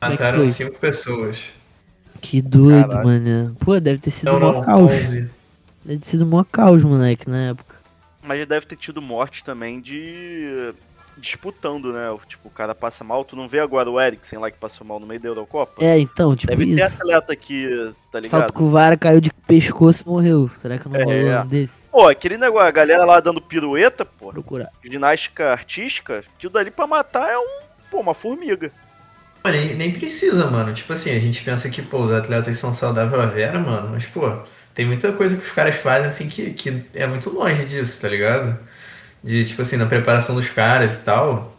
É 0.00 0.10
Mataram 0.10 0.38
foi? 0.38 0.46
cinco 0.46 0.78
pessoas. 0.78 1.38
Que 2.20 2.40
doido, 2.40 2.90
Caralho. 2.90 3.04
mano. 3.08 3.56
Pô, 3.58 3.80
deve 3.80 3.98
ter 3.98 4.12
sido 4.12 4.30
Não, 4.30 4.38
mó 4.38 4.52
não, 4.52 4.60
caos. 4.62 4.92
11. 4.92 5.28
Deve 5.84 5.98
ter 5.98 6.06
sido 6.06 6.24
mó 6.24 6.44
caos, 6.44 6.84
moleque, 6.84 7.28
na 7.28 7.48
época. 7.48 7.73
Mas 8.24 8.38
já 8.40 8.44
deve 8.44 8.66
ter 8.66 8.76
tido 8.76 9.02
morte 9.02 9.44
também 9.44 9.80
de. 9.80 10.72
disputando, 11.16 11.92
né? 11.92 12.08
Tipo, 12.28 12.48
o 12.48 12.50
cara 12.50 12.74
passa 12.74 13.04
mal. 13.04 13.24
Tu 13.24 13.36
não 13.36 13.48
vê 13.48 13.60
agora 13.60 13.90
o 13.90 14.00
Eriksen 14.00 14.38
lá 14.38 14.50
que 14.50 14.58
passou 14.58 14.86
mal 14.86 14.98
no 14.98 15.06
meio 15.06 15.20
da 15.20 15.28
Eurocopa? 15.28 15.84
É, 15.84 15.98
então, 15.98 16.34
tipo 16.34 16.50
Deve 16.50 16.74
ter 16.74 16.84
isso. 16.86 17.02
atleta 17.02 17.32
aqui, 17.32 17.68
tá 18.10 18.20
ligado? 18.20 18.30
Salto 18.40 18.52
com 18.54 18.70
vara, 18.70 18.96
caiu 18.96 19.20
de 19.20 19.30
pescoço 19.46 20.02
e 20.04 20.08
morreu. 20.08 20.50
Será 20.60 20.78
que 20.78 20.88
não 20.88 20.96
É. 20.96 21.04
rolou 21.04 21.42
um 21.42 21.46
desse? 21.46 21.74
Pô, 21.90 22.08
aquele 22.08 22.36
negócio, 22.36 22.66
a 22.66 22.70
galera 22.72 23.04
lá 23.04 23.20
dando 23.20 23.40
pirueta, 23.40 24.04
pô, 24.04 24.32
Procurar. 24.32 24.70
ginástica 24.82 25.52
artística, 25.52 26.24
aquilo 26.36 26.52
dali 26.52 26.70
pra 26.70 26.86
matar 26.88 27.30
é 27.30 27.38
um, 27.38 27.60
pô, 27.90 28.00
uma 28.00 28.14
formiga. 28.14 28.72
Pô, 29.42 29.50
nem, 29.50 29.74
nem 29.76 29.92
precisa, 29.92 30.50
mano. 30.50 30.72
Tipo 30.72 30.94
assim, 30.94 31.10
a 31.14 31.18
gente 31.20 31.44
pensa 31.44 31.68
que, 31.70 31.82
pô, 31.82 31.98
os 31.98 32.12
atletas 32.12 32.56
são 32.58 32.74
saudáveis 32.74 33.22
à 33.22 33.26
vera, 33.26 33.58
mano. 33.60 33.90
Mas, 33.92 34.06
pô, 34.06 34.38
tem 34.74 34.84
muita 34.84 35.12
coisa 35.12 35.36
que 35.36 35.42
os 35.42 35.52
caras 35.52 35.76
fazem, 35.76 36.06
assim, 36.06 36.28
que, 36.28 36.50
que 36.50 36.84
é 36.94 37.06
muito 37.06 37.30
longe 37.30 37.64
disso, 37.64 38.00
tá 38.00 38.08
ligado? 38.08 38.58
De, 39.22 39.44
tipo 39.44 39.62
assim, 39.62 39.76
na 39.76 39.86
preparação 39.86 40.34
dos 40.34 40.48
caras 40.48 40.96
e 40.96 40.98
tal. 40.98 41.56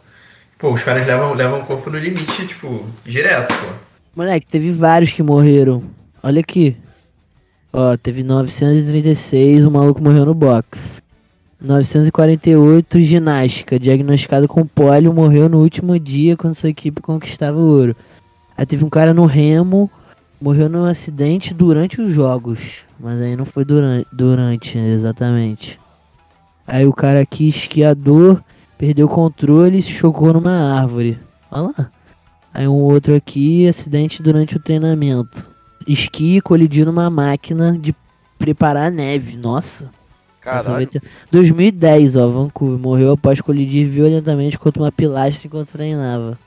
Pô, 0.58 0.72
os 0.72 0.82
caras 0.82 1.06
levam, 1.06 1.32
levam 1.34 1.60
o 1.60 1.66
corpo 1.66 1.90
no 1.90 1.98
limite, 1.98 2.46
tipo, 2.46 2.86
direto, 3.04 3.52
pô. 3.52 3.72
Moleque, 4.14 4.46
teve 4.46 4.70
vários 4.72 5.12
que 5.12 5.22
morreram. 5.22 5.82
Olha 6.22 6.40
aqui. 6.40 6.76
Ó, 7.72 7.96
teve 7.96 8.22
936, 8.22 9.66
o 9.66 9.70
maluco 9.70 10.02
morreu 10.02 10.24
no 10.24 10.34
box. 10.34 11.02
948, 11.60 13.00
ginástica, 13.00 13.78
diagnosticado 13.78 14.46
com 14.46 14.66
pólio, 14.66 15.12
morreu 15.12 15.48
no 15.48 15.60
último 15.60 15.98
dia 15.98 16.36
quando 16.36 16.54
sua 16.54 16.68
equipe 16.68 17.00
conquistava 17.00 17.58
o 17.58 17.66
ouro. 17.66 17.96
Aí 18.56 18.64
teve 18.64 18.84
um 18.84 18.90
cara 18.90 19.12
no 19.12 19.24
remo, 19.24 19.90
morreu 20.40 20.68
num 20.68 20.84
acidente 20.84 21.52
durante 21.54 22.00
os 22.00 22.12
jogos. 22.12 22.84
Mas 22.98 23.20
aí 23.20 23.36
não 23.36 23.44
foi 23.44 23.64
durante, 23.64 24.06
durante 24.12 24.78
exatamente. 24.78 25.78
Aí 26.66 26.86
o 26.86 26.92
cara 26.92 27.20
aqui, 27.20 27.48
esquiador, 27.48 28.42
perdeu 28.76 29.06
o 29.06 29.10
controle 29.10 29.78
e 29.78 29.82
se 29.82 29.90
chocou 29.92 30.32
numa 30.32 30.78
árvore. 30.78 31.18
Olha 31.50 31.72
lá. 31.78 31.90
Aí 32.52 32.66
um 32.66 32.72
outro 32.72 33.14
aqui, 33.14 33.68
acidente 33.68 34.22
durante 34.22 34.56
o 34.56 34.60
treinamento. 34.60 35.48
Esqui 35.86 36.40
colidiu 36.40 36.86
numa 36.86 37.08
máquina 37.10 37.78
de 37.78 37.94
preparar 38.38 38.90
neve. 38.90 39.36
Nossa. 39.36 39.90
Caralho. 40.40 40.86
ter- 40.86 41.02
2010, 41.30 42.16
ó, 42.16 42.28
Vancouver. 42.28 42.78
Morreu 42.78 43.12
após 43.12 43.40
colidir 43.40 43.88
violentamente 43.88 44.58
contra 44.58 44.82
uma 44.82 44.92
pilastra 44.92 45.46
enquanto 45.48 45.72
treinava. 45.72 46.38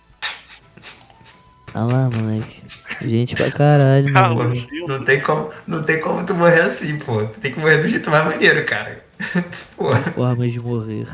Olha 1.73 1.85
lá, 1.85 2.09
moleque. 2.09 2.63
Gente 3.01 3.35
pra 3.35 3.51
caralho, 3.51 4.11
mano. 4.11 4.67
Não, 4.87 5.03
tem 5.03 5.21
como, 5.21 5.49
não 5.67 5.81
tem 5.81 5.99
como 6.01 6.25
tu 6.25 6.33
morrer 6.33 6.61
assim, 6.61 6.97
pô. 6.99 7.25
Tu 7.25 7.39
tem 7.39 7.53
que 7.53 7.59
morrer 7.59 7.77
do 7.81 7.87
jeito 7.87 8.09
mais 8.09 8.25
maneiro, 8.25 8.65
cara. 8.65 9.03
Pô. 9.75 9.95
Formas 9.95 10.51
de 10.51 10.59
morrer. 10.59 11.07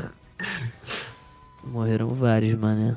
Morreram 1.64 2.08
vários, 2.08 2.54
mano. 2.58 2.96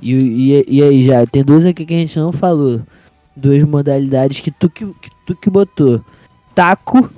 E, 0.00 0.12
e, 0.12 0.64
e 0.68 0.82
aí, 0.82 1.02
já, 1.02 1.26
tem 1.26 1.42
duas 1.42 1.64
aqui 1.64 1.84
que 1.84 1.94
a 1.94 1.98
gente 1.98 2.18
não 2.18 2.32
falou. 2.32 2.82
Duas 3.34 3.62
modalidades 3.64 4.40
que 4.40 4.50
tu 4.50 4.68
que, 4.68 4.86
que, 4.86 5.10
tu 5.26 5.34
que 5.34 5.50
botou. 5.50 6.04
Taco. 6.54 7.10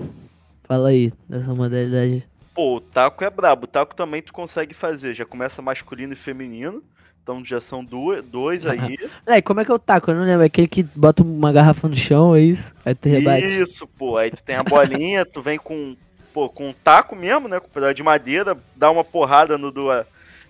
Fala 0.64 0.90
aí, 0.90 1.12
dessa 1.29 1.53
modalidade. 1.55 2.26
Pô, 2.55 2.76
o 2.76 2.81
taco 2.81 3.24
é 3.24 3.31
brabo. 3.31 3.64
O 3.64 3.68
taco 3.68 3.94
também 3.94 4.22
tu 4.22 4.33
consegue 4.33 4.74
fazer. 4.74 5.14
Já 5.14 5.24
começa 5.24 5.61
masculino 5.61 6.12
e 6.12 6.16
feminino. 6.16 6.83
Então 7.30 7.44
já 7.44 7.60
são 7.60 7.84
duas, 7.84 8.24
dois 8.24 8.66
aí. 8.66 8.98
É, 9.24 9.40
como 9.40 9.60
é 9.60 9.64
que 9.64 9.70
é 9.70 9.74
o 9.74 9.78
taco? 9.78 10.10
Eu 10.10 10.16
não 10.16 10.24
lembro. 10.24 10.42
É 10.42 10.46
aquele 10.46 10.66
que 10.66 10.82
bota 10.82 11.22
uma 11.22 11.52
garrafa 11.52 11.86
no 11.86 11.94
chão, 11.94 12.34
é 12.34 12.40
isso? 12.40 12.72
Aí 12.84 12.94
tu 12.94 13.08
rebate. 13.08 13.46
Isso, 13.46 13.86
pô. 13.86 14.16
Aí 14.16 14.30
tu 14.30 14.42
tem 14.42 14.56
a 14.56 14.64
bolinha, 14.64 15.24
tu 15.24 15.40
vem 15.40 15.56
com, 15.56 15.96
pô, 16.34 16.48
com 16.48 16.68
um 16.68 16.72
taco 16.72 17.14
mesmo, 17.14 17.46
né? 17.46 17.60
Com 17.60 17.68
um 17.68 17.70
pedaço 17.70 17.94
de 17.94 18.02
madeira, 18.02 18.56
dá 18.74 18.90
uma 18.90 19.04
porrada 19.04 19.56
no 19.56 19.70
do, 19.70 19.86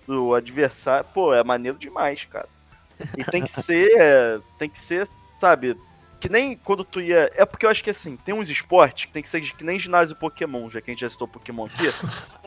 do 0.07 0.33
adversário. 0.33 1.07
Pô, 1.13 1.33
é 1.33 1.43
maneiro 1.43 1.77
demais, 1.77 2.25
cara. 2.25 2.49
E 3.15 3.23
tem 3.23 3.43
que 3.43 3.49
ser, 3.61 3.91
é, 3.97 4.39
tem 4.57 4.69
que 4.69 4.79
ser, 4.79 5.07
sabe? 5.37 5.77
Que 6.19 6.29
nem 6.29 6.57
quando 6.57 6.83
tu 6.83 6.99
ia. 6.99 7.31
É 7.35 7.45
porque 7.45 7.65
eu 7.65 7.69
acho 7.69 7.83
que 7.83 7.91
assim, 7.91 8.17
tem 8.17 8.33
uns 8.33 8.49
esportes 8.49 9.05
que 9.05 9.11
tem 9.11 9.21
que 9.21 9.29
ser 9.29 9.41
que 9.41 9.63
nem 9.63 9.79
ginásio 9.79 10.15
Pokémon, 10.15 10.69
já 10.69 10.81
que 10.81 10.89
a 10.89 10.93
gente 10.93 11.01
já 11.01 11.09
citou 11.09 11.27
Pokémon 11.27 11.65
aqui. 11.65 11.91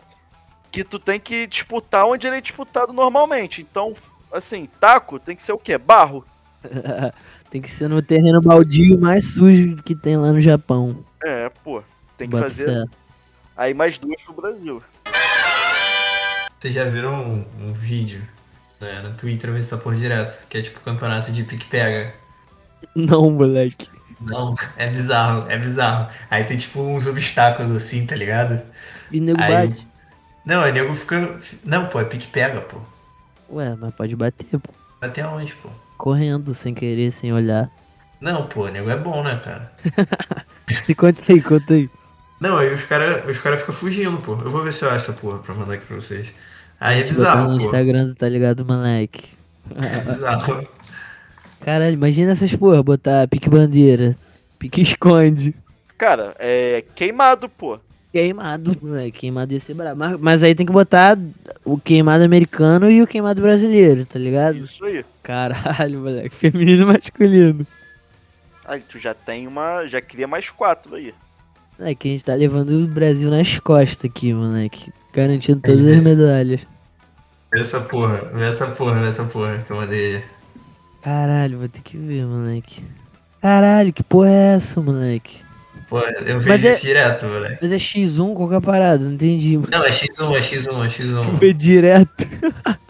que 0.74 0.82
tu 0.82 0.98
tem 0.98 1.20
que 1.20 1.46
disputar 1.46 2.04
onde 2.04 2.26
ele 2.26 2.38
é 2.38 2.40
disputado 2.40 2.92
normalmente. 2.92 3.62
Então, 3.62 3.94
assim, 4.34 4.68
taco 4.80 5.18
tem 5.18 5.34
que 5.36 5.42
ser 5.42 5.52
o 5.52 5.58
quê? 5.58 5.78
Barro. 5.78 6.24
tem 7.50 7.60
que 7.62 7.70
ser 7.70 7.88
no 7.88 8.02
terreno 8.02 8.40
baldio 8.40 8.98
mais 9.00 9.32
sujo 9.32 9.76
que 9.82 9.94
tem 9.94 10.16
lá 10.16 10.32
no 10.32 10.40
Japão. 10.40 11.04
É, 11.22 11.48
pô. 11.62 11.82
Tem 12.16 12.28
que 12.28 12.36
Bota 12.36 12.48
fazer. 12.48 12.66
fé. 12.66 12.84
Aí 13.56 13.72
mais 13.72 13.96
duas 13.98 14.20
pro 14.22 14.34
Brasil. 14.34 14.82
Vocês 16.58 16.74
já 16.74 16.84
viram 16.84 17.14
um, 17.14 17.44
um 17.68 17.72
vídeo 17.72 18.22
né, 18.80 19.02
no 19.02 19.14
Twitter, 19.14 19.50
eu 19.50 19.54
vejo 19.54 19.66
essa 19.66 19.76
porra 19.76 19.96
direto, 19.96 20.46
que 20.48 20.58
é 20.58 20.62
tipo 20.62 20.80
campeonato 20.80 21.30
de 21.30 21.44
pique-pega. 21.44 22.14
Não, 22.94 23.30
moleque. 23.30 23.88
Não, 24.20 24.54
é 24.76 24.88
bizarro, 24.88 25.50
é 25.50 25.58
bizarro. 25.58 26.08
Aí 26.30 26.44
tem 26.44 26.56
tipo 26.56 26.80
uns 26.80 27.06
obstáculos 27.06 27.74
assim, 27.76 28.06
tá 28.06 28.16
ligado? 28.16 28.60
E 29.10 29.20
nego 29.20 29.40
Aí- 29.40 29.68
bate. 29.68 29.86
Não, 30.44 30.62
aí 30.62 30.72
nego 30.72 30.94
fica. 30.94 31.38
Não, 31.64 31.86
pô, 31.86 32.00
é 32.00 32.04
pique-pega, 32.04 32.60
pô. 32.60 32.78
Ué, 33.54 33.76
mas 33.78 33.94
pode 33.94 34.16
bater, 34.16 34.58
pô. 34.58 34.72
Até 35.00 35.26
onde, 35.26 35.54
pô? 35.54 35.68
Correndo, 35.96 36.54
sem 36.54 36.74
querer, 36.74 37.10
sem 37.10 37.32
olhar. 37.32 37.70
Não, 38.20 38.46
pô, 38.46 38.68
nego 38.68 38.90
é 38.90 38.96
bom, 38.96 39.22
né, 39.22 39.40
cara? 39.42 39.72
E 40.88 40.94
conta 40.94 41.22
aí, 41.30 41.40
conta 41.42 41.74
aí. 41.74 41.88
Não, 42.40 42.56
aí 42.56 42.72
os 42.72 42.84
caras 42.84 43.24
os 43.28 43.38
cara 43.40 43.56
ficam 43.56 43.74
fugindo, 43.74 44.16
pô. 44.18 44.32
Eu 44.32 44.50
vou 44.50 44.62
ver 44.62 44.72
se 44.72 44.84
eu 44.84 44.88
acho 44.90 45.10
essa 45.10 45.12
porra 45.12 45.38
pra 45.38 45.54
mandar 45.54 45.74
aqui 45.74 45.86
pra 45.86 45.96
vocês. 45.96 46.28
Aí 46.80 47.00
é 47.00 47.02
Te 47.02 47.12
botar 47.14 47.36
bizarro, 47.36 47.52
no 47.52 47.58
pô. 47.58 47.64
Instagram, 47.64 48.14
tá 48.14 48.28
ligado, 48.28 48.64
moleque? 48.64 49.28
É 49.76 50.00
bizarro. 50.00 50.66
Caralho, 51.60 51.94
imagina 51.94 52.32
essas 52.32 52.54
porra, 52.54 52.82
botar 52.82 53.28
pique 53.28 53.48
bandeira, 53.48 54.16
pique 54.58 54.82
esconde. 54.82 55.54
Cara, 55.96 56.34
é 56.38 56.84
queimado, 56.94 57.48
pô. 57.48 57.78
Queimado, 58.14 58.76
moleque, 58.80 59.18
queimado 59.18 59.52
ia 59.52 59.58
ser 59.58 59.74
brabo. 59.74 59.98
Mas, 59.98 60.16
mas 60.20 60.42
aí 60.44 60.54
tem 60.54 60.64
que 60.64 60.70
botar 60.70 61.18
o 61.64 61.76
queimado 61.76 62.22
americano 62.22 62.88
e 62.88 63.02
o 63.02 63.08
queimado 63.08 63.42
brasileiro, 63.42 64.06
tá 64.06 64.20
ligado? 64.20 64.58
Isso 64.58 64.84
aí. 64.84 65.04
Caralho, 65.20 65.98
moleque, 65.98 66.28
feminino 66.30 66.84
e 66.84 66.86
masculino. 66.86 67.66
Aí 68.64 68.80
tu 68.88 69.00
já 69.00 69.14
tem 69.14 69.48
uma. 69.48 69.84
Já 69.88 70.00
cria 70.00 70.28
mais 70.28 70.48
quatro 70.48 70.94
aí. 70.94 71.12
É 71.76 71.92
que 71.92 72.06
a 72.06 72.10
gente 72.12 72.24
tá 72.24 72.34
levando 72.34 72.84
o 72.84 72.86
Brasil 72.86 73.28
nas 73.30 73.58
costas 73.58 74.08
aqui, 74.08 74.32
moleque. 74.32 74.92
Garantindo 75.12 75.60
todas 75.60 75.84
as 75.84 76.00
medalhas. 76.00 76.60
Vê 77.52 77.62
essa 77.62 77.80
porra, 77.80 78.30
vê 78.32 78.44
essa 78.44 78.68
porra, 78.68 79.00
vê 79.00 79.08
essa 79.08 79.24
porra 79.24 79.64
que 79.66 79.72
eu 79.72 79.76
mandei. 79.76 80.22
Caralho, 81.02 81.58
vou 81.58 81.68
ter 81.68 81.82
que 81.82 81.96
ver, 81.96 82.24
moleque. 82.24 82.80
Caralho, 83.42 83.92
que 83.92 84.04
porra 84.04 84.30
é 84.30 84.54
essa, 84.54 84.80
moleque? 84.80 85.42
Pô, 85.88 86.00
eu 86.00 86.38
vejo 86.38 86.48
Mas 86.48 86.64
é- 86.64 86.72
isso 86.74 86.82
direto, 86.82 87.26
moleque. 87.26 87.58
Mas 87.60 87.72
é 87.72 87.76
X1 87.76 88.34
qualquer 88.34 88.60
parada, 88.60 89.04
não 89.04 89.12
entendi, 89.12 89.56
mano. 89.58 89.68
Não, 89.70 89.84
é 89.84 89.90
X1, 89.90 90.34
é 90.36 90.40
X1, 90.40 90.84
é 90.84 90.88
Tu 91.20 91.28
X1. 91.30 91.34
vê 91.36 91.52
direto. 91.52 92.28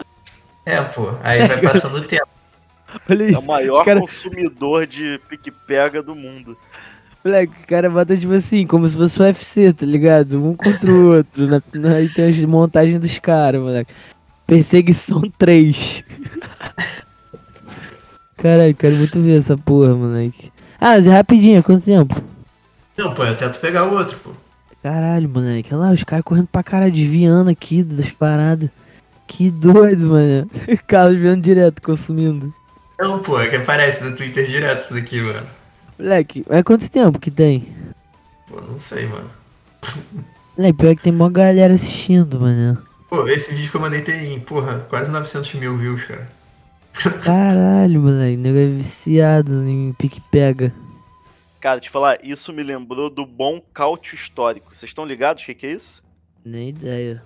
É, 0.67 0.81
pô. 0.81 1.11
Aí 1.21 1.45
vai 1.47 1.61
passando 1.61 1.97
o 1.97 2.01
tempo. 2.07 2.25
Olha 3.07 3.23
É 3.23 3.27
isso. 3.29 3.39
o 3.39 3.45
maior 3.45 3.85
cara- 3.85 3.99
consumidor 3.99 4.87
de 4.87 5.19
pique-pega 5.29 6.01
do 6.01 6.15
mundo. 6.15 6.57
Moleque, 7.23 7.53
o 7.63 7.67
cara 7.67 7.87
bota 7.87 8.17
tipo 8.17 8.33
assim, 8.33 8.65
como 8.65 8.89
se 8.89 8.97
fosse 8.97 9.19
o 9.19 9.23
UFC, 9.25 9.71
tá 9.73 9.85
ligado? 9.85 10.43
Um 10.43 10.55
contra 10.55 10.91
o 10.91 11.17
outro. 11.17 11.45
Na, 11.45 11.61
na, 11.75 11.95
aí 11.97 12.09
tem 12.09 12.27
as 12.29 12.39
montagens 12.39 12.99
dos 12.99 13.19
caras, 13.19 13.61
moleque. 13.61 13.93
Perseguição 14.47 15.21
3. 15.37 16.03
Caralho, 18.37 18.75
quero 18.75 18.95
muito 18.95 19.19
ver 19.19 19.37
essa 19.39 19.55
porra, 19.57 19.93
moleque. 19.95 20.51
Ah, 20.79 20.93
mas 20.95 21.05
é 21.07 21.11
rapidinho, 21.11 21.59
é 21.59 21.61
quanto 21.61 21.85
tempo? 21.85 22.15
Não, 22.97 23.13
pô, 23.13 23.23
até 23.23 23.49
tu 23.49 23.59
pegar 23.59 23.85
o 23.85 23.93
outro, 23.93 24.17
pô. 24.19 24.31
Caralho, 24.81 25.27
moleque. 25.27 25.73
Olha 25.73 25.87
lá, 25.87 25.91
os 25.91 26.03
caras 26.03 26.23
correndo 26.23 26.47
pra 26.47 26.63
caralho, 26.63 26.91
desviando 26.91 27.49
aqui 27.49 27.83
das 27.83 28.11
paradas. 28.11 28.69
Que 29.27 29.49
doido, 29.49 30.09
mano. 30.09 30.49
Carlos 30.87 31.19
vendo 31.19 31.41
direto, 31.41 31.81
consumindo. 31.81 32.53
Não, 32.99 33.19
pô, 33.19 33.39
é 33.39 33.47
que 33.47 33.55
aparece 33.55 34.03
no 34.03 34.15
Twitter 34.15 34.47
direto 34.47 34.79
isso 34.79 34.93
daqui, 34.93 35.19
mano. 35.19 35.45
Moleque, 35.97 36.45
mas 36.47 36.63
quanto 36.63 36.89
tempo 36.89 37.19
que 37.19 37.31
tem? 37.31 37.67
Pô, 38.47 38.61
não 38.61 38.79
sei, 38.79 39.07
mano. 39.07 39.29
Moleque, 40.57 40.77
pior 40.77 40.95
que 40.95 41.01
tem 41.01 41.11
mó 41.11 41.29
galera 41.29 41.73
assistindo, 41.73 42.39
mano. 42.39 42.77
Pô, 43.09 43.27
esse 43.27 43.53
vídeo 43.53 43.71
que 43.71 43.77
eu 43.77 43.81
mandei 43.81 44.01
tem, 44.01 44.39
porra, 44.39 44.85
quase 44.89 45.11
900 45.11 45.53
mil 45.55 45.75
views, 45.75 46.03
cara. 46.03 46.29
Caralho, 47.23 48.01
moleque. 48.01 48.37
Nego 48.37 48.57
é 48.57 48.67
viciado 48.67 49.67
em 49.67 49.93
pique-pega. 49.93 50.71
Cara, 51.65 51.79
te 51.79 51.89
falar, 51.89 52.23
isso 52.23 52.53
me 52.53 52.61
lembrou 52.61 53.09
do 53.09 53.25
bom 53.25 53.59
cálcio 53.59 54.13
histórico. 54.13 54.67
Vocês 54.69 54.91
estão 54.91 55.03
ligados 55.03 55.41
o 55.41 55.47
que, 55.47 55.55
que 55.55 55.65
é 55.65 55.71
isso? 55.71 56.03
Nem 56.45 56.69
ideia. 56.69 57.23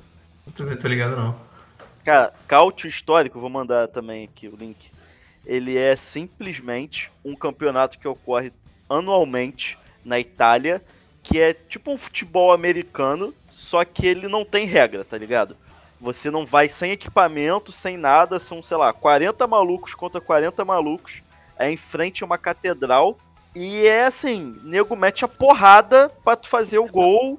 Não 0.47 0.53
tô, 0.53 0.77
tô 0.77 0.87
ligado, 0.87 1.17
não. 1.17 1.35
Cara, 2.05 2.33
cálcio 2.47 2.87
histórico, 2.87 3.37
vou 3.37 3.49
mandar 3.49 3.89
também 3.89 4.23
aqui 4.23 4.47
o 4.47 4.55
link. 4.55 4.89
Ele 5.45 5.77
é 5.77 5.93
simplesmente 5.97 7.11
um 7.21 7.35
campeonato 7.35 7.99
que 7.99 8.07
ocorre 8.07 8.53
anualmente 8.89 9.77
na 10.05 10.21
Itália, 10.21 10.81
que 11.21 11.37
é 11.37 11.51
tipo 11.53 11.91
um 11.91 11.97
futebol 11.97 12.53
americano, 12.53 13.33
só 13.51 13.83
que 13.83 14.07
ele 14.07 14.29
não 14.29 14.45
tem 14.45 14.65
regra, 14.65 15.03
tá 15.03 15.17
ligado? 15.17 15.57
Você 15.99 16.31
não 16.31 16.45
vai 16.45 16.69
sem 16.69 16.91
equipamento, 16.91 17.73
sem 17.73 17.97
nada, 17.97 18.39
são, 18.39 18.63
sei 18.63 18.77
lá, 18.77 18.93
40 18.93 19.45
malucos 19.47 19.93
contra 19.93 20.21
40 20.21 20.63
malucos, 20.63 21.21
é 21.57 21.69
em 21.69 21.75
frente 21.75 22.23
a 22.23 22.25
uma 22.25 22.37
catedral, 22.37 23.19
e 23.61 23.85
é 23.85 24.05
assim, 24.05 24.57
nego 24.63 24.95
mete 24.95 25.25
a 25.25 25.27
porrada 25.27 26.09
pra 26.23 26.37
tu 26.37 26.47
fazer 26.47 26.79
o 26.79 26.87
gol, 26.87 27.37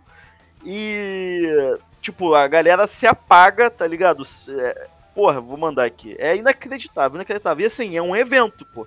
e 0.63 1.79
tipo, 2.03 2.35
a 2.35 2.47
galera 2.47 2.87
se 2.87 3.07
apaga, 3.07 3.71
tá 3.71 3.87
ligado? 3.87 4.23
É, 4.47 4.89
porra, 5.15 5.41
vou 5.41 5.57
mandar 5.57 5.85
aqui. 5.85 6.15
É 6.19 6.37
inacreditável, 6.37 7.17
inacreditável. 7.17 7.65
E 7.65 7.67
assim, 7.67 7.97
é 7.97 8.03
um 8.03 8.15
evento, 8.15 8.67
pô. 8.67 8.87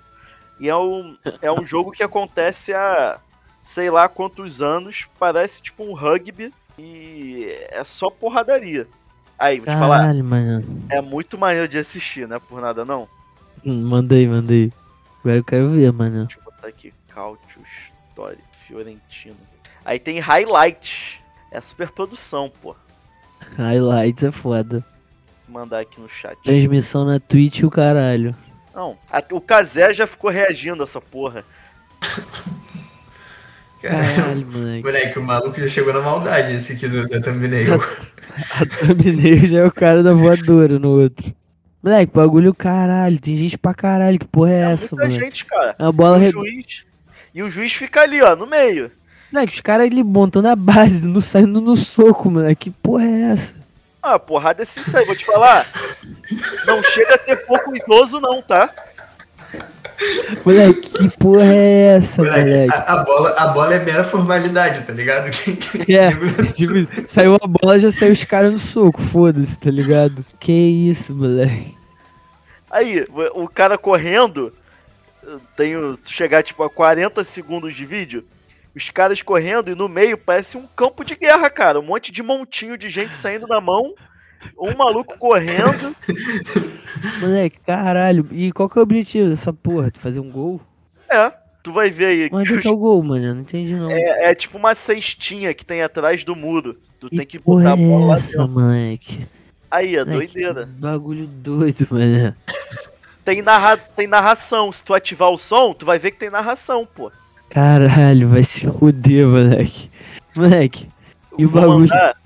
E 0.60 0.68
é 0.68 0.76
um, 0.76 1.16
é 1.42 1.50
um 1.50 1.64
jogo 1.64 1.90
que 1.90 2.04
acontece 2.04 2.72
há 2.72 3.18
sei 3.60 3.90
lá 3.90 4.08
quantos 4.08 4.62
anos. 4.62 5.06
Parece 5.18 5.60
tipo 5.60 5.82
um 5.82 5.92
rugby. 5.92 6.54
E 6.78 7.48
é 7.68 7.82
só 7.82 8.10
porradaria. 8.10 8.86
Aí, 9.36 9.58
vou 9.58 9.74
te 9.74 9.76
falar. 9.76 9.98
Caralho, 9.98 10.22
mano. 10.22 10.84
É 10.88 11.00
muito 11.00 11.36
maneiro 11.36 11.66
de 11.66 11.78
assistir, 11.78 12.28
não 12.28 12.36
é 12.36 12.38
por 12.38 12.60
nada 12.60 12.84
não. 12.84 13.08
Hum, 13.66 13.82
Mandei, 13.88 14.28
mandei. 14.28 14.72
Agora 15.18 15.38
eu 15.38 15.44
quero 15.44 15.68
ver, 15.70 15.92
mano. 15.92 16.26
Deixa 16.26 16.38
eu 16.38 16.44
botar 16.44 16.68
aqui. 16.68 16.93
Cálcio 17.14 17.62
Story 18.10 18.38
Fiorentino. 18.66 19.36
Aí 19.84 19.98
tem 19.98 20.18
highlight. 20.18 21.20
É 21.50 21.60
super 21.60 21.90
produção, 21.90 22.50
pô. 22.62 22.74
Highlights 23.56 24.22
é 24.24 24.32
foda. 24.32 24.84
Vou 25.48 25.60
mandar 25.60 25.80
aqui 25.80 26.00
no 26.00 26.08
chat. 26.08 26.36
Transmissão 26.42 27.04
na 27.04 27.20
Twitch 27.20 27.60
e 27.60 27.66
o 27.66 27.70
caralho. 27.70 28.34
Não, 28.74 28.98
a- 29.10 29.22
o 29.32 29.40
Kazé 29.40 29.94
já 29.94 30.06
ficou 30.06 30.30
reagindo 30.30 30.82
a 30.82 30.84
essa 30.84 31.00
porra. 31.00 31.44
Caralho, 33.80 34.46
moleque. 34.50 34.82
Moleque, 34.84 35.18
o 35.18 35.22
maluco 35.22 35.60
já 35.60 35.68
chegou 35.68 35.92
na 35.92 36.00
maldade 36.00 36.54
esse 36.54 36.72
aqui 36.72 36.88
do, 36.88 37.06
da 37.08 37.20
thumbnail. 37.20 37.74
A 38.60 38.64
thumbnail 38.66 39.46
já 39.46 39.58
é 39.60 39.64
o 39.64 39.70
cara 39.70 40.02
da 40.02 40.12
voadora 40.14 40.78
no 40.78 40.90
outro. 41.02 41.32
Moleque, 41.82 42.12
bagulho 42.14 42.54
caralho. 42.54 43.20
Tem 43.20 43.36
gente 43.36 43.58
pra 43.58 43.74
caralho. 43.74 44.18
Que 44.18 44.26
porra 44.26 44.50
é, 44.50 44.60
É 44.60 44.72
essa, 44.72 44.96
muita 44.96 45.06
moleque? 45.10 45.24
gente, 45.24 45.44
cara. 45.44 45.76
A 45.78 45.92
bola 45.92 46.16
E 46.16 46.20
o 46.20 46.22
redonda. 46.24 46.48
juiz. 46.48 46.84
E 47.34 47.42
o 47.42 47.50
juiz 47.50 47.72
fica 47.72 48.02
ali, 48.02 48.22
ó, 48.22 48.36
no 48.36 48.46
meio. 48.46 48.92
Moleque, 49.32 49.54
os 49.54 49.60
caras 49.60 49.86
ali 49.86 50.04
montando 50.04 50.48
a 50.48 50.54
base, 50.54 51.04
não 51.04 51.20
saindo 51.20 51.60
no 51.60 51.76
soco, 51.76 52.30
moleque. 52.30 52.70
Que 52.70 52.76
porra 52.80 53.04
é 53.04 53.32
essa? 53.32 53.54
Ah, 54.00 54.18
porrada 54.18 54.62
é 54.62 54.66
sincera, 54.66 55.04
vou 55.04 55.16
te 55.16 55.24
falar. 55.24 55.66
Não 56.66 56.82
chega 56.82 57.14
a 57.14 57.18
ter 57.18 57.36
pouco 57.38 57.74
idoso, 57.74 58.20
não, 58.20 58.40
tá? 58.40 58.70
Moleque, 60.44 60.90
que 60.90 61.18
porra 61.18 61.44
é 61.44 61.96
essa, 61.96 62.22
Moleque, 62.22 62.40
moleque? 62.40 62.74
a, 62.74 62.92
a 62.92 62.96
bola, 62.98 63.30
a 63.30 63.46
bola 63.48 63.74
é 63.74 63.78
mera 63.78 64.04
formalidade, 64.04 64.82
tá 64.82 64.92
ligado? 64.92 65.30
É, 65.88 66.10
tipo, 66.52 67.08
saiu 67.08 67.36
a 67.36 67.46
bola, 67.46 67.78
já 67.78 67.90
saiu 67.90 68.12
os 68.12 68.24
caras 68.24 68.52
no 68.52 68.58
soco, 68.58 69.00
foda-se, 69.00 69.58
tá 69.58 69.70
ligado? 69.70 70.24
Que 70.38 70.52
isso, 70.52 71.14
moleque. 71.14 71.76
Aí, 72.70 73.06
o 73.34 73.48
cara 73.48 73.78
correndo, 73.78 74.52
tenho 75.56 75.96
chegar 76.06 76.42
tipo 76.42 76.62
a 76.62 76.70
40 76.70 77.22
segundos 77.24 77.74
de 77.74 77.84
vídeo, 77.84 78.24
os 78.74 78.90
caras 78.90 79.22
correndo 79.22 79.70
e 79.70 79.74
no 79.74 79.88
meio 79.88 80.18
parece 80.18 80.56
um 80.56 80.66
campo 80.66 81.04
de 81.04 81.14
guerra, 81.14 81.48
cara. 81.50 81.78
Um 81.80 81.84
monte 81.84 82.10
de 82.10 82.22
montinho 82.22 82.76
de 82.76 82.88
gente 82.88 83.14
saindo 83.14 83.46
na 83.46 83.60
mão, 83.60 83.94
um 84.58 84.74
maluco 84.76 85.16
correndo. 85.18 85.94
Moleque, 87.20 87.58
caralho. 87.60 88.26
E 88.32 88.52
qual 88.52 88.68
que 88.68 88.78
é 88.78 88.80
o 88.80 88.82
objetivo 88.82 89.28
dessa 89.30 89.52
porra? 89.52 89.90
Tu 89.90 89.98
fazer 90.00 90.20
um 90.20 90.30
gol? 90.30 90.60
É, 91.08 91.32
tu 91.62 91.72
vai 91.72 91.90
ver 91.90 92.06
aí. 92.06 92.28
que 92.30 92.34
Onde 92.36 92.52
é 92.52 92.56
os- 92.56 92.62
que 92.62 92.68
é 92.68 92.70
o 92.70 92.76
gol, 92.76 93.02
mano? 93.02 93.24
Eu 93.24 93.34
não 93.34 93.42
entendi 93.42 93.74
não. 93.74 93.90
é, 93.90 94.30
é 94.30 94.34
tipo 94.34 94.58
uma 94.58 94.74
cestinha 94.74 95.52
que 95.54 95.64
tem 95.64 95.82
atrás 95.82 96.24
do 96.24 96.34
muro. 96.34 96.78
Tu 97.00 97.10
tem 97.10 97.26
que 97.26 97.38
botar 97.38 97.72
a 97.72 97.76
bola 97.76 98.04
é 98.04 98.08
lá 98.08 98.14
essa, 98.16 98.38
dentro. 98.38 98.52
moleque? 98.52 99.26
Aí, 99.70 99.96
é 99.96 100.04
Moleque, 100.04 100.32
doideira. 100.34 100.66
que 100.66 100.72
Bagulho 100.72 101.26
doido, 101.26 101.86
mano. 101.90 102.34
Tem, 103.24 103.40
narra... 103.42 103.76
tem 103.76 104.06
narração. 104.06 104.70
Se 104.72 104.82
tu 104.84 104.92
ativar 104.94 105.30
o 105.30 105.38
som, 105.38 105.72
tu 105.72 105.86
vai 105.86 105.98
ver 105.98 106.10
que 106.10 106.18
tem 106.18 106.30
narração, 106.30 106.86
pô. 106.86 107.10
Caralho, 107.48 108.28
vai 108.28 108.42
se 108.42 108.66
fuder, 108.70 109.26
moleque. 109.26 109.90
Moleque, 110.36 110.88
E 111.38 111.46
o 111.46 111.48
bagulho? 111.48 111.88
mandar- 111.88 112.16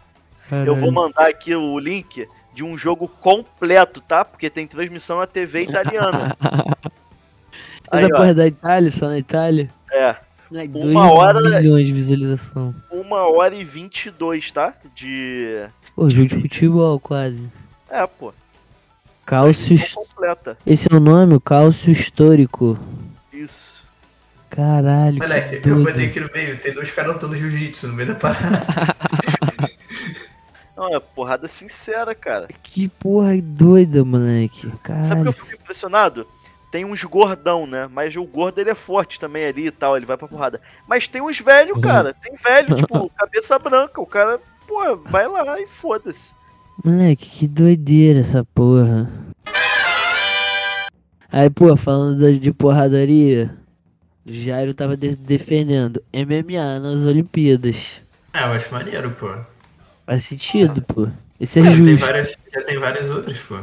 eu 0.67 0.75
vou 0.75 0.91
mandar 0.91 1.29
aqui 1.29 1.55
o 1.55 1.79
link 1.79 2.27
de 2.55 2.65
um 2.65 2.77
jogo 2.79 3.07
completo, 3.07 4.01
tá? 4.01 4.25
Porque 4.25 4.49
tem 4.49 4.67
transmissão 4.67 5.19
na 5.19 5.27
TV 5.27 5.63
italiana. 5.65 6.35
Essa 7.93 8.07
ó, 8.07 8.11
porra 8.17 8.29
é 8.31 8.35
da 8.35 8.47
Itália, 8.47 8.91
só 8.91 9.07
na 9.09 9.19
Itália? 9.19 9.69
é. 9.93 10.17
Moleque, 10.51 10.79
Uma 10.79 11.03
dois 11.09 11.19
hora- 11.19 11.61
milhões 11.61 11.87
de 11.87 11.93
visualização. 11.93 12.75
Uma 12.91 13.29
hora 13.29 13.55
e 13.55 13.63
22, 13.65 14.51
tá? 14.51 14.73
De. 14.97 15.63
Pô, 15.95 16.09
jogo 16.09 16.27
de 16.27 16.37
futebol 16.41 16.99
quase. 16.99 17.53
É, 17.91 18.07
pô. 18.07 18.33
Cálcio. 19.29 19.77
Completa. 19.95 20.57
Esse 20.65 20.89
é 20.91 20.97
o 20.97 21.01
nome? 21.01 21.35
O 21.35 21.41
cálcio 21.41 21.93
histórico. 21.93 22.79
Isso. 23.31 23.85
Caralho. 24.49 25.19
Moleque, 25.19 25.61
que 25.61 25.69
eu 25.69 25.85
botei 25.85 26.07
aqui 26.07 26.19
no 26.19 26.31
meio, 26.33 26.59
tem 26.59 26.73
dois 26.73 26.91
caras 26.91 27.13
lutando 27.13 27.37
jiu-jitsu 27.37 27.89
no 27.89 27.93
meio 27.95 28.09
da 28.09 28.15
parada. 28.15 28.65
Não, 30.75 30.95
é 30.97 31.01
porrada 31.01 31.47
sincera, 31.47 32.15
cara. 32.15 32.49
Que 32.63 32.89
porra 32.89 33.37
doida, 33.43 34.03
moleque. 34.03 34.63
Sabe 34.63 34.75
o 34.75 34.79
que 34.79 34.83
Caralho. 34.83 35.27
eu 35.27 35.33
fico 35.33 35.53
impressionado? 35.55 36.27
Tem 36.71 36.85
uns 36.87 37.03
gordão, 37.05 37.67
né? 37.67 37.87
Mas 37.93 38.17
o 38.17 38.25
gordo 38.25 38.61
ele 38.61 38.71
é 38.71 38.75
forte 38.75 39.21
também 39.21 39.45
ali 39.45 39.67
e 39.67 39.71
tal, 39.71 39.95
ele 39.97 40.07
vai 40.07 40.17
pra 40.17 40.29
porrada. 40.29 40.61
Mas 40.87 41.07
tem 41.09 41.21
uns 41.21 41.39
velhos, 41.39 41.77
Uhum. 41.77 41.83
cara. 41.83 42.15
Tem 42.15 42.35
velho, 42.37 42.77
tipo, 42.77 43.11
cabeça 43.17 43.59
branca. 43.59 44.01
O 44.01 44.07
cara, 44.07 44.41
pô, 44.67 44.97
vai 44.97 45.27
lá 45.29 45.61
e 45.61 45.67
foda-se. 45.67 46.38
Moleque, 46.85 47.29
que 47.29 47.49
doideira 47.49 48.21
essa 48.21 48.45
porra. 48.45 49.11
Aí, 51.31 51.51
pô, 51.51 51.77
falando 51.77 52.39
de 52.39 52.53
porradaria, 52.53 53.55
Jairo 54.25 54.73
tava 54.73 54.97
de- 54.97 55.17
defendendo 55.17 56.03
MMA 56.13 56.79
nas 56.81 57.03
Olimpíadas. 57.05 58.01
Ah, 58.33 58.47
eu 58.47 58.53
acho 58.53 58.73
maneiro, 58.73 59.11
pô. 59.11 59.35
Faz 60.07 60.25
sentido, 60.25 60.81
pô. 60.83 61.09
Isso 61.39 61.59
é, 61.59 61.63
É, 61.63 61.65
tem 61.67 61.75
justo. 61.75 61.97
várias, 62.07 62.37
já 62.53 62.63
tem 62.65 62.79
várias 62.79 63.11
outras, 63.11 63.39
pô. 63.41 63.59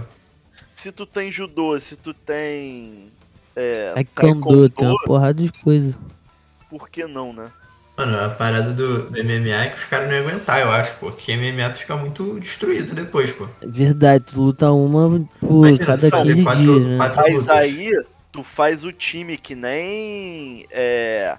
Se 0.75 0.91
tu 0.91 1.05
tem 1.05 1.31
judô, 1.31 1.79
se 1.79 1.95
tu 1.95 2.13
tem. 2.13 3.09
É, 3.55 3.93
Taekwondo, 3.93 4.69
tem 4.69 4.87
uma 4.87 5.01
porrada 5.03 5.41
de 5.41 5.51
coisa. 5.51 5.97
por 6.69 6.89
que 6.89 7.05
não, 7.07 7.31
né? 7.33 7.49
Mano, 7.97 8.19
a 8.25 8.29
parada 8.29 8.73
do, 8.73 9.09
do 9.09 9.23
MMA 9.23 9.65
é 9.65 9.69
que 9.69 9.77
os 9.77 9.85
caras 9.85 10.09
não 10.09 10.15
iam 10.17 10.27
aguentar, 10.27 10.59
eu 10.59 10.69
acho, 10.71 10.95
pô. 10.95 11.11
Que 11.11 11.31
MMA 11.35 11.69
tu 11.69 11.77
fica 11.77 11.95
muito 11.95 12.37
destruído 12.39 12.93
depois, 12.93 13.31
pô. 13.31 13.47
É 13.61 13.67
verdade, 13.67 14.25
tu 14.25 14.41
luta 14.41 14.69
uma 14.71 15.25
por 15.39 15.67
Imagina, 15.67 15.85
cada 15.85 16.09
tu 16.09 16.11
fazer 16.11 16.29
15 16.33 16.43
quatro- 16.43 16.61
dias, 16.61 16.85
né? 16.85 16.97
quatro- 16.97 17.21
Mas 17.21 17.33
lutas. 17.33 17.49
aí, 17.49 18.03
tu 18.31 18.43
faz 18.43 18.83
o 18.83 18.91
time 18.91 19.37
que 19.37 19.55
nem. 19.55 20.65
É. 20.69 21.37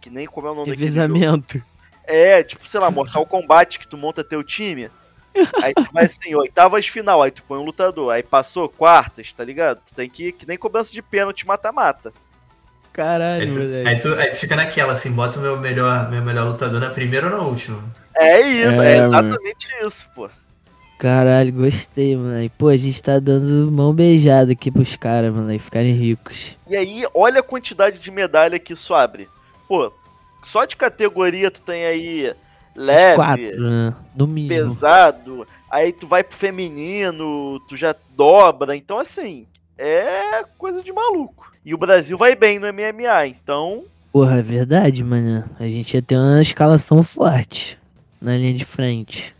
Que 0.00 0.08
nem 0.08 0.26
como 0.26 0.46
é 0.46 0.50
o 0.52 0.54
nome? 0.54 0.70
Revezamento. 0.70 1.60
É, 2.04 2.40
tipo, 2.44 2.68
sei 2.68 2.78
lá, 2.78 2.88
Mortal 2.88 3.26
Kombat 3.26 3.76
que 3.80 3.88
tu 3.88 3.96
monta 3.96 4.22
teu 4.22 4.44
time. 4.44 4.88
Aí 5.60 5.74
tu 5.74 5.88
vai 5.92 6.04
assim, 6.04 6.34
oitavas 6.36 6.86
final, 6.86 7.20
aí 7.20 7.32
tu 7.32 7.42
põe 7.42 7.58
um 7.58 7.64
lutador. 7.64 8.12
Aí 8.12 8.22
passou 8.22 8.68
quartas, 8.68 9.32
tá 9.32 9.42
ligado? 9.42 9.80
Tu 9.84 9.92
tem 9.92 10.08
que 10.08 10.28
ir, 10.28 10.32
que 10.32 10.46
nem 10.46 10.56
cobrança 10.56 10.92
de 10.92 11.02
pênalti 11.02 11.44
mata-mata. 11.44 12.12
Caralho, 12.96 13.42
Aí 13.42 13.50
tu, 13.50 13.58
moleque. 13.58 13.88
aí, 13.88 14.00
tu, 14.00 14.14
aí 14.14 14.30
tu 14.30 14.36
fica 14.38 14.56
naquela, 14.56 14.92
assim, 14.94 15.12
bota 15.12 15.38
o 15.38 15.42
meu 15.42 15.58
melhor, 15.60 16.10
meu 16.10 16.22
melhor 16.22 16.46
lutador 16.48 16.80
na 16.80 16.88
primeira 16.90 17.26
ou 17.26 17.32
na 17.32 17.42
última. 17.42 17.82
É 18.16 18.40
isso, 18.40 18.80
é, 18.80 18.96
É, 18.96 19.00
mano. 19.02 19.28
exatamente 19.30 19.68
isso, 19.84 20.06
pô. 20.14 20.30
Caralho, 20.98 21.52
gostei, 21.52 22.16
moleque. 22.16 22.54
Pô, 22.56 22.68
a 22.68 22.76
gente 22.76 23.02
tá 23.02 23.18
dando 23.18 23.70
mão 23.70 23.92
beijada 23.92 24.52
aqui 24.52 24.70
pros 24.70 24.96
caras, 24.96 25.30
moleque, 25.34 25.58
ficarem 25.62 25.92
ricos. 25.92 26.56
E 26.66 26.74
aí, 26.74 27.04
olha 27.12 27.40
a 27.40 27.42
quantidade 27.42 27.98
de 27.98 28.10
medalha 28.10 28.58
que 28.58 28.72
isso 28.72 28.94
abre. 28.94 29.28
Pô, 29.68 29.92
só 30.42 30.64
de 30.64 30.74
categoria 30.74 31.50
tu 31.50 31.60
tem 31.60 31.84
aí 31.84 32.30
Os 32.30 32.82
leve, 32.82 33.14
quatro, 33.16 33.70
né? 33.70 33.94
No 34.14 34.26
mínimo. 34.26 34.48
pesado, 34.70 35.46
aí 35.70 35.92
tu 35.92 36.06
vai 36.06 36.24
pro 36.24 36.34
feminino, 36.36 37.60
tu 37.68 37.76
já 37.76 37.94
dobra. 38.16 38.74
Então, 38.74 38.98
assim, 38.98 39.46
é 39.76 40.44
coisa 40.56 40.82
de 40.82 40.92
maluco. 40.94 41.52
E 41.66 41.74
o 41.74 41.76
Brasil 41.76 42.16
vai 42.16 42.36
bem 42.36 42.60
no 42.60 42.72
MMA, 42.72 43.26
então. 43.26 43.82
Porra, 44.12 44.38
é 44.38 44.42
verdade, 44.42 45.02
mano. 45.02 45.42
A 45.58 45.66
gente 45.66 45.94
ia 45.94 46.00
ter 46.00 46.16
uma 46.16 46.40
escalação 46.40 47.02
forte 47.02 47.76
na 48.20 48.36
linha 48.36 48.54
de 48.54 48.64
frente. 48.64 49.34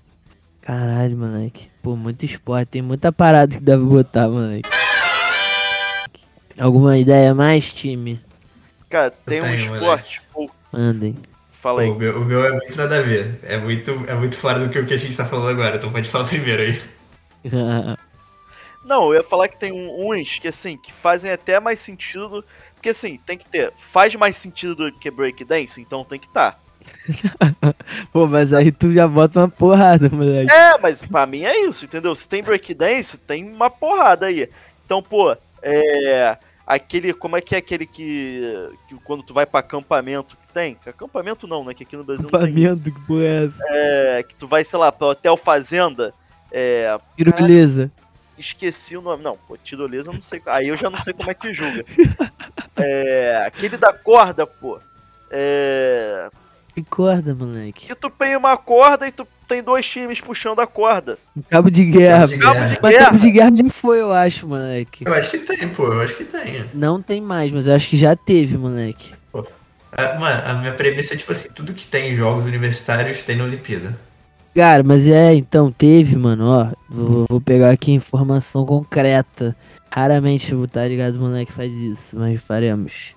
Caralho, 0.61 1.17
moleque. 1.17 1.69
Pô, 1.81 1.95
muito 1.95 2.25
esporte. 2.25 2.67
Tem 2.67 2.83
muita 2.83 3.13
parada 3.13 3.57
que 3.57 3.63
dá 3.63 3.77
pra 3.77 3.87
botar, 3.87 4.29
moleque. 4.29 4.69
Alguma 6.59 6.99
ideia 6.99 7.31
a 7.31 7.35
mais, 7.35 7.73
time? 7.73 8.21
Cara, 8.91 9.13
tem 9.25 9.41
um 9.41 9.45
tenho, 9.45 9.75
esporte. 9.77 10.21
Pô, 10.33 10.51
Mandem. 10.73 11.15
fala 11.53 11.83
aí. 11.83 11.91
O, 11.91 11.95
meu, 11.95 12.23
o 12.23 12.25
meu 12.25 12.45
é 12.45 12.51
muito 12.51 12.77
nada 12.77 12.97
a 12.97 13.03
ver. 13.03 13.39
É 13.45 13.57
muito, 13.57 13.93
é 14.09 14.15
muito 14.17 14.37
fora 14.37 14.59
do 14.59 14.69
que 14.69 14.81
o 14.81 14.85
que 14.85 14.95
a 14.95 14.99
gente 14.99 15.17
tá 15.17 15.25
falando 15.25 15.51
agora, 15.51 15.77
então 15.77 15.93
pode 15.93 16.11
falar 16.11 16.25
primeiro 16.25 16.61
aí. 16.61 16.83
Não, 18.87 19.09
eu 19.09 19.15
ia 19.15 19.23
falar 19.23 19.49
que 19.49 19.59
tem 19.59 19.73
uns 19.73 20.39
que, 20.39 20.49
assim, 20.49 20.77
que 20.77 20.93
fazem 20.93 21.31
até 21.31 21.59
mais 21.59 21.81
sentido. 21.81 22.45
Porque, 22.75 22.91
assim, 22.91 23.19
tem 23.27 23.37
que 23.37 23.45
ter. 23.45 23.73
Faz 23.77 24.15
mais 24.15 24.37
sentido 24.37 24.77
do 24.77 24.93
que 24.93 25.11
breakdance, 25.11 25.81
então 25.81 26.05
tem 26.05 26.21
que 26.21 26.29
estar. 26.29 26.59
Pô, 28.13 28.29
mas 28.29 28.53
aí 28.53 28.71
tu 28.71 28.93
já 28.93 29.09
bota 29.09 29.41
uma 29.41 29.49
porrada, 29.49 30.09
moleque. 30.09 30.53
É, 30.53 30.79
mas 30.79 31.03
pra 31.03 31.27
mim 31.27 31.43
é 31.43 31.67
isso, 31.67 31.85
entendeu? 31.85 32.15
Se 32.15 32.29
tem 32.29 32.45
breakdance, 32.45 33.19
tem 33.19 33.51
uma 33.51 33.69
porrada 33.69 34.27
aí. 34.27 34.49
Então, 34.85 35.03
pô, 35.03 35.37
é. 35.61 36.39
Aquele. 36.65 37.13
Como 37.13 37.37
é 37.37 37.41
que 37.41 37.55
é 37.55 37.59
aquele 37.59 37.87
que. 37.87 38.41
que 38.89 38.95
quando 39.05 39.25
tu 39.25 39.35
vai 39.35 39.47
pra 39.47 39.61
acampamento 39.61 40.37
que 40.37 40.53
tem? 40.53 40.77
Acampamento 40.87 41.47
não, 41.47 41.65
né? 41.65 41.75
Que 41.75 41.83
aqui 41.83 41.97
no 41.97 42.05
Brasil 42.05 42.25
não 42.25 42.31
tem. 42.31 42.41
Acampamento, 42.41 42.93
que 42.93 43.01
porra 43.07 43.25
é 43.25 43.45
essa? 43.45 43.65
É, 43.69 44.23
que 44.23 44.35
tu 44.37 44.47
vai, 44.47 44.65
sei 44.65 44.79
lá, 44.79 44.93
pra 44.93 45.09
Hotel 45.09 45.37
Fazenda. 45.37 46.15
É. 46.53 46.97
Esqueci 48.39 48.97
o 48.97 49.03
nome. 49.03 49.23
Não, 49.23 49.37
pô, 49.37 49.57
tirolesa 49.57 50.11
eu 50.11 50.15
não 50.15 50.21
sei. 50.21 50.43
Aí 50.47 50.69
eu 50.69 50.77
já 50.77 50.91
não 50.91 50.99
sei 50.99 51.13
como 51.13 51.31
é 51.31 51.35
que 51.35 51.53
julga. 51.55 51.85
É. 52.79 53.43
Aquele 53.47 53.79
da 53.79 53.91
corda, 53.91 54.47
pô. 54.47 54.79
É. 55.31 56.29
Que 56.75 56.85
corda, 56.85 57.35
moleque. 57.35 57.87
Que 57.87 57.95
tu 57.95 58.11
pega 58.11 58.37
uma 58.37 58.55
corda 58.55 59.09
e 59.09 59.11
tu 59.11 59.27
tem 59.49 59.63
dois 59.63 59.89
times 59.89 60.21
puxando 60.21 60.61
a 60.61 60.67
corda. 60.67 61.17
Um 61.35 61.41
Cabo 61.41 61.71
de 61.71 61.87
guerra. 61.87 62.29
Cabo 62.29 62.33
de 62.33 62.37
guerra. 62.37 62.67
de 62.69 62.79
Mas 62.83 62.97
cabo 62.99 63.19
de 63.19 63.31
guerra 63.31 63.53
já 63.57 63.71
foi, 63.71 64.01
eu 64.03 64.13
acho, 64.13 64.47
moleque. 64.47 65.07
Eu 65.07 65.15
acho 65.15 65.31
que 65.31 65.39
tem, 65.39 65.69
pô, 65.71 65.87
eu 65.91 66.03
acho 66.03 66.15
que 66.17 66.25
tem. 66.25 66.69
Não 66.75 67.01
tem 67.01 67.19
mais, 67.23 67.51
mas 67.51 67.67
eu 67.67 67.75
acho 67.75 67.89
que 67.89 67.97
já 67.97 68.15
teve, 68.15 68.59
moleque. 68.59 69.15
Ah, 69.93 70.19
Mano, 70.19 70.43
a 70.45 70.55
minha 70.55 70.75
premissa 70.75 71.15
é 71.15 71.17
tipo 71.17 71.33
assim, 71.33 71.49
tudo 71.49 71.73
que 71.73 71.87
tem 71.87 72.13
em 72.13 72.15
jogos 72.15 72.45
universitários 72.45 73.23
tem 73.23 73.37
na 73.37 73.45
Olimpíada. 73.45 73.99
Cara, 74.57 74.83
mas 74.83 75.07
é, 75.07 75.35
então, 75.35 75.71
teve, 75.71 76.17
mano, 76.17 76.47
ó. 76.47 76.73
Vou, 76.89 77.27
vou 77.29 77.41
pegar 77.43 77.71
aqui 77.71 77.93
informação 77.93 78.65
concreta. 78.65 79.55
Raramente 79.93 80.55
vou 80.55 80.65
estar 80.65 80.89
ligado, 80.89 81.19
moleque, 81.19 81.53
faz 81.53 81.71
isso, 81.75 82.19
mas 82.19 82.43
faremos. 82.43 83.15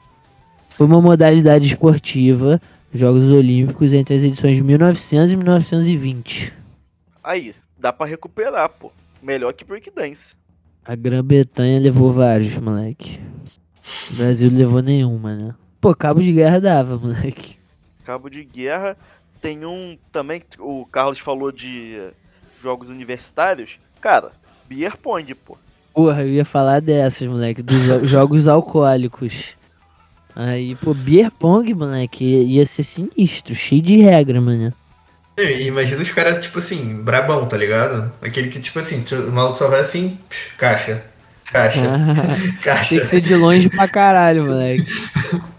Foi 0.69 0.85
uma 0.85 1.01
modalidade 1.01 1.65
esportiva, 1.65 2.61
Jogos 2.93 3.31
Olímpicos, 3.31 3.93
entre 3.93 4.15
as 4.15 4.23
edições 4.25 4.57
de 4.57 4.63
1900 4.63 5.31
e 5.31 5.37
1920. 5.37 6.53
Aí, 7.23 7.55
dá 7.77 7.93
pra 7.93 8.05
recuperar, 8.05 8.67
pô. 8.71 8.91
Melhor 9.23 9.53
que 9.53 9.63
breakdance. 9.63 10.35
A 10.83 10.93
Grã-Bretanha 10.93 11.79
levou 11.79 12.11
vários, 12.11 12.57
moleque. 12.57 13.17
O 14.11 14.15
Brasil 14.15 14.51
não 14.51 14.57
levou 14.57 14.81
nenhuma, 14.81 15.37
né? 15.37 15.55
Pô, 15.79 15.95
cabo 15.95 16.21
de 16.21 16.33
guerra 16.33 16.59
dava, 16.59 16.97
moleque. 16.99 17.57
Cabo 18.03 18.27
de 18.27 18.43
guerra. 18.43 18.97
Tem 19.41 19.65
um 19.65 19.97
também, 20.11 20.39
que 20.41 20.59
o 20.59 20.85
Carlos 20.85 21.19
falou 21.19 21.51
de 21.51 22.09
jogos 22.61 22.89
universitários. 22.89 23.77
Cara, 24.01 24.31
beer 24.67 24.97
pong, 24.97 25.33
pô. 25.35 25.57
Porra, 25.93 26.21
eu 26.23 26.29
ia 26.29 26.45
falar 26.45 26.81
dessas, 26.81 27.27
moleque, 27.27 27.61
dos 27.61 27.83
jo- 27.83 28.03
jogos 28.07 28.47
alcoólicos. 28.47 29.55
Aí, 30.35 30.75
pô, 30.75 30.93
beer 30.93 31.31
pong, 31.31 31.73
moleque, 31.73 32.23
ia 32.25 32.65
ser 32.65 32.83
sinistro, 32.83 33.53
cheio 33.55 33.81
de 33.81 33.97
regra, 33.97 34.39
mano. 34.39 34.73
E 35.37 35.63
imagina 35.67 36.01
os 36.01 36.11
caras, 36.11 36.37
tipo 36.43 36.59
assim, 36.59 37.01
brabão, 37.01 37.45
tá 37.47 37.55
ligado? 37.57 38.11
Aquele 38.21 38.49
que, 38.49 38.59
tipo 38.59 38.77
assim, 38.79 39.03
o 39.13 39.31
maluco 39.31 39.57
só 39.57 39.67
vai 39.69 39.79
assim, 39.79 40.17
psh, 40.29 40.55
caixa, 40.57 41.03
caixa, 41.45 41.81
Tem 42.41 42.51
caixa. 42.57 42.99
que 42.99 43.05
ser 43.05 43.21
de 43.21 43.35
longe 43.35 43.69
pra 43.69 43.87
caralho, 43.87 44.45
moleque. 44.45 44.85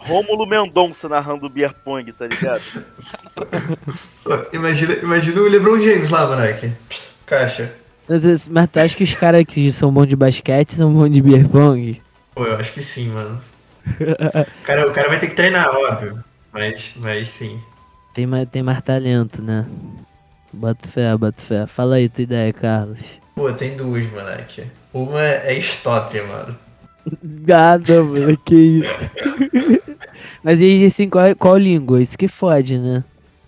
Rômulo 0.00 0.46
Mendonça 0.46 1.08
narrando 1.08 1.48
beer 1.48 1.74
pong, 1.84 2.10
tá 2.12 2.26
ligado? 2.26 2.62
Imagina, 4.52 4.94
imagina 4.94 5.40
o 5.40 5.48
LeBron 5.48 5.78
James 5.80 6.08
lá, 6.10 6.26
moleque. 6.26 6.72
Caixa. 7.26 7.72
Mas, 8.08 8.48
mas 8.48 8.68
tu 8.70 8.80
acha 8.80 8.96
que 8.96 9.04
os 9.04 9.14
caras 9.14 9.44
que 9.44 9.70
são 9.70 9.92
bons 9.92 10.06
de 10.06 10.16
basquete 10.16 10.72
são 10.72 10.92
bons 10.92 11.10
de 11.10 11.20
beer 11.20 11.46
pong? 11.48 12.00
Pô, 12.34 12.44
eu 12.44 12.56
acho 12.56 12.72
que 12.72 12.82
sim, 12.82 13.08
mano. 13.08 13.40
O 13.86 14.64
cara, 14.64 14.88
o 14.88 14.92
cara 14.92 15.08
vai 15.08 15.18
ter 15.18 15.28
que 15.28 15.34
treinar, 15.34 15.68
óbvio. 15.68 16.22
Mas, 16.52 16.92
mas 16.96 17.28
sim. 17.28 17.60
Tem 18.14 18.26
mais, 18.26 18.48
tem 18.48 18.62
mais 18.62 18.82
talento, 18.82 19.42
né? 19.42 19.66
Bota 20.52 20.88
fé, 20.88 21.16
bota 21.16 21.40
fé. 21.40 21.66
Fala 21.66 21.96
aí 21.96 22.08
tua 22.08 22.22
ideia, 22.22 22.52
Carlos. 22.52 22.98
Pô, 23.34 23.52
tem 23.52 23.76
duas, 23.76 24.10
moleque. 24.10 24.64
Uma 24.92 25.22
é 25.22 25.54
stop, 25.58 26.20
mano. 26.22 26.58
Gada, 27.22 28.02
mano, 28.02 28.36
que 28.38 28.54
isso. 28.54 29.10
Mas 30.42 30.60
e 30.60 30.64
aí, 30.64 30.84
assim, 30.86 31.08
qual, 31.08 31.34
qual 31.36 31.56
língua? 31.56 32.00
Isso 32.00 32.16
que 32.16 32.28
fode, 32.28 32.78
né? 32.78 33.04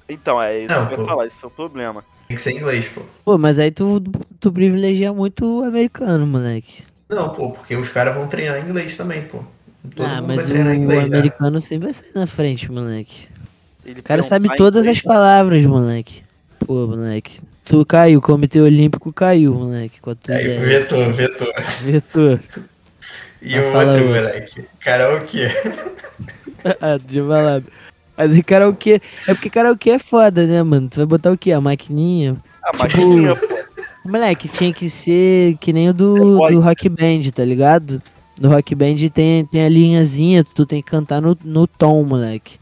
Então, 0.09 0.41
é 0.41 0.61
isso 0.61 0.69
Não, 0.73 0.87
que 0.87 0.93
eu 0.95 0.97
pô. 0.99 1.03
ia 1.03 1.09
falar, 1.09 1.27
esse 1.27 1.45
é 1.45 1.47
o 1.47 1.51
problema. 1.51 2.05
Tem 2.29 2.37
que 2.37 2.43
ser 2.43 2.53
inglês, 2.53 2.87
pô. 2.89 3.03
Pô, 3.25 3.39
mas 3.39 3.59
aí 3.59 3.71
tu, 3.71 4.01
tu 4.41 4.53
privilegia 4.53 5.13
muito 5.13 5.61
o 5.61 5.65
americano, 5.65 6.27
moleque. 6.27 6.83
Não, 7.09 7.29
pô, 7.31 7.51
porque 7.51 7.77
os 7.77 7.89
caras 7.89 8.15
vão 8.15 8.27
treinar 8.27 8.59
inglês 8.67 8.97
também, 8.97 9.23
pô. 9.23 9.43
Todo 9.95 10.07
ah, 10.07 10.21
mundo 10.21 10.29
mas 10.29 10.37
vai 10.37 10.45
o, 10.45 10.49
treinar 10.49 10.75
inglês, 10.75 11.09
né? 11.11 11.17
americano 11.19 11.61
sempre 11.61 11.87
vai 11.87 11.95
sair 11.95 12.13
na 12.15 12.27
frente, 12.27 12.71
moleque. 12.71 13.29
Ele 13.85 14.01
O 14.01 14.03
cara 14.03 14.23
sabe 14.23 14.55
todas 14.57 14.87
as 14.87 15.01
palavras, 15.01 15.67
moleque. 15.67 16.23
Pô, 16.61 16.87
moleque. 16.87 17.41
Tu 17.65 17.85
caiu, 17.87 18.19
o 18.19 18.23
Comitê 18.23 18.61
Olímpico 18.61 19.13
caiu, 19.13 19.55
moleque, 19.55 20.01
com 20.01 20.11
a 20.11 20.15
tua 20.15 20.35
Aí, 20.35 20.45
ideia. 20.45 20.61
vetou, 20.61 21.13
vetou. 21.13 21.53
Vetor. 21.83 22.41
E 23.43 23.57
Mas 23.57 23.67
o 23.67 23.73
fala 23.73 23.93
outro, 23.93 24.07
moleque. 24.09 24.65
Karaokê. 24.81 25.49
ah, 26.81 26.99
tinha 27.07 27.27
falado. 27.27 27.65
Mas 28.17 28.37
e 28.37 28.43
karaokê. 28.43 29.01
É 29.27 29.35
porque 29.35 29.51
karaokê 29.51 29.91
é 29.91 29.99
foda, 29.99 30.47
né, 30.47 30.63
mano? 30.63 30.89
Tu 30.89 30.97
vai 30.97 31.07
botar 31.07 31.33
o 31.33 31.39
quê? 31.39 31.53
A 31.53 31.61
maquininha? 31.61 32.37
Mas 32.79 32.93
Tipo, 32.93 33.03
tinha, 33.03 33.35
pô. 33.35 33.63
Moleque, 34.05 34.49
tinha 34.49 34.73
que 34.73 34.89
ser 34.89 35.57
que 35.59 35.73
nem 35.73 35.89
o 35.89 35.95
do, 35.95 36.41
The 36.41 36.53
do 36.53 36.61
Rock 36.61 36.89
Band, 36.89 37.31
tá 37.35 37.45
ligado? 37.45 38.01
No 38.41 38.49
Rock 38.49 38.75
Band 38.75 38.97
tem, 39.13 39.45
tem 39.47 39.65
a 39.65 39.69
linhazinha, 39.69 40.45
tu 40.45 40.65
tem 40.65 40.83
que 40.83 40.91
cantar 40.91 41.21
no, 41.21 41.37
no 41.45 41.67
tom, 41.67 42.05
moleque. 42.05 42.59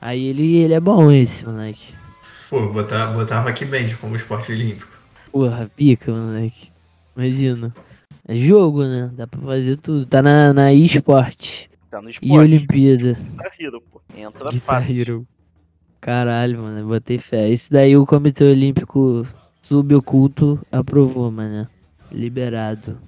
Aí 0.00 0.26
ele, 0.26 0.56
ele 0.56 0.74
é 0.74 0.80
bom 0.80 1.10
esse, 1.10 1.46
moleque. 1.46 1.94
Pô, 2.50 2.68
botar, 2.68 3.06
botar 3.06 3.40
rock 3.40 3.64
band 3.64 3.94
como 4.00 4.16
esporte 4.16 4.52
olímpico. 4.52 4.92
Porra, 5.30 5.70
pica, 5.74 6.12
moleque. 6.12 6.70
Imagina. 7.16 7.72
É 8.26 8.34
jogo, 8.34 8.84
né? 8.84 9.10
Dá 9.14 9.26
pra 9.26 9.40
fazer 9.40 9.76
tudo. 9.76 10.06
Tá 10.06 10.22
na, 10.22 10.52
na 10.52 10.72
eSport. 10.72 11.66
Tá 11.90 12.00
no 12.00 12.08
E 12.08 12.12
esporte. 12.12 12.32
Olimpíada. 12.32 13.12
Guitar 13.14 13.52
Hero, 13.58 13.80
pô. 13.80 14.00
Entra 14.16 14.50
Guitar 14.50 14.80
fácil. 14.82 15.00
Hero. 15.00 15.26
Caralho, 16.00 16.62
mano, 16.62 16.78
eu 16.80 16.86
botei 16.86 17.18
fé. 17.18 17.48
Esse 17.48 17.70
daí 17.70 17.96
o 17.96 18.04
Comitê 18.06 18.44
Olímpico 18.44 19.26
Suboculto 19.62 20.60
aprovou, 20.70 21.30
mano. 21.30 21.68
Liberado. 22.10 22.98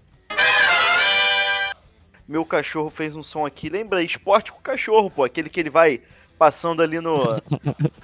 Meu 2.27 2.45
cachorro 2.45 2.89
fez 2.91 3.15
um 3.15 3.23
som 3.23 3.45
aqui. 3.45 3.69
Lembra? 3.69 4.03
Esporte 4.03 4.53
com 4.53 4.61
cachorro, 4.61 5.11
pô. 5.11 5.25
Aquele 5.25 5.49
que 5.49 5.61
ele 5.61 5.71
vai 5.71 6.01
passando 6.39 6.83
ali 6.83 7.01
no. 7.01 7.21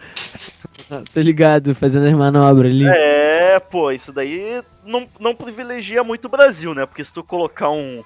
Ah, 0.90 1.02
Tô 1.12 1.20
ligado, 1.20 1.74
fazendo 1.74 2.06
as 2.06 2.12
manobras 2.12 2.72
ali. 2.72 2.86
É, 2.86 3.58
pô, 3.60 3.90
isso 3.90 4.12
daí 4.12 4.62
não, 4.84 5.06
não 5.18 5.34
privilegia 5.34 6.02
muito 6.02 6.24
o 6.26 6.30
Brasil, 6.30 6.74
né? 6.74 6.86
Porque 6.86 7.04
se 7.04 7.12
tu 7.12 7.22
colocar 7.22 7.70
um. 7.70 8.02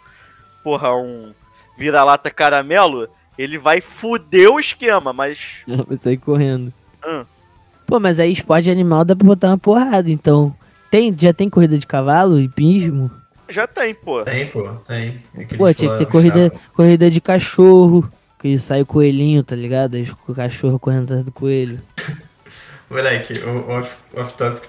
Porra, 0.62 0.95
um 0.95 1.32
vira-lata 1.76 2.30
caramelo, 2.30 3.09
ele 3.39 3.59
vai 3.59 3.80
fuder 3.80 4.51
o 4.51 4.61
esquema, 4.61 5.12
mas. 5.12 5.39
Vai 5.87 5.97
sair 5.97 6.16
correndo. 6.16 6.72
Ah. 7.03 7.24
Pô, 7.87 8.01
mas 8.01 8.18
aí 8.18 8.32
esporte 8.32 8.70
animal 8.70 9.05
dá 9.05 9.14
pra 9.14 9.26
botar 9.26 9.49
uma 9.49 9.59
porrada, 9.59 10.11
então. 10.11 10.55
Tem, 10.91 11.14
já 11.18 11.32
tem 11.35 11.51
corrida 11.51 11.76
de 11.76 11.87
cavalo, 11.87 12.41
hipismo? 12.41 13.11
Já 13.49 13.66
tem, 13.66 13.95
pô. 13.95 14.22
Tem, 14.22 14.47
pô, 14.47 14.62
tem. 14.87 15.20
Aqueles 15.35 15.57
Pô, 15.57 15.74
tinha 15.74 15.91
que 15.93 15.99
ter 15.99 16.07
corrida, 16.07 16.45
chato. 16.45 16.61
corrida 16.72 17.11
de 17.11 17.20
cachorro. 17.20 18.11
Que 18.39 18.59
sai 18.59 18.82
o 18.82 18.87
coelhinho, 18.87 19.43
tá 19.43 19.57
ligado? 19.57 19.97
Aí 19.97 20.07
o 20.28 20.35
cachorro 20.35 20.78
correndo 20.78 21.05
atrás 21.05 21.24
do 21.24 21.32
coelho. 21.32 21.80
Moleque, 22.95 23.35
o- 23.41 23.69
off, 23.73 23.97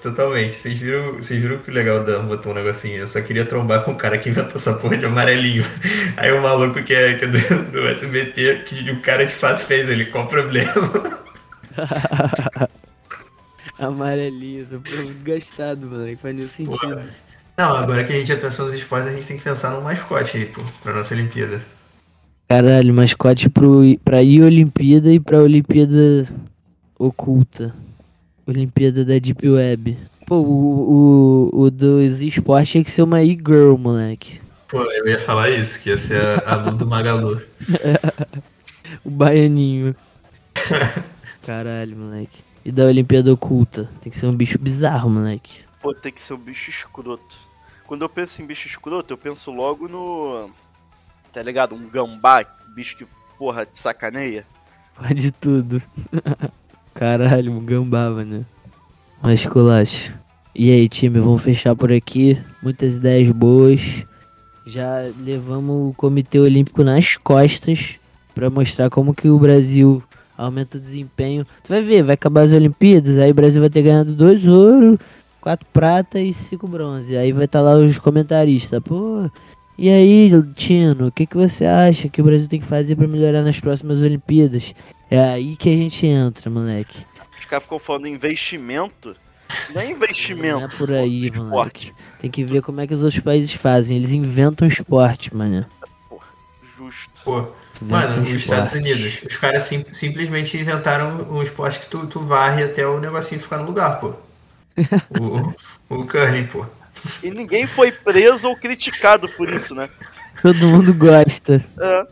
totalmente. 0.01 0.53
Vocês 0.53 0.75
viram, 0.75 1.13
vocês 1.13 1.39
viram 1.39 1.59
que 1.59 1.69
o 1.69 1.73
legal 1.73 2.03
da 2.03 2.17
botou 2.17 2.51
um 2.53 2.55
negocinho? 2.55 2.97
Eu 2.97 3.07
só 3.07 3.21
queria 3.21 3.45
trombar 3.45 3.83
com 3.83 3.91
o 3.91 3.95
cara 3.95 4.17
que 4.17 4.29
inventou 4.29 4.55
essa 4.55 4.73
porra 4.73 4.97
de 4.97 5.05
amarelinho. 5.05 5.63
Aí 6.17 6.31
o 6.31 6.41
maluco 6.41 6.81
que 6.81 6.91
é, 6.91 7.13
que 7.13 7.25
é 7.25 7.27
do, 7.27 7.71
do 7.71 7.87
SBT, 7.87 8.63
que 8.65 8.89
o 8.89 8.99
cara 8.99 9.23
de 9.27 9.31
fato 9.31 9.63
fez 9.63 9.91
ele, 9.91 10.05
qual 10.07 10.25
o 10.25 10.27
problema? 10.27 10.73
Amarelinho, 13.77 14.63
essa 14.63 14.79
porra 14.79 15.03
é 15.03 15.13
gastado, 15.23 15.85
mano. 15.85 16.17
Faz 16.17 16.35
nenhum 16.35 16.49
sentido. 16.49 17.01
Não, 17.55 17.75
agora 17.75 18.03
que 18.03 18.11
a 18.11 18.15
gente 18.17 18.27
já 18.27 18.37
pensou 18.37 18.65
nos 18.65 18.73
esportes, 18.73 19.09
a 19.09 19.11
gente 19.11 19.27
tem 19.27 19.37
que 19.37 19.43
pensar 19.43 19.69
num 19.69 19.81
mascote 19.81 20.37
aí, 20.37 20.45
pô, 20.47 20.61
pra 20.81 20.93
nossa 20.93 21.13
Olimpíada. 21.13 21.61
Caralho, 22.49 22.91
mascote 22.91 23.49
pro, 23.49 23.81
pra 24.03 24.23
ir 24.23 24.41
Olimpíada 24.41 25.11
e 25.11 25.19
pra 25.19 25.37
Olimpíada 25.43 26.27
oculta. 26.97 27.73
Olimpíada 28.47 29.03
da 29.03 29.17
Deep 29.17 29.47
Web. 29.47 29.97
Pô, 30.25 30.35
o, 30.37 31.49
o, 31.53 31.61
o 31.61 31.71
dos 31.71 32.21
esportes 32.21 32.71
tinha 32.71 32.83
que 32.83 32.91
ser 32.91 33.03
uma 33.03 33.21
e-girl, 33.21 33.77
moleque. 33.77 34.41
Pô, 34.67 34.81
eu 34.83 35.07
ia 35.07 35.19
falar 35.19 35.49
isso, 35.49 35.81
que 35.81 35.89
ia 35.89 35.97
ser 35.97 36.21
a, 36.21 36.53
a 36.53 36.55
Lu 36.55 36.75
do 36.75 36.85
Magalu. 36.85 37.41
O 39.03 39.09
baianinho. 39.09 39.95
Caralho, 41.43 41.97
moleque. 41.97 42.43
E 42.63 42.71
da 42.71 42.85
Olimpíada 42.85 43.31
oculta? 43.31 43.89
Tem 44.01 44.11
que 44.11 44.17
ser 44.17 44.25
um 44.25 44.35
bicho 44.35 44.57
bizarro, 44.57 45.09
moleque. 45.09 45.63
Pô, 45.81 45.93
tem 45.93 46.11
que 46.11 46.21
ser 46.21 46.33
um 46.33 46.37
bicho 46.37 46.69
escroto. 46.69 47.35
Quando 47.85 48.03
eu 48.03 48.09
penso 48.09 48.41
em 48.41 48.45
bicho 48.45 48.67
escroto, 48.67 49.13
eu 49.13 49.17
penso 49.17 49.51
logo 49.51 49.87
no. 49.87 50.49
Tá 51.31 51.43
ligado? 51.43 51.75
Um 51.75 51.87
gambá, 51.87 52.43
bicho 52.73 52.97
que, 52.97 53.05
porra, 53.37 53.65
te 53.65 53.77
sacaneia. 53.77 54.45
Pode 54.95 55.31
tudo. 55.31 55.81
Caralho, 56.95 57.51
um 57.51 57.59
gambá, 57.59 58.09
mano. 58.09 58.45
Mas 59.21 59.45
colacho. 59.45 60.13
E 60.55 60.71
aí, 60.71 60.87
time, 60.87 61.19
vamos 61.19 61.43
fechar 61.43 61.75
por 61.75 61.91
aqui. 61.91 62.37
Muitas 62.63 62.95
ideias 62.95 63.29
boas. 63.31 64.05
Já 64.65 65.03
levamos 65.19 65.91
o 65.91 65.93
Comitê 65.93 66.39
Olímpico 66.39 66.85
nas 66.85 67.17
costas 67.17 67.99
pra 68.33 68.49
mostrar 68.49 68.89
como 68.89 69.13
que 69.13 69.27
o 69.27 69.37
Brasil 69.37 70.01
aumenta 70.37 70.77
o 70.77 70.81
desempenho. 70.81 71.45
Tu 71.65 71.67
vai 71.69 71.81
ver, 71.81 72.01
vai 72.01 72.13
acabar 72.13 72.41
as 72.41 72.53
Olimpíadas, 72.53 73.17
aí 73.17 73.29
o 73.29 73.35
Brasil 73.35 73.59
vai 73.59 73.69
ter 73.69 73.81
ganhado 73.81 74.13
dois 74.13 74.47
ouro, 74.47 74.97
quatro 75.41 75.67
prata 75.73 76.19
e 76.19 76.33
cinco 76.33 76.65
bronze. 76.65 77.17
Aí 77.17 77.33
vai 77.33 77.43
estar 77.43 77.59
lá 77.59 77.75
os 77.75 77.99
comentaristas. 77.99 78.81
Pô, 78.81 79.29
e 79.77 79.89
aí, 79.89 80.31
Tino, 80.55 81.07
o 81.07 81.11
que, 81.11 81.25
que 81.25 81.35
você 81.35 81.65
acha 81.65 82.07
que 82.07 82.21
o 82.21 82.23
Brasil 82.23 82.47
tem 82.47 82.61
que 82.61 82.65
fazer 82.65 82.95
pra 82.95 83.05
melhorar 83.05 83.41
nas 83.41 83.59
próximas 83.59 84.01
Olimpíadas? 84.01 84.73
É 85.09 85.19
aí 85.19 85.55
que 85.55 85.69
a 85.69 85.77
gente 85.77 86.05
entra, 86.05 86.49
moleque. 86.49 87.05
Os 87.39 87.45
caras 87.45 87.63
ficam 87.63 87.79
falando 87.79 88.07
investimento. 88.07 89.15
Não 89.73 89.81
é 89.81 89.91
investimento. 89.91 90.59
Não 90.59 90.65
é 90.65 90.67
por 90.67 90.91
aí, 90.91 91.31
pô, 91.31 91.43
moleque. 91.43 91.93
Tem 92.19 92.29
que 92.31 92.43
ver 92.43 92.61
como 92.61 92.81
é 92.81 92.87
que 92.87 92.93
os 92.93 93.03
outros 93.03 93.21
países 93.21 93.53
fazem. 93.53 93.97
Eles 93.97 94.11
inventam 94.11 94.67
esporte, 94.67 95.35
mano. 95.35 95.65
Justo. 96.77 97.09
Pô, 97.23 97.47
mano, 97.81 98.21
os 98.23 98.29
Estados 98.29 98.73
Unidos, 98.73 99.21
os 99.27 99.37
caras 99.37 99.63
sim- 99.63 99.85
simplesmente 99.93 100.57
inventaram 100.57 101.21
um 101.31 101.41
esporte 101.41 101.79
que 101.79 101.87
tu, 101.87 102.05
tu 102.07 102.19
varre 102.19 102.63
até 102.63 102.85
o 102.85 102.99
negocinho 102.99 103.39
ficar 103.41 103.57
no 103.57 103.65
lugar, 103.65 103.99
pô. 103.99 104.13
O, 105.89 105.99
o 106.01 106.05
curling, 106.05 106.47
pô. 106.47 106.65
E 107.23 107.29
ninguém 107.31 107.65
foi 107.65 107.91
preso 107.91 108.47
ou 108.49 108.55
criticado 108.57 109.29
por 109.29 109.49
isso, 109.49 109.73
né? 109.73 109.87
Todo 110.41 110.67
mundo 110.67 110.93
gosta. 110.93 111.63
É. 111.79 112.07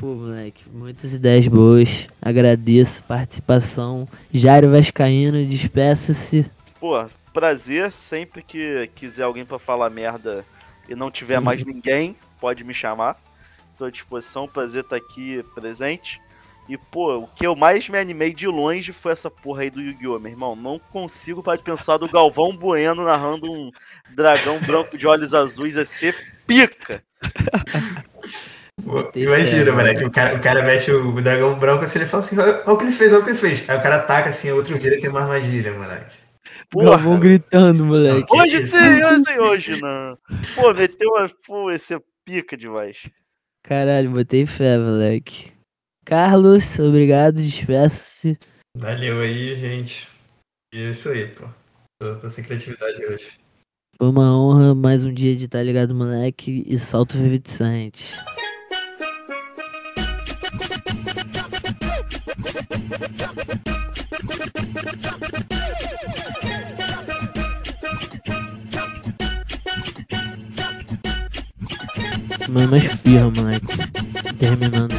Pô, 0.00 0.14
moleque, 0.14 0.64
muitas 0.72 1.12
ideias 1.12 1.46
boas. 1.46 2.08
Agradeço 2.22 3.02
a 3.04 3.08
participação. 3.08 4.08
Jairo 4.32 4.70
Vascaíno, 4.70 5.44
despeça-se. 5.44 6.50
Pô, 6.80 7.04
prazer. 7.34 7.92
Sempre 7.92 8.42
que 8.42 8.90
quiser 8.94 9.24
alguém 9.24 9.44
pra 9.44 9.58
falar 9.58 9.90
merda 9.90 10.42
e 10.88 10.94
não 10.94 11.10
tiver 11.10 11.36
Uhum. 11.36 11.44
mais 11.44 11.62
ninguém, 11.62 12.16
pode 12.40 12.64
me 12.64 12.72
chamar. 12.72 13.22
Tô 13.76 13.84
à 13.84 13.90
disposição, 13.90 14.48
prazer 14.48 14.84
estar 14.84 14.96
aqui 14.96 15.44
presente. 15.54 16.18
E, 16.66 16.78
pô, 16.78 17.18
o 17.18 17.26
que 17.26 17.46
eu 17.46 17.54
mais 17.54 17.86
me 17.86 17.98
animei 17.98 18.32
de 18.32 18.46
longe 18.46 18.94
foi 18.94 19.12
essa 19.12 19.30
porra 19.30 19.64
aí 19.64 19.70
do 19.70 19.82
Yu-Gi-Oh!, 19.82 20.18
meu 20.18 20.32
irmão. 20.32 20.56
Não 20.56 20.78
consigo 20.78 21.42
parar 21.42 21.58
de 21.58 21.62
pensar 21.62 21.98
do 21.98 22.08
Galvão 22.08 22.56
Bueno 22.56 23.04
narrando 23.04 23.52
um 23.52 23.70
dragão 24.14 24.58
branco 24.60 24.96
de 24.96 25.06
olhos 25.06 25.34
azuis. 25.34 25.74
Ia 25.74 25.84
ser 25.84 26.16
pica. 26.46 27.04
Imagina, 29.14 29.64
fé, 29.64 29.70
moleque, 29.72 30.04
o 30.04 30.10
cara, 30.10 30.36
o 30.36 30.40
cara 30.40 30.62
mete 30.62 30.90
o 30.90 31.20
dragão 31.20 31.58
branco 31.58 31.84
assim, 31.84 31.98
ele 31.98 32.08
fala 32.08 32.22
assim, 32.22 32.38
olha, 32.38 32.62
olha 32.64 32.72
o 32.72 32.78
que 32.78 32.84
ele 32.84 32.92
fez, 32.92 33.12
olha 33.12 33.20
o 33.20 33.24
que 33.24 33.30
ele 33.30 33.38
fez. 33.38 33.68
Aí 33.68 33.76
o 33.76 33.82
cara 33.82 33.96
ataca 33.96 34.28
assim, 34.28 34.50
outro 34.50 34.76
vira 34.76 34.96
e 34.96 35.00
tem 35.00 35.10
uma 35.10 35.20
armadilha, 35.20 35.72
moleque. 35.72 36.18
Porra. 36.70 36.90
Galvão 36.90 37.18
gritando, 37.18 37.84
moleque. 37.84 38.26
Que 38.26 38.36
Hoje 38.36 38.66
sim, 38.66 39.04
hoje 39.04 39.38
hoje 39.40 39.80
não. 39.80 40.16
Pô, 40.54 40.72
meteu 40.72 41.10
uma. 41.10 41.28
Pô, 41.44 41.70
ia 41.70 41.78
ser 41.78 42.00
pica 42.24 42.56
demais. 42.56 43.02
Caralho, 43.62 44.10
botei 44.10 44.46
fé, 44.46 44.78
moleque. 44.78 45.52
Carlos, 46.04 46.78
obrigado, 46.78 47.36
despeça-se. 47.36 48.38
Valeu 48.76 49.20
aí, 49.20 49.54
gente. 49.56 50.08
E 50.72 50.84
é 50.84 50.90
isso 50.90 51.08
aí, 51.08 51.26
pô. 51.26 51.46
Tô, 52.00 52.16
tô 52.16 52.30
sem 52.30 52.44
criatividade 52.44 53.04
hoje. 53.04 53.32
Foi 53.96 54.08
uma 54.08 54.34
honra 54.38 54.74
mais 54.74 55.04
um 55.04 55.12
dia 55.12 55.36
de 55.36 55.44
estar 55.44 55.62
ligado, 55.62 55.94
moleque, 55.94 56.64
e 56.66 56.78
salto 56.78 57.18
vivificante. 57.18 58.18
Mano, 72.48 72.68
mais 72.68 73.00
firma, 73.00 73.30
moleque. 73.30 73.66
Terminando. 74.38 74.96